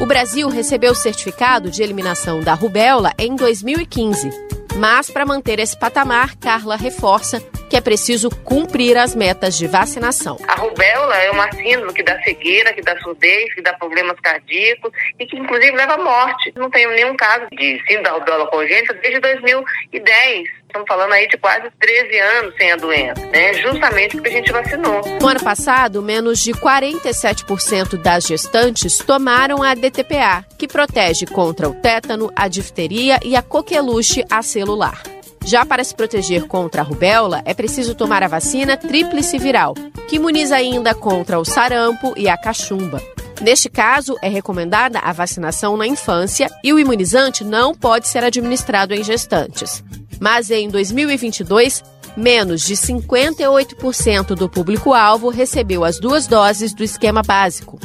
O 0.00 0.06
Brasil 0.06 0.48
recebeu 0.48 0.92
o 0.92 0.96
certificado 0.96 1.70
de 1.70 1.82
eliminação 1.82 2.40
da 2.40 2.54
rubéola 2.54 3.12
em 3.18 3.34
2015. 3.34 4.57
Mas, 4.76 5.10
para 5.10 5.26
manter 5.26 5.58
esse 5.58 5.78
patamar, 5.78 6.36
Carla 6.36 6.76
reforça 6.76 7.40
que 7.68 7.76
é 7.76 7.80
preciso 7.80 8.30
cumprir 8.44 8.96
as 8.96 9.14
metas 9.14 9.58
de 9.58 9.66
vacinação. 9.66 10.38
A 10.48 10.54
rubéola 10.54 11.16
é 11.16 11.30
uma 11.30 11.50
síndrome 11.52 11.92
que 11.92 12.02
dá 12.02 12.20
cegueira, 12.22 12.72
que 12.72 12.80
dá 12.80 12.98
surdez, 13.00 13.54
que 13.54 13.60
dá 13.60 13.74
problemas 13.74 14.18
cardíacos 14.20 14.90
e 15.18 15.26
que 15.26 15.36
inclusive 15.36 15.76
leva 15.76 15.94
à 15.94 15.98
morte. 15.98 16.52
Não 16.56 16.70
tenho 16.70 16.90
nenhum 16.90 17.14
caso 17.16 17.46
de 17.52 17.78
síndrome 17.86 18.04
da 18.04 18.12
rubéola 18.12 18.46
congênita 18.46 18.94
desde 18.94 19.20
2010. 19.20 20.57
Estamos 20.68 20.86
falando 20.86 21.12
aí 21.14 21.26
de 21.26 21.38
quase 21.38 21.70
13 21.80 22.18
anos 22.18 22.54
sem 22.58 22.70
a 22.70 22.76
doença, 22.76 23.26
né? 23.26 23.54
Justamente 23.54 24.14
porque 24.14 24.28
a 24.28 24.32
gente 24.32 24.52
vacinou. 24.52 25.00
No 25.18 25.26
ano 25.26 25.42
passado, 25.42 26.02
menos 26.02 26.40
de 26.40 26.52
47% 26.52 27.96
das 27.96 28.26
gestantes 28.26 28.98
tomaram 28.98 29.62
a 29.62 29.74
DTPA, 29.74 30.44
que 30.58 30.68
protege 30.68 31.24
contra 31.24 31.66
o 31.66 31.74
tétano, 31.74 32.30
a 32.36 32.48
difteria 32.48 33.18
e 33.24 33.34
a 33.34 33.40
coqueluche 33.40 34.22
acelular. 34.30 35.02
Já 35.46 35.64
para 35.64 35.82
se 35.82 35.94
proteger 35.94 36.46
contra 36.46 36.82
a 36.82 36.84
rubéola, 36.84 37.40
é 37.46 37.54
preciso 37.54 37.94
tomar 37.94 38.22
a 38.22 38.28
vacina 38.28 38.76
tríplice 38.76 39.38
viral, 39.38 39.72
que 40.06 40.16
imuniza 40.16 40.56
ainda 40.56 40.94
contra 40.94 41.38
o 41.38 41.46
sarampo 41.46 42.12
e 42.14 42.28
a 42.28 42.36
cachumba. 42.36 43.02
Neste 43.40 43.70
caso, 43.70 44.16
é 44.20 44.28
recomendada 44.28 44.98
a 44.98 45.12
vacinação 45.12 45.78
na 45.78 45.86
infância 45.86 46.50
e 46.62 46.74
o 46.74 46.78
imunizante 46.78 47.42
não 47.42 47.74
pode 47.74 48.06
ser 48.06 48.22
administrado 48.22 48.92
em 48.92 49.02
gestantes. 49.02 49.82
Mas 50.20 50.50
em 50.50 50.68
2022, 50.68 51.82
menos 52.16 52.62
de 52.62 52.74
58% 52.74 54.34
do 54.34 54.48
público-alvo 54.48 55.28
recebeu 55.28 55.84
as 55.84 55.98
duas 56.00 56.26
doses 56.26 56.74
do 56.74 56.82
esquema 56.82 57.22
básico. 57.22 57.78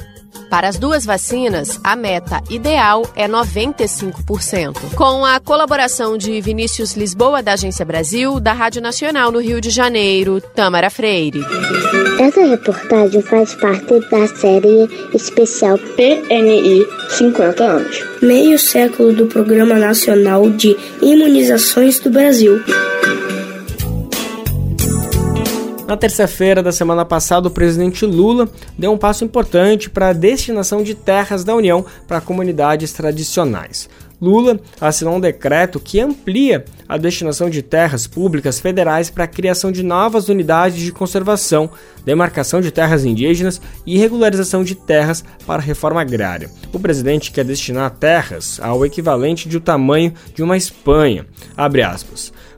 Para 0.54 0.68
as 0.68 0.78
duas 0.78 1.04
vacinas, 1.04 1.80
a 1.84 1.96
meta 1.96 2.40
ideal 2.48 3.12
é 3.16 3.28
95%. 3.28 4.94
Com 4.94 5.26
a 5.26 5.40
colaboração 5.40 6.16
de 6.16 6.40
Vinícius 6.42 6.94
Lisboa, 6.96 7.42
da 7.42 7.54
Agência 7.54 7.84
Brasil, 7.84 8.40
da 8.40 8.54
Rádio 8.54 8.80
Nacional 8.80 9.32
no 9.32 9.40
Rio 9.40 9.60
de 9.60 9.72
Janeiro, 9.72 10.40
Tamara 10.40 10.92
Freire. 10.92 11.44
Essa 12.20 12.46
reportagem 12.46 13.20
faz 13.24 13.56
parte 13.56 14.00
da 14.12 14.28
série 14.28 14.88
especial 15.16 15.80
PNI 15.80 16.86
50 17.10 17.64
anos. 17.64 18.04
Meio 18.22 18.60
século 18.60 19.12
do 19.12 19.26
Programa 19.26 19.74
Nacional 19.74 20.48
de 20.52 20.78
Imunizações 21.02 21.98
do 21.98 22.12
Brasil. 22.12 22.62
Na 25.86 25.98
terça-feira 25.98 26.64
da 26.64 26.72
semana 26.72 27.04
passada, 27.04 27.50
o 27.50 27.52
presidente 27.52 28.06
Lula 28.06 28.48
deu 28.78 28.94
um 28.94 28.98
passo 28.98 29.26
importante 29.26 29.90
para 29.90 30.10
a 30.10 30.14
destinação 30.14 30.82
de 30.82 30.96
terras 30.96 31.44
da 31.44 31.54
União 31.54 31.86
para 32.08 32.22
comunidades 32.22 32.94
tradicionais. 32.94 33.90
Lula 34.22 34.58
assinou 34.80 35.16
um 35.16 35.20
decreto 35.20 35.82
que 35.82 36.00
amplia 36.00 36.64
a 36.88 36.98
destinação 36.98 37.50
de 37.50 37.62
terras 37.62 38.08
públicas 38.08 38.58
federais 38.58 39.10
para 39.10 39.26
a 39.26 39.28
criação 39.28 39.70
de 39.70 39.84
novas 39.84 40.30
unidades 40.30 40.80
de 40.80 40.94
conservação, 40.94 41.70
demarcação 42.06 42.62
de 42.62 42.72
terras 42.72 43.04
indígenas 43.04 43.60
e 43.86 43.98
regularização 43.98 44.64
de 44.64 44.76
terras 44.76 45.26
para 45.46 45.62
reforma 45.62 46.00
agrária. 46.00 46.50
O 46.72 46.80
presidente 46.80 47.34
quer 47.34 47.44
destinar 47.44 47.92
terras 47.92 48.58
ao 48.62 48.86
equivalente 48.86 49.50
de 49.50 49.58
o 49.58 49.62
tamanho 49.62 50.14
de 50.34 50.42
uma 50.42 50.56
Espanha. 50.56 51.26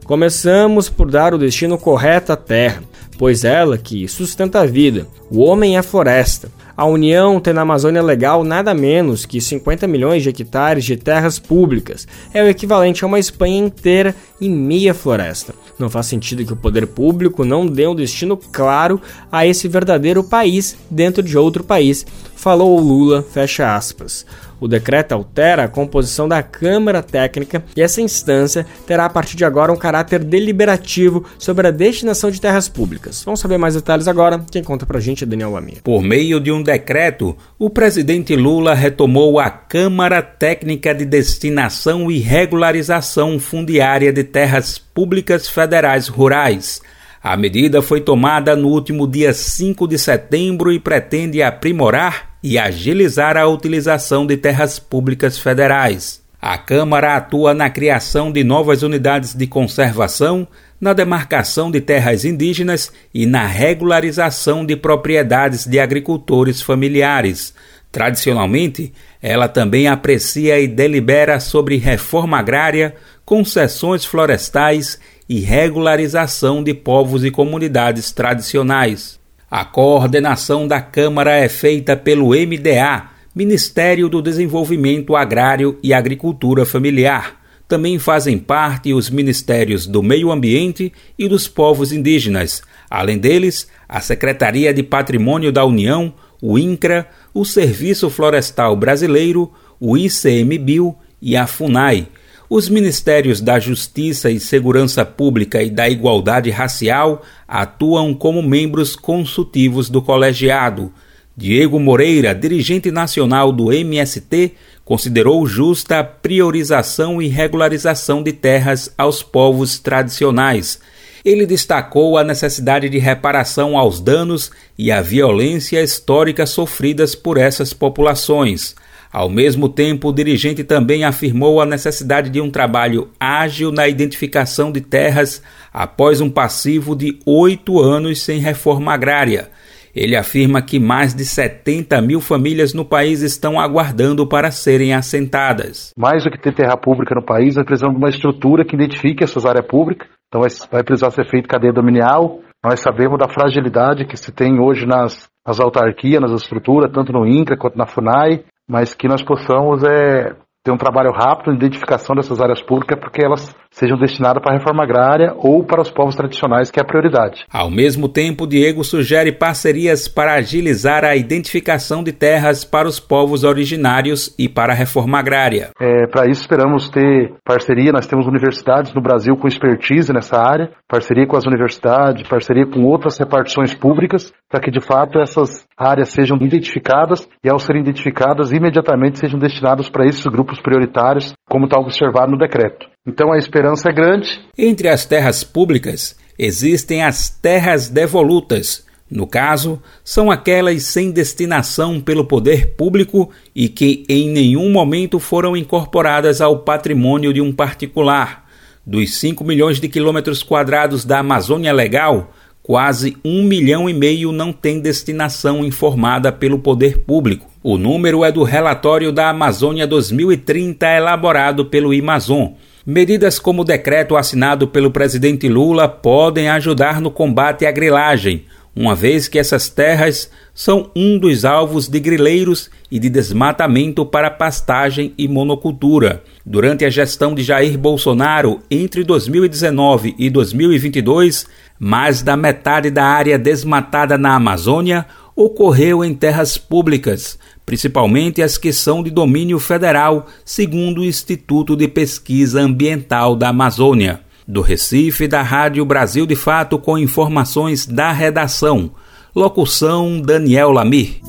Começamos 0.06 0.88
por 0.88 1.10
dar 1.10 1.34
o 1.34 1.38
destino 1.40 1.80
correto 1.80 2.32
à 2.32 2.36
terra, 2.36 2.84
pois 3.18 3.44
ela 3.44 3.78
que 3.78 4.08
sustenta 4.08 4.62
a 4.62 4.66
vida. 4.66 5.08
O 5.30 5.40
homem 5.42 5.76
é 5.76 5.80
a 5.80 5.84
floresta. 5.84 6.50
A 6.78 6.86
União 6.86 7.40
tem 7.40 7.54
na 7.54 7.62
Amazônia 7.62 8.04
Legal 8.04 8.44
nada 8.44 8.74
menos 8.74 9.26
que 9.26 9.40
50 9.40 9.88
milhões 9.88 10.22
de 10.22 10.30
hectares 10.30 10.84
de 10.84 10.98
terras 10.98 11.40
públicas. 11.40 12.06
É 12.34 12.44
o 12.44 12.50
equivalente 12.50 13.04
a 13.04 13.08
uma 13.08 13.18
Espanha 13.18 13.58
inteira 13.58 14.14
e 14.42 14.50
meia 14.50 14.94
floresta. 14.94 15.56
Não 15.80 15.90
faz 15.90 16.08
sentido 16.08 16.46
que 16.46 16.52
o 16.52 16.58
poder 16.58 16.86
público 16.88 17.46
não 17.46 17.66
dê 17.66 17.88
um 17.88 17.96
destino 17.96 18.36
claro 18.36 19.02
a 19.32 19.48
esse 19.48 19.70
verdadeiro 19.70 20.22
país 20.22 20.78
dentro 20.90 21.24
de 21.24 21.38
outro 21.38 21.64
país, 21.64 22.06
falou 22.36 22.78
Lula, 22.80 23.24
fecha 23.24 23.74
aspas. 23.74 24.26
O 24.60 24.68
decreto 24.68 25.14
altera 25.14 25.64
a 25.64 25.68
composição 25.68 26.28
da 26.28 26.42
Câmara 26.42 27.04
Técnica 27.04 27.64
e 27.76 27.82
essa 27.82 28.02
instância 28.02 28.66
terá 28.88 29.06
a 29.06 29.10
partir 29.10 29.36
de 29.36 29.46
agora 29.46 29.72
um 29.72 29.78
caráter 29.78 30.24
deliberativo 30.24 31.26
sobre 31.38 31.68
a 31.68 31.72
destinação 31.72 32.32
de 32.32 32.40
terras 32.40 32.70
públicas. 32.70 33.24
Vamos 33.24 33.40
saber 33.40 33.58
mais 33.58 33.76
detalhes 33.76 34.08
agora. 34.08 34.44
Quem 34.52 34.64
conta 34.64 34.86
pra 34.86 35.00
gente 35.00 35.24
é 35.24 35.28
Daniel 35.28 35.52
Lamir. 35.52 35.82
Por 35.84 36.02
meio 36.02 36.40
de 36.40 36.52
um 36.52 36.64
decreto, 36.64 37.36
o 37.60 37.70
presidente 37.70 38.36
Lula 38.36 38.74
retomou 38.74 39.40
a 39.40 39.50
Câmara 39.50 40.22
Técnica 40.22 40.94
de 40.94 41.06
Destinação 41.06 42.12
e 42.12 42.20
Regularização 42.20 43.40
Fundiária 43.40 44.12
de 44.12 44.24
Terras 44.24 44.78
Públicas 44.78 45.48
Federais 45.48 46.08
Rurais. 46.08 46.82
A 47.28 47.36
medida 47.36 47.82
foi 47.82 48.02
tomada 48.02 48.56
no 48.56 48.68
último 48.68 49.08
dia 49.08 49.34
5 49.34 49.88
de 49.88 49.98
setembro 49.98 50.72
e 50.72 50.80
pretende 50.80 51.42
aprimorar 51.42 52.36
e 52.44 52.56
agilizar 52.56 53.36
a 53.36 53.48
utilização 53.48 54.28
de 54.28 54.38
terras 54.38 54.78
públicas 54.78 55.36
federais. 55.36 56.22
A 56.40 56.56
Câmara 56.56 57.16
atua 57.16 57.52
na 57.56 57.68
criação 57.68 58.32
de 58.32 58.44
novas 58.44 58.84
unidades 58.84 59.34
de 59.34 59.48
conservação, 59.48 60.48
na 60.80 60.94
demarcação 60.94 61.72
de 61.72 61.82
terras 61.82 62.26
indígenas 62.26 62.92
e 63.12 63.26
na 63.26 63.48
regularização 63.48 64.64
de 64.64 64.76
propriedades 64.76 65.66
de 65.66 65.80
agricultores 65.80 66.62
familiares. 66.62 67.56
Tradicionalmente, 67.92 68.94
ela 69.20 69.48
também 69.48 69.88
aprecia 69.88 70.60
e 70.60 70.68
delibera 70.68 71.40
sobre 71.40 71.78
reforma 71.78 72.38
agrária, 72.38 72.94
concessões 73.26 74.06
florestais 74.06 75.00
e 75.28 75.40
regularização 75.40 76.64
de 76.64 76.74
povos 76.74 77.24
e 77.24 77.32
comunidades 77.32 78.12
tradicionais. 78.12 79.20
A 79.50 79.64
coordenação 79.64 80.68
da 80.68 80.82
Câmara 80.82 81.36
é 81.36 81.50
feita 81.50 81.96
pelo 81.96 82.30
MDA, 82.30 83.10
Ministério 83.34 84.08
do 84.08 84.22
Desenvolvimento 84.22 85.16
Agrário 85.16 85.78
e 85.84 85.94
Agricultura 85.94 86.66
Familiar. 86.66 87.42
Também 87.68 87.98
fazem 87.98 88.38
parte 88.38 88.94
os 88.94 89.10
Ministérios 89.10 89.88
do 89.88 90.04
Meio 90.04 90.32
Ambiente 90.32 90.94
e 91.18 91.28
dos 91.28 91.48
Povos 91.48 91.92
Indígenas. 91.92 92.62
Além 92.90 93.18
deles, 93.18 93.68
a 93.90 94.00
Secretaria 94.00 94.74
de 94.74 94.84
Patrimônio 94.84 95.52
da 95.52 95.66
União, 95.66 96.14
o 96.42 96.60
INCRA, 96.60 97.08
o 97.34 97.44
Serviço 97.44 98.10
Florestal 98.10 98.76
Brasileiro, 98.76 99.52
o 99.80 99.98
ICMBio 99.98 100.96
e 101.22 101.36
a 101.36 101.48
FUNAI 101.48 102.08
os 102.50 102.70
Ministérios 102.70 103.42
da 103.42 103.60
Justiça 103.60 104.30
e 104.30 104.40
Segurança 104.40 105.04
Pública 105.04 105.64
e 105.64 105.70
da 105.70 105.90
Igualdade 105.90 106.50
Racial 106.50 107.24
atuam 107.48 108.14
como 108.14 108.42
membros 108.44 108.96
consultivos 108.96 109.90
do 109.90 110.02
colegiado. 110.02 110.92
Diego 111.36 111.80
Moreira, 111.80 112.34
dirigente 112.34 112.92
nacional 112.92 113.52
do 113.52 113.74
MST, 113.74 114.54
considerou 114.86 115.46
justa 115.46 116.00
a 116.00 116.04
priorização 116.04 117.22
e 117.22 117.28
regularização 117.28 118.24
de 118.24 118.32
terras 118.32 118.94
aos 118.98 119.22
povos 119.22 119.80
tradicionais. 119.80 120.80
Ele 121.26 121.46
destacou 121.46 122.18
a 122.20 122.24
necessidade 122.24 122.88
de 122.88 123.00
reparação 123.00 123.78
aos 123.78 124.00
danos 124.00 124.52
e 124.78 124.92
à 124.92 125.02
violência 125.02 125.82
histórica 125.82 126.46
sofridas 126.46 127.16
por 127.16 127.38
essas 127.38 127.74
populações. 127.74 128.76
Ao 129.16 129.30
mesmo 129.30 129.70
tempo, 129.70 130.10
o 130.10 130.12
dirigente 130.12 130.62
também 130.62 131.06
afirmou 131.06 131.62
a 131.62 131.66
necessidade 131.66 132.30
de 132.30 132.42
um 132.42 132.52
trabalho 132.52 133.08
ágil 133.18 133.72
na 133.72 133.88
identificação 133.88 134.74
de 134.74 134.82
terras 134.82 135.42
após 135.74 136.20
um 136.20 136.30
passivo 136.30 136.94
de 136.94 137.18
oito 137.26 137.80
anos 137.80 138.22
sem 138.22 138.40
reforma 138.40 138.94
agrária. 138.94 139.48
Ele 139.96 140.18
afirma 140.18 140.62
que 140.62 140.82
mais 140.82 141.16
de 141.16 141.24
70 141.24 142.02
mil 142.02 142.20
famílias 142.20 142.74
no 142.74 142.84
país 142.84 143.22
estão 143.22 143.58
aguardando 143.58 144.28
para 144.28 144.52
serem 144.52 144.94
assentadas. 144.94 145.92
Mais 145.98 146.26
do 146.26 146.30
que 146.30 146.38
ter 146.38 146.54
terra 146.54 146.76
pública 146.76 147.16
no 147.16 147.24
país, 147.24 147.56
nós 147.56 147.66
precisamos 147.66 147.96
de 147.96 148.04
uma 148.04 148.10
estrutura 148.10 148.66
que 148.66 148.76
identifique 148.76 149.24
essas 149.24 149.46
áreas 149.46 149.66
públicas. 149.66 150.10
Então 150.28 150.42
vai 150.70 150.84
precisar 150.84 151.12
ser 151.12 151.26
feito 151.30 151.48
cadeia 151.48 151.72
dominial. 151.72 152.42
Nós 152.62 152.82
sabemos 152.82 153.18
da 153.18 153.30
fragilidade 153.30 154.06
que 154.06 154.18
se 154.18 154.34
tem 154.34 154.60
hoje 154.60 154.86
nas, 154.86 155.30
nas 155.48 155.58
autarquias, 155.58 156.20
nas 156.20 156.34
estruturas, 156.34 156.92
tanto 156.92 157.14
no 157.14 157.26
INCRA 157.26 157.56
quanto 157.56 157.78
na 157.78 157.86
FUNAI 157.86 158.44
mas 158.68 158.94
que 158.94 159.08
nós 159.08 159.22
possamos 159.24 159.84
é, 159.84 160.36
ter 160.66 160.72
um 160.72 160.78
trabalho 160.78 161.12
rápido 161.12 161.52
de 161.52 161.58
identificação 161.58 162.16
dessas 162.16 162.42
áreas 162.42 162.60
públicas, 162.60 163.00
porque 163.00 163.24
elas 163.24 163.56
sejam 163.70 163.98
destinadas 163.98 164.42
para 164.42 164.56
a 164.56 164.58
reforma 164.58 164.84
agrária 164.84 165.34
ou 165.38 165.64
para 165.64 165.82
os 165.82 165.92
povos 165.92 166.16
tradicionais, 166.16 166.72
que 166.72 166.80
é 166.80 166.84
a 166.84 166.86
prioridade. 166.86 167.46
Ao 167.52 167.70
mesmo 167.70 168.10
tempo, 168.10 168.48
Diego 168.48 168.84
sugere 168.84 169.32
parcerias 169.32 170.08
para 170.08 170.34
agilizar 170.34 171.04
a 171.04 171.16
identificação 171.16 172.04
de 172.04 172.12
terras 172.12 172.64
para 172.64 172.88
os 172.88 173.00
povos 173.00 173.44
originários 173.44 174.34
e 174.40 174.50
para 174.50 174.74
a 174.74 174.76
reforma 174.76 175.20
agrária. 175.20 175.70
É, 175.80 176.08
para 176.08 176.26
isso, 176.26 176.42
esperamos 176.42 176.90
ter 176.90 177.34
parceria. 177.44 177.92
Nós 177.92 178.08
temos 178.08 178.26
universidades 178.26 178.94
no 178.94 179.02
Brasil 179.02 179.38
com 179.38 179.48
expertise 179.48 180.12
nessa 180.12 180.38
área, 180.42 180.72
parceria 180.88 181.28
com 181.28 181.38
as 181.38 181.46
universidades, 181.46 182.28
parceria 182.28 182.66
com 182.66 182.84
outras 182.86 183.20
repartições 183.20 183.76
públicas, 183.76 184.34
para 184.50 184.62
que 184.62 184.72
de 184.72 184.80
fato 184.80 185.20
essas 185.20 185.68
áreas 185.78 186.10
sejam 186.10 186.38
identificadas 186.38 187.28
e, 187.44 187.50
ao 187.50 187.60
serem 187.60 187.82
identificadas, 187.82 188.52
imediatamente 188.52 189.20
sejam 189.20 189.40
destinadas 189.40 189.90
para 189.90 190.08
esses 190.08 190.26
grupos 190.26 190.60
prioritários, 190.60 191.34
como 191.50 191.66
está 191.66 191.78
observado 191.80 192.32
no 192.32 192.38
decreto. 192.38 192.88
Então 193.06 193.32
a 193.32 193.38
esperança 193.38 193.90
é 193.90 193.94
grande. 193.94 194.40
Entre 194.58 194.88
as 194.88 195.06
terras 195.06 195.44
públicas 195.44 196.18
existem 196.38 197.04
as 197.04 197.30
terras 197.30 197.90
devolutas. 197.90 198.86
No 199.10 199.28
caso, 199.28 199.80
são 200.04 200.32
aquelas 200.32 200.84
sem 200.84 201.12
destinação 201.12 202.02
pelo 202.02 202.26
poder 202.26 202.76
público 202.76 203.30
e 203.56 203.70
que 203.70 204.04
em 204.10 204.30
nenhum 204.30 204.72
momento 204.72 205.20
foram 205.20 205.56
incorporadas 205.56 206.42
ao 206.42 206.60
patrimônio 206.60 207.32
de 207.32 207.40
um 207.40 207.54
particular. 207.54 208.46
Dos 208.86 209.18
5 209.20 209.44
milhões 209.44 209.80
de 209.80 209.88
quilômetros 209.88 210.42
quadrados 210.42 211.06
da 211.06 211.20
Amazônia 211.20 211.72
Legal, 211.72 212.32
quase 212.66 213.16
um 213.24 213.44
milhão 213.44 213.88
e 213.88 213.94
meio 213.94 214.32
não 214.32 214.52
tem 214.52 214.80
destinação 214.80 215.64
informada 215.64 216.32
pelo 216.32 216.58
poder 216.58 216.98
público. 217.02 217.48
O 217.62 217.78
número 217.78 218.26
é 218.26 218.32
do 218.32 218.42
relatório 218.42 219.12
da 219.12 219.30
Amazônia 219.30 219.86
2030 219.86 220.84
elaborado 220.88 221.66
pelo 221.66 221.92
Amazon. 221.96 222.54
Medidas 222.84 223.38
como 223.38 223.62
o 223.62 223.66
decreto 223.66 224.18
assinado 224.18 224.68
pelo 224.68 224.90
presidente 224.90 225.48
Lula 225.48 225.88
podem 225.88 226.50
ajudar 226.50 227.00
no 227.00 227.12
combate 227.12 227.68
à 227.68 227.72
grilagem, 227.72 228.46
uma 228.76 228.96
vez 228.96 229.28
que 229.28 229.38
essas 229.38 229.70
terras 229.70 230.30
são 230.54 230.90
um 230.96 231.18
dos 231.18 231.46
alvos 231.46 231.88
de 231.88 232.00
grileiros 232.00 232.70
e 232.92 233.00
de 233.00 233.10
desmatamento 233.10 234.06
para 234.06 234.30
pastagem 234.30 235.14
e 235.18 235.28
monocultura. 235.28 236.24
Durante 236.46 236.84
a 236.84 236.90
gestão 236.90 237.34
de 237.34 237.42
Jair 237.42 237.78
Bolsonaro 237.78 238.62
entre 238.70 239.04
2019 239.04 240.16
e 240.18 240.30
2022, 240.30 241.46
mais 241.80 242.22
da 242.22 242.38
metade 242.38 242.90
da 242.90 243.06
área 243.06 243.38
desmatada 243.38 244.18
na 244.18 244.36
Amazônia 244.36 245.06
ocorreu 245.36 246.04
em 246.04 246.14
terras 246.14 246.58
públicas, 246.58 247.38
principalmente 247.66 248.42
as 248.42 248.58
que 248.58 248.72
são 248.72 249.04
de 249.04 249.10
domínio 249.10 249.60
federal, 249.60 250.28
segundo 250.46 251.02
o 251.02 251.06
Instituto 251.06 251.76
de 251.76 251.88
Pesquisa 251.88 252.62
Ambiental 252.62 253.36
da 253.36 253.50
Amazônia. 253.50 254.22
Do 254.48 254.62
Recife, 254.62 255.28
da 255.28 255.42
Rádio 255.42 255.84
Brasil 255.84 256.26
de 256.26 256.36
Fato, 256.36 256.78
com 256.78 256.98
informações 256.98 257.86
da 257.86 258.12
redação. 258.12 258.92
Locução 259.36 260.22
Daniel 260.22 260.72
Lamir. 260.72 261.20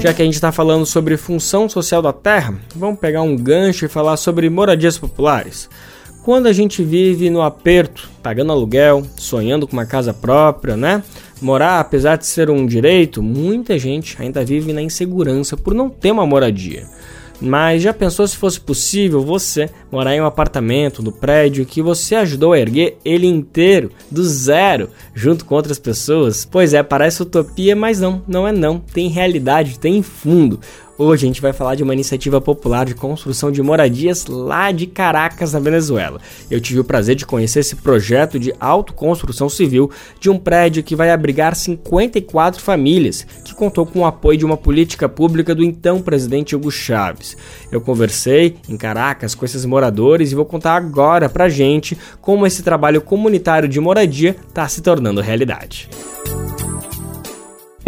Já 0.00 0.12
que 0.12 0.22
a 0.22 0.24
gente 0.24 0.34
está 0.34 0.52
falando 0.52 0.86
sobre 0.86 1.16
função 1.16 1.68
social 1.68 2.00
da 2.00 2.12
terra, 2.12 2.54
vamos 2.76 3.00
pegar 3.00 3.22
um 3.22 3.34
gancho 3.34 3.86
e 3.86 3.88
falar 3.88 4.16
sobre 4.18 4.48
moradias 4.50 4.98
populares. 4.98 5.68
Quando 6.26 6.48
a 6.48 6.52
gente 6.52 6.82
vive 6.82 7.30
no 7.30 7.40
aperto, 7.40 8.10
pagando 8.20 8.50
aluguel, 8.50 9.06
sonhando 9.16 9.64
com 9.64 9.74
uma 9.74 9.86
casa 9.86 10.12
própria, 10.12 10.76
né? 10.76 11.00
Morar, 11.40 11.78
apesar 11.78 12.16
de 12.16 12.26
ser 12.26 12.50
um 12.50 12.66
direito, 12.66 13.22
muita 13.22 13.78
gente 13.78 14.20
ainda 14.20 14.44
vive 14.44 14.72
na 14.72 14.82
insegurança 14.82 15.56
por 15.56 15.72
não 15.72 15.88
ter 15.88 16.10
uma 16.10 16.26
moradia. 16.26 16.88
Mas 17.40 17.82
já 17.82 17.94
pensou 17.94 18.26
se 18.26 18.36
fosse 18.36 18.58
possível 18.58 19.20
você 19.20 19.70
morar 19.88 20.16
em 20.16 20.20
um 20.20 20.26
apartamento 20.26 21.00
no 21.00 21.12
prédio 21.12 21.64
que 21.64 21.80
você 21.80 22.16
ajudou 22.16 22.54
a 22.54 22.58
erguer 22.58 22.98
ele 23.04 23.28
inteiro, 23.28 23.92
do 24.10 24.24
zero, 24.24 24.90
junto 25.14 25.44
com 25.44 25.54
outras 25.54 25.78
pessoas? 25.78 26.44
Pois 26.44 26.74
é, 26.74 26.82
parece 26.82 27.22
utopia, 27.22 27.76
mas 27.76 28.00
não, 28.00 28.20
não 28.26 28.48
é 28.48 28.50
não. 28.50 28.80
Tem 28.80 29.08
realidade, 29.08 29.78
tem 29.78 30.02
fundo. 30.02 30.58
Hoje 30.98 31.26
a 31.26 31.28
gente 31.28 31.42
vai 31.42 31.52
falar 31.52 31.74
de 31.74 31.82
uma 31.82 31.92
iniciativa 31.92 32.40
popular 32.40 32.86
de 32.86 32.94
construção 32.94 33.52
de 33.52 33.60
moradias 33.60 34.24
lá 34.26 34.72
de 34.72 34.86
Caracas, 34.86 35.52
na 35.52 35.58
Venezuela. 35.58 36.18
Eu 36.50 36.58
tive 36.58 36.80
o 36.80 36.84
prazer 36.84 37.14
de 37.14 37.26
conhecer 37.26 37.60
esse 37.60 37.76
projeto 37.76 38.38
de 38.38 38.54
autoconstrução 38.58 39.46
civil 39.46 39.90
de 40.18 40.30
um 40.30 40.38
prédio 40.38 40.82
que 40.82 40.96
vai 40.96 41.10
abrigar 41.10 41.54
54 41.54 42.62
famílias, 42.62 43.26
que 43.44 43.54
contou 43.54 43.84
com 43.84 44.00
o 44.00 44.06
apoio 44.06 44.38
de 44.38 44.46
uma 44.46 44.56
política 44.56 45.06
pública 45.06 45.54
do 45.54 45.62
então 45.62 46.00
presidente 46.00 46.56
Hugo 46.56 46.70
Chávez. 46.70 47.36
Eu 47.70 47.82
conversei 47.82 48.56
em 48.66 48.78
Caracas 48.78 49.34
com 49.34 49.44
esses 49.44 49.66
moradores 49.66 50.32
e 50.32 50.34
vou 50.34 50.46
contar 50.46 50.76
agora 50.76 51.28
pra 51.28 51.50
gente 51.50 51.96
como 52.22 52.46
esse 52.46 52.62
trabalho 52.62 53.02
comunitário 53.02 53.68
de 53.68 53.78
moradia 53.78 54.34
está 54.48 54.66
se 54.66 54.80
tornando 54.80 55.20
realidade. 55.20 55.90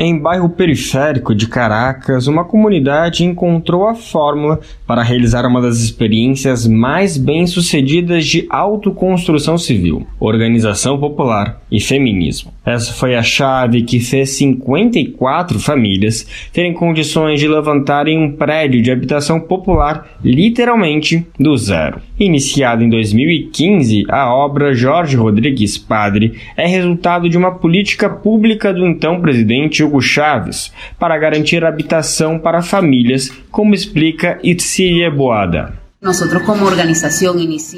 Em 0.01 0.17
bairro 0.17 0.49
periférico 0.51 1.35
de 1.35 1.49
Caracas, 1.49 2.29
uma 2.29 2.45
comunidade 2.45 3.25
encontrou 3.25 3.89
a 3.89 3.97
fórmula 3.97 4.61
para 4.87 5.03
realizar 5.03 5.45
uma 5.45 5.61
das 5.61 5.79
experiências 5.79 6.69
mais 6.69 7.17
bem-sucedidas 7.17 8.25
de 8.25 8.47
autoconstrução 8.49 9.59
civil, 9.59 10.07
organização 10.21 11.01
popular 11.01 11.61
e 11.69 11.81
feminismo. 11.81 12.53
Essa 12.65 12.93
foi 12.93 13.17
a 13.17 13.25
chave 13.25 13.83
que 13.83 13.99
fez 13.99 14.37
54 14.37 15.59
famílias 15.59 16.25
terem 16.53 16.73
condições 16.73 17.41
de 17.41 17.49
levantarem 17.49 18.23
um 18.23 18.37
prédio 18.37 18.81
de 18.81 18.93
habitação 18.93 19.41
popular 19.41 20.07
literalmente 20.23 21.27
do 21.41 21.57
zero. 21.57 22.01
Iniciada 22.19 22.83
em 22.83 22.89
2015, 22.89 24.07
a 24.09 24.35
obra 24.35 24.75
Jorge 24.75 25.17
Rodrigues 25.17 25.79
Padre 25.79 26.37
é 26.57 26.67
resultado 26.67 27.29
de 27.29 27.39
uma 27.39 27.55
política 27.55 28.11
pública 28.11 28.75
do 28.75 28.85
então 28.85 29.21
presidente 29.21 29.85
Hugo 29.85 30.01
Chávez 30.01 30.73
para 30.99 31.17
garantir 31.17 31.65
habitação 31.65 32.37
para 32.37 32.61
famílias, 32.61 33.31
como 33.53 33.73
explica 33.73 34.39
Itzilia 34.43 35.11
Boada. 35.11 35.88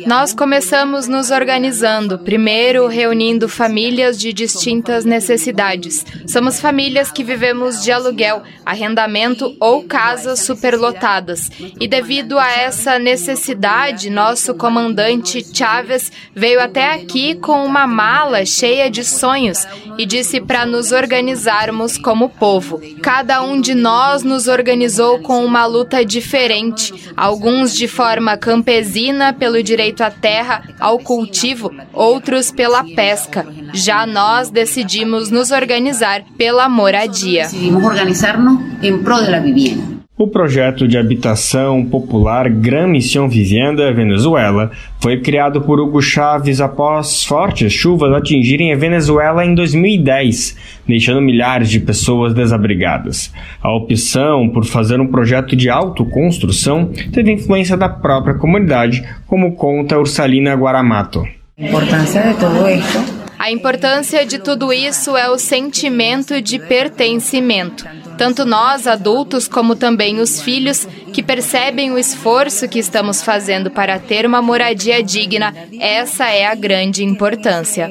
Nós 0.07 0.35
começamos 0.35 1.09
nos 1.09 1.31
organizando, 1.31 2.19
primeiro 2.19 2.87
reunindo 2.87 3.49
famílias 3.49 4.21
de 4.21 4.31
distintas 4.31 5.07
necessidades. 5.07 6.05
Somos 6.27 6.61
famílias 6.61 7.11
que 7.11 7.25
vivemos 7.25 7.83
de 7.83 7.91
aluguel, 7.91 8.43
arrendamento 8.65 9.57
ou 9.59 9.85
casas 9.85 10.41
superlotadas. 10.41 11.51
E 11.81 11.89
devido 11.89 12.39
a 12.39 12.47
essa 12.47 12.99
necessidade, 12.99 14.11
nosso 14.11 14.55
comandante 14.55 15.43
Chávez 15.57 16.13
veio 16.37 16.61
até 16.61 16.93
aqui 16.93 17.37
com 17.37 17.65
uma 17.65 17.87
mala 17.87 18.45
cheia 18.45 18.91
de 18.91 19.03
sonhos 19.03 19.67
e 19.97 20.05
disse 20.05 20.43
para 20.43 20.67
nos 20.67 20.93
organizarmos 20.93 21.97
como 21.97 22.29
povo. 22.29 22.83
Cada 23.03 23.41
um 23.41 23.59
de 23.59 23.75
nós 23.75 24.23
nos 24.23 24.47
organizou 24.47 25.21
com 25.21 25.43
uma 25.43 25.65
luta 25.65 26.05
diferente, 26.05 26.93
alguns 27.17 27.75
de 27.75 27.89
forma 27.89 28.10
forma 28.11 28.37
campesina 28.37 29.33
pelo 29.33 29.63
direito 29.63 30.03
à 30.03 30.11
terra, 30.11 30.65
ao 30.81 30.99
cultivo, 30.99 31.73
outros 31.93 32.51
pela 32.51 32.83
pesca. 32.83 33.47
Já 33.73 34.05
nós 34.05 34.51
decidimos 34.51 35.31
nos 35.31 35.53
organizar 35.53 36.25
pela 36.37 36.69
moradia. 36.69 37.45
Decidimos 37.45 37.85
organizar-nos 37.85 38.61
em 38.83 38.99
prol 38.99 39.23
da 39.23 39.39
vivienda. 39.39 39.90
O 40.21 40.29
projeto 40.29 40.87
de 40.87 40.99
habitação 40.99 41.83
popular 41.83 42.47
Gran 42.51 42.89
Missão 42.89 43.27
Vivienda 43.27 43.91
Venezuela 43.91 44.71
foi 45.01 45.19
criado 45.19 45.63
por 45.63 45.81
Hugo 45.81 46.03
Chávez 46.03 46.61
após 46.61 47.25
fortes 47.25 47.73
chuvas 47.73 48.13
atingirem 48.13 48.71
a 48.71 48.77
Venezuela 48.77 49.47
em 49.47 49.55
2010, 49.55 50.59
deixando 50.87 51.23
milhares 51.23 51.71
de 51.71 51.81
pessoas 51.81 52.35
desabrigadas. 52.35 53.33
A 53.63 53.75
opção 53.75 54.47
por 54.51 54.67
fazer 54.67 55.01
um 55.01 55.07
projeto 55.07 55.57
de 55.57 55.71
autoconstrução 55.71 56.91
teve 57.11 57.33
influência 57.33 57.75
da 57.75 57.89
própria 57.89 58.35
comunidade, 58.35 59.03
como 59.27 59.55
conta 59.55 59.99
Ursalina 59.99 60.53
Guaramato. 60.53 61.27
A 61.59 61.65
importância 61.65 62.21
de 62.25 62.35
tudo 62.35 62.69
isso 62.69 63.20
a 63.41 63.51
importância 63.51 64.27
de 64.27 64.39
tudo 64.39 64.71
isso 64.71 65.17
é 65.17 65.31
o 65.31 65.39
sentimento 65.39 66.43
de 66.43 66.59
pertencimento. 66.59 67.87
Tanto 68.19 68.45
nós, 68.45 68.87
adultos, 68.87 69.49
como 69.49 69.75
também 69.75 70.21
os 70.21 70.43
filhos, 70.43 70.87
que 71.11 71.23
percebem 71.23 71.91
o 71.91 71.97
esforço 71.99 72.69
que 72.69 72.79
estamos 72.79 73.23
fazendo 73.23 73.71
para 73.71 73.99
ter 73.99 74.27
uma 74.27 74.43
moradia 74.43 75.03
digna, 75.03 75.55
essa 75.81 76.29
é 76.29 76.45
a 76.45 76.55
grande 76.55 77.03
importância. 77.03 77.89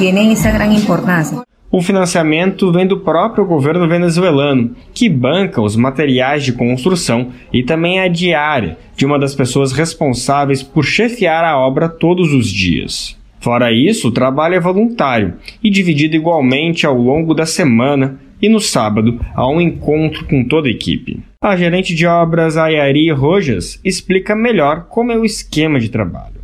Tem 0.00 0.32
essa 0.32 0.50
grande 0.50 0.82
importância. 0.82 1.42
O 1.70 1.80
financiamento 1.80 2.72
vem 2.72 2.84
do 2.84 2.98
próprio 2.98 3.46
governo 3.46 3.86
venezuelano, 3.86 4.74
que 4.92 5.08
banca 5.08 5.62
os 5.62 5.76
materiais 5.76 6.42
de 6.42 6.52
construção 6.52 7.28
e 7.52 7.62
também 7.62 8.00
a 8.00 8.08
diária 8.08 8.76
de 8.96 9.06
uma 9.06 9.16
das 9.16 9.36
pessoas 9.36 9.70
responsáveis 9.70 10.60
por 10.60 10.82
chefiar 10.82 11.44
a 11.44 11.56
obra 11.56 11.88
todos 11.88 12.32
os 12.32 12.48
dias. 12.48 13.16
Fora 13.40 13.72
isso, 13.72 14.08
o 14.08 14.12
trabalho 14.12 14.54
é 14.54 14.60
voluntário 14.60 15.34
e 15.62 15.70
dividido 15.70 16.16
igualmente 16.16 16.86
ao 16.86 16.96
longo 16.96 17.34
da 17.34 17.46
semana 17.46 18.18
e 18.40 18.48
no 18.48 18.60
sábado 18.60 19.20
há 19.34 19.48
um 19.48 19.60
encontro 19.60 20.24
com 20.26 20.44
toda 20.44 20.68
a 20.68 20.70
equipe. 20.70 21.20
A 21.42 21.56
gerente 21.56 21.94
de 21.94 22.06
obras 22.06 22.56
Ayari 22.56 23.10
Rojas 23.10 23.80
explica 23.84 24.34
melhor 24.34 24.86
como 24.88 25.12
é 25.12 25.18
o 25.18 25.24
esquema 25.24 25.78
de 25.78 25.88
trabalho. 25.88 26.37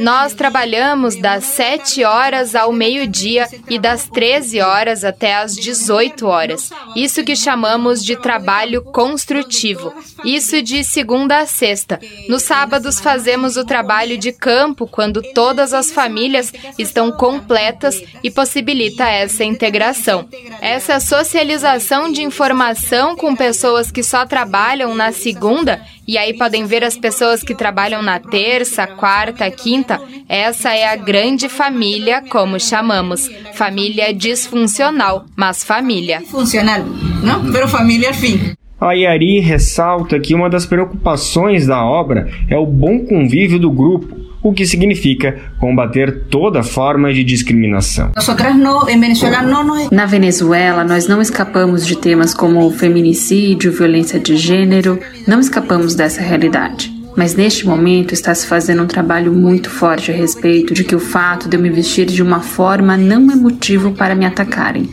Nós 0.00 0.34
trabalhamos 0.34 1.14
das 1.14 1.44
7 1.44 2.02
horas 2.02 2.56
ao 2.56 2.72
meio-dia 2.72 3.48
e 3.70 3.78
das 3.78 4.08
13 4.08 4.60
horas 4.60 5.04
até 5.04 5.36
as 5.36 5.54
18 5.54 6.26
horas. 6.26 6.70
Isso 6.96 7.22
que 7.22 7.36
chamamos 7.36 8.04
de 8.04 8.16
trabalho 8.16 8.82
construtivo. 8.82 9.94
Isso 10.24 10.60
de 10.62 10.82
segunda 10.82 11.38
a 11.38 11.46
sexta. 11.46 12.00
Nos 12.28 12.42
sábados 12.42 12.98
fazemos 12.98 13.56
o 13.56 13.64
trabalho 13.64 14.18
de 14.18 14.32
campo 14.32 14.88
quando 14.88 15.22
todas 15.22 15.72
as 15.72 15.92
famílias 15.92 16.52
estão 16.76 17.12
completas 17.12 18.02
e 18.20 18.32
possibilita 18.32 19.08
essa 19.08 19.44
integração. 19.44 20.28
Essa 20.60 20.98
socialização 20.98 22.10
de 22.10 22.20
informação 22.22 23.14
com 23.14 23.36
pessoas 23.36 23.92
que 23.92 24.02
só 24.02 24.26
trabalham 24.26 24.92
na 24.92 25.12
segunda 25.12 25.80
e 26.06 26.18
aí 26.18 26.36
podem 26.36 26.66
ver 26.66 26.82
as 26.82 26.96
pessoas 26.96 27.11
que 27.44 27.54
trabalham 27.54 28.02
na 28.02 28.18
terça, 28.18 28.86
quarta, 28.86 29.50
quinta. 29.50 30.00
Essa 30.28 30.74
é 30.74 30.88
a 30.88 30.96
grande 30.96 31.48
família, 31.48 32.22
como 32.30 32.58
chamamos. 32.58 33.28
Família 33.54 34.12
disfuncional, 34.14 35.26
mas 35.36 35.62
família. 35.62 36.20
Funcional, 36.22 36.84
não? 37.22 37.52
Pero 37.52 37.68
família 37.68 38.12
fim. 38.14 38.54
A 38.80 38.94
Yari 38.94 39.38
ressalta 39.38 40.18
que 40.18 40.34
uma 40.34 40.50
das 40.50 40.66
preocupações 40.66 41.66
da 41.68 41.84
obra 41.84 42.28
é 42.48 42.56
o 42.56 42.66
bom 42.66 42.98
convívio 43.00 43.58
do 43.58 43.70
grupo, 43.70 44.22
o 44.42 44.52
que 44.52 44.66
significa 44.66 45.40
combater 45.60 46.24
toda 46.28 46.64
forma 46.64 47.12
de 47.12 47.22
discriminação. 47.22 48.10
Na 49.92 50.06
Venezuela, 50.06 50.82
nós 50.82 51.06
não 51.06 51.22
escapamos 51.22 51.86
de 51.86 51.96
temas 51.96 52.34
como 52.34 52.68
feminicídio, 52.72 53.70
violência 53.70 54.18
de 54.18 54.36
gênero, 54.36 54.98
não 55.28 55.38
escapamos 55.38 55.94
dessa 55.94 56.20
realidade. 56.20 56.91
Mas 57.16 57.34
neste 57.34 57.66
momento 57.66 58.12
está 58.12 58.34
se 58.34 58.46
fazendo 58.46 58.82
um 58.82 58.86
trabalho 58.86 59.32
muito 59.32 59.70
forte 59.70 60.10
a 60.10 60.14
respeito 60.14 60.74
de 60.74 60.84
que 60.84 60.94
o 60.94 61.00
fato 61.00 61.48
de 61.48 61.56
eu 61.56 61.60
me 61.60 61.70
vestir 61.70 62.06
de 62.06 62.22
uma 62.22 62.40
forma 62.40 62.96
não 62.96 63.30
é 63.30 63.34
motivo 63.34 63.92
para 63.92 64.14
me 64.14 64.24
atacarem. 64.24 64.88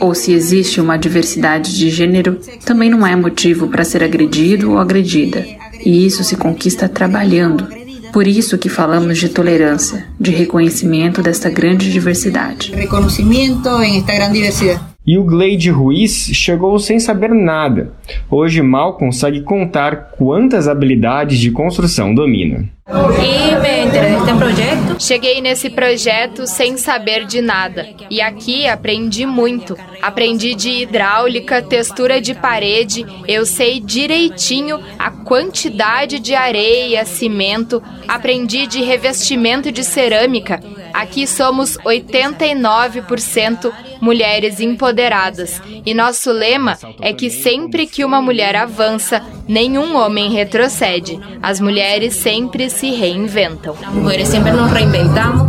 Ou 0.00 0.14
se 0.14 0.32
existe 0.32 0.80
uma 0.80 0.96
diversidade 0.96 1.76
de 1.76 1.90
gênero, 1.90 2.38
também 2.64 2.88
não 2.88 3.06
é 3.06 3.16
motivo 3.16 3.66
para 3.68 3.84
ser 3.84 4.04
agredido 4.04 4.72
ou 4.72 4.78
agredida. 4.78 5.44
E 5.84 6.06
isso 6.06 6.22
se 6.22 6.36
conquista 6.36 6.88
trabalhando, 6.88 7.66
por 8.12 8.26
isso 8.26 8.56
que 8.58 8.68
falamos 8.68 9.18
de 9.18 9.28
tolerância, 9.28 10.06
de 10.18 10.30
reconhecimento 10.30 11.22
desta 11.22 11.50
grande 11.50 11.90
diversidade. 11.92 12.72
Reconhecimento 12.72 13.68
em 13.82 13.98
esta 13.98 14.14
grande 14.14 14.34
diversidade. 14.34 14.80
E 15.08 15.16
o 15.16 15.24
Gleide 15.24 15.70
Ruiz 15.70 16.28
chegou 16.34 16.78
sem 16.78 17.00
saber 17.00 17.30
nada. 17.30 17.92
Hoje 18.30 18.60
mal 18.60 18.98
consegue 18.98 19.40
contar 19.40 20.10
quantas 20.10 20.68
habilidades 20.68 21.38
de 21.38 21.50
construção 21.50 22.14
domina. 22.14 22.68
E 22.90 23.54
me 23.56 23.78
neste 23.84 24.34
projeto. 24.34 24.96
Cheguei 24.98 25.40
nesse 25.42 25.68
projeto 25.68 26.46
sem 26.46 26.78
saber 26.78 27.26
de 27.26 27.42
nada. 27.42 27.86
E 28.08 28.22
aqui 28.22 28.66
aprendi 28.66 29.26
muito. 29.26 29.76
Aprendi 30.00 30.54
de 30.54 30.70
hidráulica, 30.70 31.60
textura 31.60 32.18
de 32.18 32.34
parede. 32.34 33.04
Eu 33.26 33.44
sei 33.44 33.78
direitinho 33.78 34.82
a 34.98 35.10
quantidade 35.10 36.18
de 36.18 36.34
areia, 36.34 37.04
cimento. 37.04 37.82
Aprendi 38.06 38.66
de 38.66 38.82
revestimento 38.82 39.70
de 39.70 39.84
cerâmica. 39.84 40.58
Aqui 40.94 41.26
somos 41.26 41.76
89% 41.78 43.70
mulheres 44.00 44.60
empoderadas. 44.60 45.60
E 45.84 45.92
nosso 45.94 46.32
lema 46.32 46.78
é 47.00 47.12
que 47.12 47.30
sempre 47.30 47.86
que 47.86 48.04
uma 48.04 48.22
mulher 48.22 48.56
avança, 48.56 49.22
nenhum 49.46 49.96
homem 49.96 50.30
retrocede. 50.30 51.18
As 51.42 51.60
mulheres 51.60 52.14
sempre 52.14 52.70
se 52.78 52.90
reinventam. 52.92 53.74
As 53.84 53.92
mulheres 53.92 54.28
sempre 54.28 54.52
nos 54.52 54.70
reinventamos. 54.70 55.48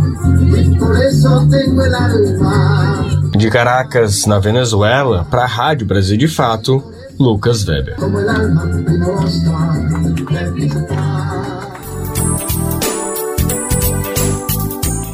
De 3.36 3.48
Caracas, 3.48 4.26
na 4.26 4.40
Venezuela, 4.40 5.24
para 5.30 5.44
a 5.44 5.46
Rádio 5.46 5.86
Brasil 5.86 6.18
de 6.18 6.26
Fato, 6.26 6.82
Lucas 7.18 7.64
Weber. 7.64 7.96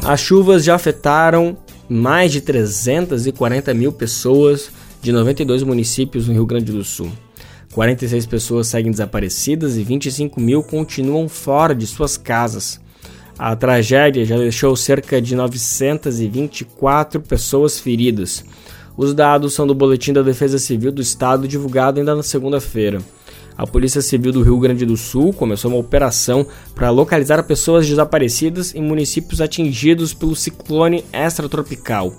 As 0.03 0.19
chuvas 0.19 0.63
já 0.63 0.73
afetaram 0.73 1.55
mais 1.87 2.31
de 2.31 2.41
340 2.41 3.73
mil 3.75 3.91
pessoas 3.91 4.71
de 5.01 5.11
92 5.11 5.61
municípios 5.61 6.27
no 6.27 6.33
Rio 6.33 6.47
Grande 6.47 6.71
do 6.71 6.83
Sul. 6.83 7.11
46 7.77 8.25
pessoas 8.25 8.65
seguem 8.65 8.89
desaparecidas 8.89 9.77
e 9.77 9.83
25 9.83 10.41
mil 10.41 10.63
continuam 10.63 11.29
fora 11.29 11.75
de 11.75 11.85
suas 11.85 12.17
casas. 12.17 12.81
A 13.37 13.55
tragédia 13.55 14.25
já 14.25 14.35
deixou 14.35 14.75
cerca 14.75 15.21
de 15.21 15.35
924 15.35 17.21
pessoas 17.21 17.79
feridas. 17.79 18.43
Os 18.97 19.13
dados 19.13 19.53
são 19.53 19.67
do 19.67 19.75
Boletim 19.75 20.11
da 20.11 20.23
Defesa 20.23 20.57
Civil 20.57 20.91
do 20.91 21.03
Estado 21.03 21.47
divulgado 21.47 21.99
ainda 21.99 22.15
na 22.15 22.23
segunda-feira 22.23 22.99
a 23.57 23.65
Polícia 23.65 24.01
Civil 24.01 24.31
do 24.31 24.43
Rio 24.43 24.59
Grande 24.59 24.85
do 24.85 24.95
Sul 24.95 25.33
começou 25.33 25.71
uma 25.71 25.79
operação 25.79 26.45
para 26.75 26.91
localizar 26.91 27.41
pessoas 27.43 27.87
desaparecidas 27.87 28.75
em 28.75 28.83
municípios 28.83 29.41
atingidos 29.41 30.13
pelo 30.13 30.35
ciclone 30.35 31.03
extratropical. 31.11 32.13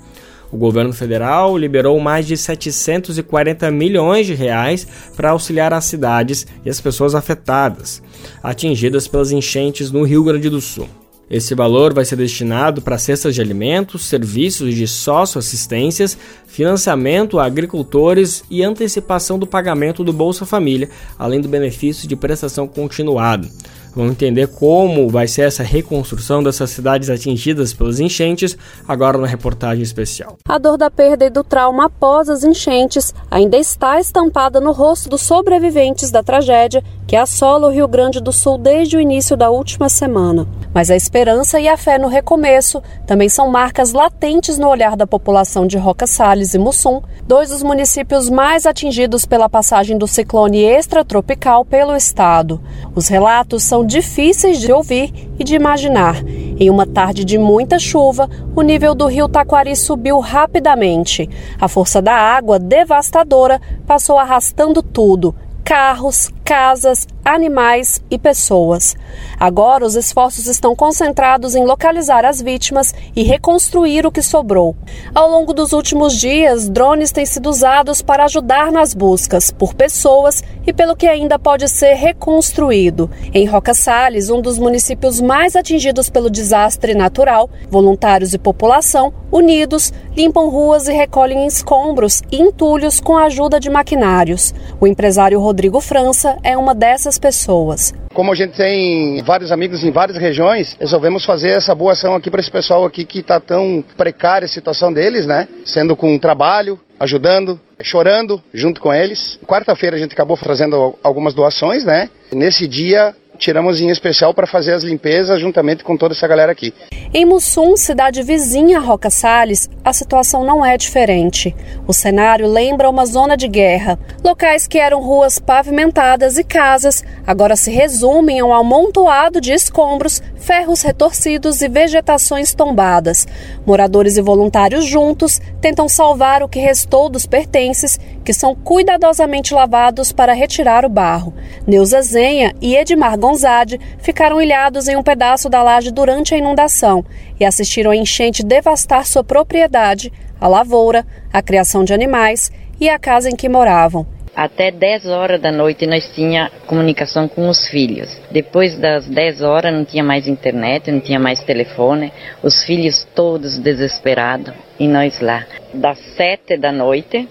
O 0.51 0.57
governo 0.57 0.93
federal 0.93 1.59
liberou 1.59 1.99
mais 2.01 2.27
de 2.27 2.37
740 2.37 3.71
milhões 3.71 4.27
de 4.27 4.35
reais 4.35 4.87
para 5.15 5.31
auxiliar 5.31 5.75
as 5.75 5.85
cidades 5.85 6.47
e 6.65 6.71
as 6.71 6.81
pessoas 6.81 7.15
afetadas, 7.15 8.03
atingidas 8.43 9.07
pelas 9.07 9.31
enchentes 9.31 9.91
no 9.91 10.05
Rio 10.05 10.25
Grande 10.25 10.49
do 10.49 10.61
Sul. 10.61 10.89
Esse 11.31 11.55
valor 11.55 11.93
vai 11.93 12.07
ser 12.07 12.17
destinado 12.17 12.81
para 12.81 12.97
cestas 12.97 13.35
de 13.35 13.43
alimentos, 13.43 14.07
serviços 14.07 14.75
de 14.75 14.87
socioassistências, 14.87 16.17
financiamento 16.47 17.39
a 17.39 17.45
agricultores 17.45 18.43
e 18.51 18.63
antecipação 18.63 19.39
do 19.39 19.47
pagamento 19.47 20.03
do 20.03 20.13
Bolsa 20.13 20.47
Família, 20.47 20.89
além 21.19 21.43
do 21.43 21.49
benefício 21.49 22.09
de 22.09 22.17
prestação 22.17 22.67
continuada. 22.67 23.47
Vamos 23.95 24.13
entender 24.13 24.47
como 24.49 25.09
vai 25.09 25.27
ser 25.27 25.43
essa 25.43 25.63
reconstrução 25.63 26.43
dessas 26.43 26.71
cidades 26.71 27.11
atingidas 27.11 27.73
pelas 27.73 28.01
enchentes, 28.01 28.57
agora 28.87 29.19
na 29.19 29.27
reportagem 29.27 29.83
especial. 29.83 30.37
A 30.47 30.59
dor 30.59 30.77
da 30.77 30.91
perda 30.91 31.27
e 31.27 31.31
do 31.31 31.43
trauma 31.43 31.87
após 31.87 32.29
as 32.29 32.45
enchentes 32.45 33.15
ainda 33.31 33.57
está 33.57 33.99
estampada 33.99 34.61
no 34.61 34.73
rosto 34.73 35.09
dos 35.09 35.23
sobreviventes 35.23 36.11
da 36.11 36.23
tragédia 36.23 36.83
que 37.09 37.17
assola 37.17 37.69
o 37.69 37.71
Rio 37.71 37.89
Grande 37.89 38.21
do 38.21 38.31
Sul 38.31 38.59
desde 38.59 38.99
o 38.99 39.01
início 39.01 39.35
da 39.35 39.49
última 39.49 39.89
semana. 39.89 40.47
Mas 40.75 40.91
a 40.91 40.97
esperança 40.97 41.59
e 41.59 41.67
a 41.67 41.77
fé 41.77 41.99
no 41.99 42.07
recomeço 42.07 42.83
também 43.07 43.31
são 43.31 43.49
marcas 43.49 43.93
latentes 43.95 44.59
no 44.59 44.69
olhar 44.69 44.95
da 44.95 45.07
população 45.07 45.67
de 45.67 45.79
Roca 45.79 46.07
Salles 46.07 46.53
e 46.53 46.59
Mussum, 46.59 47.01
dois 47.27 47.49
dos 47.49 47.63
municípios 47.63 48.29
mais 48.29 48.67
atingidos 48.67 49.25
pela 49.25 49.49
passagem 49.49 49.97
do 49.97 50.07
ciclone 50.07 50.63
extratropical 50.63 51.65
pelo 51.65 51.97
estado. 51.97 52.61
Os 52.95 53.09
relatos 53.09 53.63
são 53.63 53.78
difíceis 53.85 54.59
de 54.59 54.73
ouvir 54.73 55.13
e 55.39 55.45
de 55.45 55.55
imaginar. 55.55 56.23
Em 56.61 56.71
uma 56.71 56.87
tarde 56.87 57.25
de 57.25 57.39
muita 57.39 57.79
chuva, 57.79 58.29
o 58.55 58.63
nível 58.63 58.95
do 58.95 59.07
rio 59.07 59.29
Taquari 59.29 59.77
subiu 59.77 60.19
rapidamente. 60.19 61.29
A 61.61 61.69
força 61.69 62.03
da 62.03 62.15
água 62.15 62.59
devastadora 62.59 63.61
passou 63.87 64.19
arrastando 64.19 64.83
tudo, 64.83 65.35
carros, 65.65 66.33
casas, 66.49 67.07
animais 67.23 68.01
e 68.11 68.19
pessoas. 68.19 68.97
Agora, 69.39 69.85
os 69.85 69.97
esforços 69.97 70.47
estão 70.47 70.75
concentrados 70.75 71.55
em 71.55 71.63
localizar 71.63 72.25
as 72.25 72.41
vítimas 72.41 72.95
e 73.15 73.23
reconstruir 73.23 74.07
o 74.07 74.11
que 74.11 74.23
sobrou. 74.23 74.75
Ao 75.15 75.31
longo 75.31 75.53
dos 75.53 75.75
últimos 75.75 76.17
dias, 76.17 76.71
drones 76.71 77.13
têm 77.13 77.27
sido 77.27 77.51
usados 77.51 78.01
para 78.01 78.25
ajudar 78.25 78.73
nas 78.73 78.95
buscas 78.95 79.51
por 79.51 79.75
pessoas 79.75 80.43
e 80.67 80.73
pelo 80.73 80.97
que 80.97 81.07
ainda 81.07 81.39
pode 81.39 81.69
ser 81.69 81.93
reconstruído. 81.93 83.11
Em 83.35 83.45
Roca 83.47 83.75
Salles, 83.75 84.31
um 84.31 84.41
dos 84.41 84.59
municípios 84.59 85.21
mais 85.21 85.55
atingidos 85.55 86.09
pelo 86.09 86.31
desastre 86.31 86.95
natural, 86.95 87.51
voluntários 87.69 88.33
e 88.33 88.39
população, 88.39 89.13
unidos, 89.31 89.93
limpam 90.17 90.49
ruas 90.49 90.89
e 90.89 90.93
recolhem 90.93 91.47
escombros 91.47 92.23
e 92.33 92.41
entulhos 92.41 93.01
com 93.01 93.19
a 93.19 93.25
ajuda 93.25 93.61
de 93.61 93.69
maquinários. 93.69 94.55
O 94.81 94.87
empresário 94.87 95.39
Rodrigo 95.39 95.81
França 95.81 96.38
é 96.43 96.57
uma 96.57 96.75
dessas 96.75 97.19
pessoas. 97.19 97.95
Como 98.13 98.33
a 98.33 98.35
gente 98.35 98.57
tem 98.57 99.23
vários 99.23 99.53
amigos 99.53 99.85
em 99.85 99.91
várias 99.91 100.19
regiões, 100.19 100.77
resolvemos 100.79 101.25
fazer 101.25 101.51
essa 101.51 101.75
boa 101.75 101.93
ação 101.93 102.15
aqui 102.15 102.31
para 102.31 102.41
esse 102.41 102.51
pessoal 102.51 102.85
aqui 102.85 103.05
que 103.05 103.21
está 103.21 103.39
tão 103.39 103.85
precária 103.97 104.47
a 104.47 104.49
situação 104.49 104.93
deles, 104.93 105.27
né? 105.27 105.47
Sendo 105.65 105.95
com 105.95 106.19
trabalho, 106.19 106.79
ajudando, 106.99 107.61
chorando 107.81 108.43
junto 108.53 108.81
com 108.81 108.93
eles. 108.93 109.39
Quarta-feira 109.47 109.97
a 109.97 109.99
gente 109.99 110.13
acabou 110.13 110.37
fazendo 110.37 110.99
algumas 111.03 111.35
doações, 111.35 111.85
né? 111.85 112.11
Nesse 112.33 112.67
dia 112.67 113.15
tiramos 113.39 113.81
em 113.81 113.89
especial 113.89 114.35
para 114.35 114.47
fazer 114.47 114.73
as 114.73 114.83
limpezas 114.83 115.41
juntamente 115.41 115.85
com 115.85 115.97
toda 115.97 116.15
essa 116.15 116.27
galera 116.27 116.53
aqui. 116.53 116.75
Em 117.15 117.25
Mussum, 117.25 117.77
cidade 117.77 118.23
vizinha 118.23 118.79
a 118.79 118.81
Roca 118.81 119.09
Salles, 119.09 119.71
a 119.85 119.93
situação 119.93 120.45
não 120.45 120.65
é 120.65 120.77
diferente. 120.77 121.55
O 121.87 121.93
cenário 121.93 122.47
lembra 122.47 122.91
uma 122.91 123.07
zona 123.07 123.37
de 123.37 123.49
guerra. 123.49 123.99
Locais 124.23 124.67
que 124.67 124.79
eram 124.79 125.01
ruas 125.01 125.39
pavimentadas 125.39 126.37
e 126.37 126.45
casas 126.45 127.03
agora 127.27 127.57
se 127.57 127.71
resumem 127.71 128.41
a 128.41 128.45
um 128.45 128.53
amontoado 128.53 129.41
de 129.41 129.53
escombros, 129.53 130.21
ferros 130.49 130.81
retorcidos 130.81 131.61
e 131.61 131.69
vegetações 131.69 132.55
tombadas. 132.55 133.29
Moradores 133.67 134.17
e 134.17 134.23
voluntários 134.23 134.87
juntos 134.87 135.39
tentam 135.61 135.87
salvar 135.91 136.43
o 136.43 136.49
que 136.49 136.59
restou 136.59 137.11
dos 137.11 137.27
pertences, 137.27 138.01
que 138.25 138.33
são 138.33 138.55
cuidadosamente 138.55 139.53
lavados 139.53 140.11
para 140.11 140.33
retirar 140.33 140.87
o 140.87 140.89
barro. 140.89 141.35
Neuza 141.67 142.01
Zenha 142.01 142.55
e 142.63 142.75
Edmar 142.75 143.19
Gonzade 143.19 143.79
ficaram 143.99 144.41
ilhados 144.41 144.89
em 144.89 144.97
um 144.97 145.03
pedaço 145.03 145.51
da 145.51 145.63
laje 145.63 145.91
durante 145.91 146.35
a 146.35 146.39
inundação 146.39 147.05
e 147.39 147.45
assistiram 147.45 147.91
a 147.91 147.97
enchente 147.97 148.43
devastar 148.43 149.07
sua 149.07 149.23
propriedade, 149.23 150.11
a 150.41 150.49
lavoura, 150.49 151.07
a 151.31 151.43
criação 151.43 151.85
de 151.85 151.93
animais 151.93 152.51
e 152.81 152.89
a 152.89 152.99
casa 152.99 153.29
em 153.29 153.37
que 153.37 153.51
moravam. 153.51 154.18
Até 154.39 154.71
10 154.71 155.07
horas 155.07 155.41
da 155.41 155.51
noite 155.51 155.85
nós 155.85 156.13
tinha 156.15 156.49
comunicação 156.65 157.27
com 157.27 157.49
os 157.49 157.67
filhos. 157.67 158.09
Depois 158.31 158.79
das 158.79 159.05
10 159.05 159.43
horas 159.43 159.75
não 159.75 159.85
tinha 159.85 160.05
mais 160.05 160.29
internet, 160.29 160.93
não 160.93 161.01
tinha 161.01 161.19
mais 161.19 161.43
telefone. 161.43 162.13
Os 162.41 162.63
filhos 162.63 163.03
todos 163.17 163.59
desesperados 163.59 164.55
e 164.79 164.87
nós 164.87 165.21
lá. 165.21 165.45
Das 165.75 165.99
7 166.17 166.57
da 166.57 166.71
noite 166.71 167.29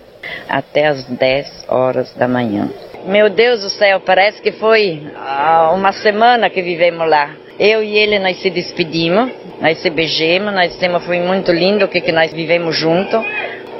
até 0.50 0.88
as 0.88 1.06
10 1.06 1.68
horas 1.70 2.14
da 2.14 2.28
manhã. 2.28 2.70
Meu 3.06 3.30
Deus 3.30 3.62
do 3.62 3.70
céu, 3.70 4.02
parece 4.02 4.42
que 4.42 4.52
foi 4.52 5.08
ah, 5.16 5.72
uma 5.74 5.94
semana 5.94 6.50
que 6.50 6.62
vivemos 6.62 7.10
lá. 7.10 7.34
Eu 7.58 7.82
e 7.82 7.98
ele 7.98 8.20
nós 8.20 8.38
se 8.42 8.50
despedimos, 8.50 9.32
nós 9.62 9.78
se 9.78 9.90
beijamos, 9.90 10.54
nós 10.54 10.74
dissemos 10.74 11.06
foi 11.06 11.22
muito 11.22 11.54
lindo 11.54 11.88
que 11.88 12.02
que 12.02 12.12
nós 12.12 12.34
vivemos 12.34 12.76
junto. 12.76 13.16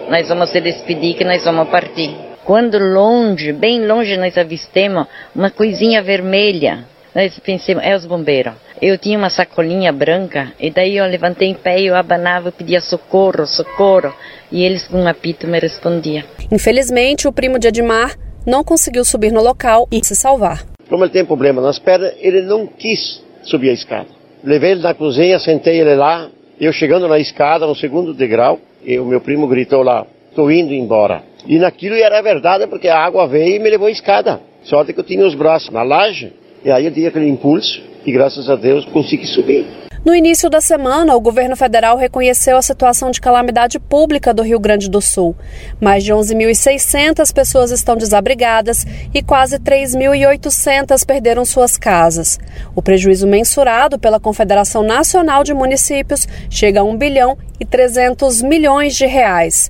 Nós 0.10 0.30
vamos 0.30 0.50
se 0.50 0.62
despedir 0.62 1.18
que 1.18 1.26
nós 1.26 1.44
vamos 1.44 1.68
partir. 1.68 2.28
Quando 2.48 2.80
longe, 2.80 3.52
bem 3.52 3.86
longe 3.86 4.16
nós 4.16 4.38
avistemos 4.38 5.06
uma 5.36 5.52
coisinha 5.52 6.02
vermelha. 6.02 6.86
Nós 7.14 7.38
pensamos, 7.40 7.84
é 7.84 7.94
os 7.94 8.06
bombeiros. 8.06 8.54
Eu 8.82 8.98
tinha 8.98 9.18
uma 9.18 9.30
sacolinha 9.30 9.92
branca 9.92 10.54
e 10.58 10.72
daí 10.72 10.96
eu 10.96 11.06
levantei 11.06 11.50
em 11.50 11.54
pé 11.54 11.82
e 11.82 11.88
eu 11.88 11.96
abanava, 11.98 12.50
pedia 12.50 12.80
socorro, 12.80 13.46
socorro. 13.46 14.14
E 14.50 14.64
eles 14.64 14.88
com 14.88 15.02
um 15.02 15.08
apito 15.10 15.46
me 15.46 15.60
respondiam. 15.60 16.24
Infelizmente, 16.50 17.28
o 17.28 17.34
primo 17.34 17.60
de 17.60 17.68
Edmar 17.68 18.16
não 18.46 18.64
conseguiu 18.64 19.04
subir 19.04 19.34
no 19.34 19.44
local 19.44 19.86
e 19.92 20.00
se 20.02 20.16
salvar. 20.16 20.64
Como 20.88 21.04
ele 21.04 21.12
tem 21.12 21.26
problema 21.26 21.62
nas 21.62 21.78
pernas, 21.78 22.14
ele 22.18 22.44
não 22.44 22.66
quis 22.66 23.22
subir 23.44 23.72
a 23.72 23.74
escada. 23.74 24.08
Levei 24.42 24.72
ele 24.72 24.82
na 24.84 24.94
cozinha, 24.94 25.38
sentei 25.38 25.82
ele 25.82 25.96
lá, 25.96 26.30
eu 26.62 26.72
chegando 26.72 27.10
na 27.10 27.20
escada, 27.20 27.68
no 27.68 27.76
segundo 27.76 28.14
degrau, 28.14 28.58
e 28.86 28.98
o 28.98 29.04
meu 29.04 29.20
primo 29.20 29.50
gritou 29.50 29.84
lá, 29.84 30.08
estou 30.30 30.50
indo 30.50 30.74
embora. 30.74 31.27
E 31.46 31.60
naquilo 31.60 31.96
era 31.96 32.22
verdade, 32.22 32.68
porque 32.68 32.88
a 32.88 32.98
água 32.98 33.28
veio 33.28 33.56
e 33.56 33.60
me 33.60 33.70
levou 33.70 33.88
a 33.88 33.92
escada. 33.92 34.42
Sorte 34.64 34.94
que 34.94 35.00
eu 35.00 35.04
tinha 35.04 35.26
os 35.26 35.36
braços 35.36 35.70
na 35.70 35.84
laje, 35.84 36.34
e 36.64 36.72
aí 36.72 36.86
eu 36.86 36.92
dei 36.92 37.08
aquele 37.08 37.28
impulso, 37.28 37.82
e 38.06 38.12
graças 38.12 38.50
a 38.50 38.56
Deus 38.56 38.86
consegui 38.86 39.28
subir. 39.28 39.66
No 40.08 40.16
início 40.16 40.50
da 40.50 40.62
semana, 40.62 41.16
o 41.18 41.20
governo 41.20 41.58
federal 41.58 41.98
reconheceu 41.98 42.56
a 42.56 42.62
situação 42.62 43.12
de 43.12 43.20
calamidade 43.20 43.78
pública 43.78 44.34
do 44.34 44.42
Rio 44.42 44.58
Grande 44.58 44.90
do 44.90 45.02
Sul. 45.02 45.36
Mais 45.82 46.02
de 46.02 46.14
11.600 46.14 47.34
pessoas 47.34 47.72
estão 47.72 47.98
desabrigadas 47.98 48.86
e 49.14 49.22
quase 49.22 49.60
3.800 49.60 51.06
perderam 51.06 51.44
suas 51.44 51.78
casas. 51.78 52.40
O 52.74 52.82
prejuízo 52.82 53.28
mensurado 53.28 54.00
pela 54.00 54.18
Confederação 54.18 54.82
Nacional 54.82 55.44
de 55.44 55.54
Municípios 55.54 56.26
chega 56.50 56.80
a 56.80 56.84
1 56.86 56.96
bilhão 56.96 57.38
e 57.60 57.66
300 57.66 58.42
milhões 58.42 58.96
de 58.96 59.06
reais. 59.06 59.70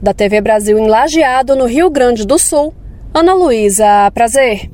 Da 0.00 0.12
TV 0.12 0.40
Brasil 0.40 0.78
em 0.78 0.86
Lajeado, 0.86 1.56
no 1.56 1.66
Rio 1.66 1.90
Grande 1.90 2.26
do 2.26 2.38
Sul, 2.38 2.74
Ana 3.12 3.34
Luísa, 3.34 4.10
prazer. 4.12 4.70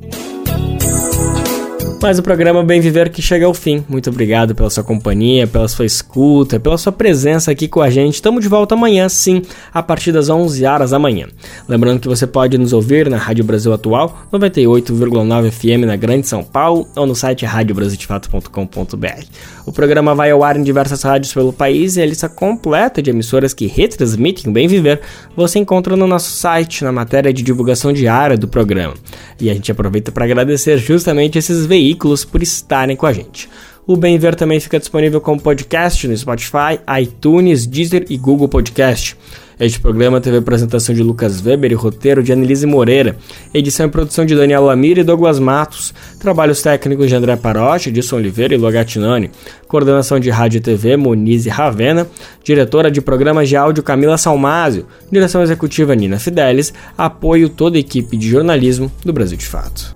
Mas 2.01 2.17
o 2.17 2.23
programa 2.23 2.63
Bem 2.63 2.81
Viver 2.81 3.11
que 3.11 3.21
chega 3.21 3.45
ao 3.45 3.53
fim. 3.53 3.85
Muito 3.87 4.09
obrigado 4.09 4.55
pela 4.55 4.71
sua 4.71 4.83
companhia, 4.83 5.45
pela 5.45 5.67
sua 5.67 5.85
escuta, 5.85 6.59
pela 6.59 6.75
sua 6.75 6.91
presença 6.91 7.51
aqui 7.51 7.67
com 7.67 7.79
a 7.79 7.91
gente. 7.91 8.15
Estamos 8.15 8.41
de 8.41 8.49
volta 8.49 8.73
amanhã, 8.73 9.07
sim, 9.07 9.43
a 9.71 9.83
partir 9.83 10.11
das 10.11 10.27
11 10.27 10.65
horas 10.65 10.89
da 10.89 10.97
manhã. 10.97 11.27
Lembrando 11.67 11.99
que 11.99 12.07
você 12.07 12.25
pode 12.25 12.57
nos 12.57 12.73
ouvir 12.73 13.07
na 13.07 13.17
Rádio 13.17 13.43
Brasil 13.43 13.71
Atual, 13.71 14.25
98,9 14.33 15.51
FM 15.51 15.85
na 15.85 15.95
Grande 15.95 16.27
São 16.27 16.43
Paulo 16.43 16.87
ou 16.95 17.05
no 17.05 17.15
site 17.15 17.45
radiobrasildefato.com.br. 17.45 19.25
O 19.67 19.71
programa 19.71 20.15
vai 20.15 20.31
ao 20.31 20.43
ar 20.43 20.57
em 20.57 20.63
diversas 20.63 21.03
rádios 21.03 21.31
pelo 21.31 21.53
país 21.53 21.97
e 21.97 22.01
a 22.01 22.05
lista 22.05 22.27
completa 22.27 22.99
de 22.99 23.11
emissoras 23.11 23.53
que 23.53 23.67
retransmitem 23.67 24.49
o 24.49 24.51
Bem 24.51 24.67
Viver 24.67 25.01
você 25.35 25.59
encontra 25.59 25.95
no 25.95 26.07
nosso 26.07 26.31
site, 26.31 26.83
na 26.83 26.91
matéria 26.91 27.31
de 27.31 27.43
divulgação 27.43 27.93
diária 27.93 28.35
do 28.35 28.47
programa. 28.47 28.95
E 29.39 29.51
a 29.51 29.53
gente 29.53 29.71
aproveita 29.71 30.11
para 30.11 30.25
agradecer 30.25 30.79
justamente 30.79 31.37
esses 31.37 31.67
veículos 31.67 31.90
veículos 31.91 32.23
por 32.23 32.41
estarem 32.41 32.95
com 32.95 33.05
a 33.05 33.13
gente. 33.13 33.49
O 33.85 33.97
Bem 33.97 34.17
Ver 34.17 34.35
também 34.35 34.59
fica 34.59 34.79
disponível 34.79 35.19
como 35.19 35.41
podcast 35.41 36.07
no 36.07 36.15
Spotify, 36.15 36.79
iTunes, 37.01 37.65
Deezer 37.65 38.05
e 38.09 38.17
Google 38.17 38.47
Podcast. 38.47 39.17
Este 39.59 39.79
programa 39.79 40.19
teve 40.19 40.37
apresentação 40.37 40.95
de 40.95 41.03
Lucas 41.03 41.45
Weber 41.45 41.71
e 41.71 41.75
roteiro 41.75 42.23
de 42.23 42.31
Annelise 42.31 42.65
Moreira, 42.65 43.15
edição 43.53 43.85
e 43.85 43.89
produção 43.89 44.25
de 44.25 44.35
Daniel 44.35 44.63
Lamir 44.63 44.97
e 44.97 45.03
Douglas 45.03 45.39
Matos, 45.39 45.93
trabalhos 46.19 46.61
técnicos 46.63 47.07
de 47.07 47.15
André 47.15 47.35
Paroche, 47.35 47.89
Edson 47.89 48.15
Oliveira 48.15 48.55
e 48.55 48.57
Logatinani, 48.57 49.29
coordenação 49.67 50.19
de 50.19 50.31
rádio 50.31 50.57
e 50.57 50.61
TV 50.61 50.97
Monize 50.97 51.49
Ravena, 51.49 52.07
diretora 52.43 52.89
de 52.89 53.01
programas 53.01 53.49
de 53.49 53.55
áudio 53.55 53.83
Camila 53.83 54.17
Salmásio, 54.17 54.87
direção 55.11 55.43
executiva 55.43 55.95
Nina 55.95 56.17
Fidelis, 56.17 56.73
apoio 56.97 57.49
toda 57.49 57.77
a 57.77 57.79
equipe 57.79 58.17
de 58.17 58.29
jornalismo 58.29 58.91
do 59.05 59.13
Brasil 59.13 59.37
de 59.37 59.45
Fato. 59.45 59.95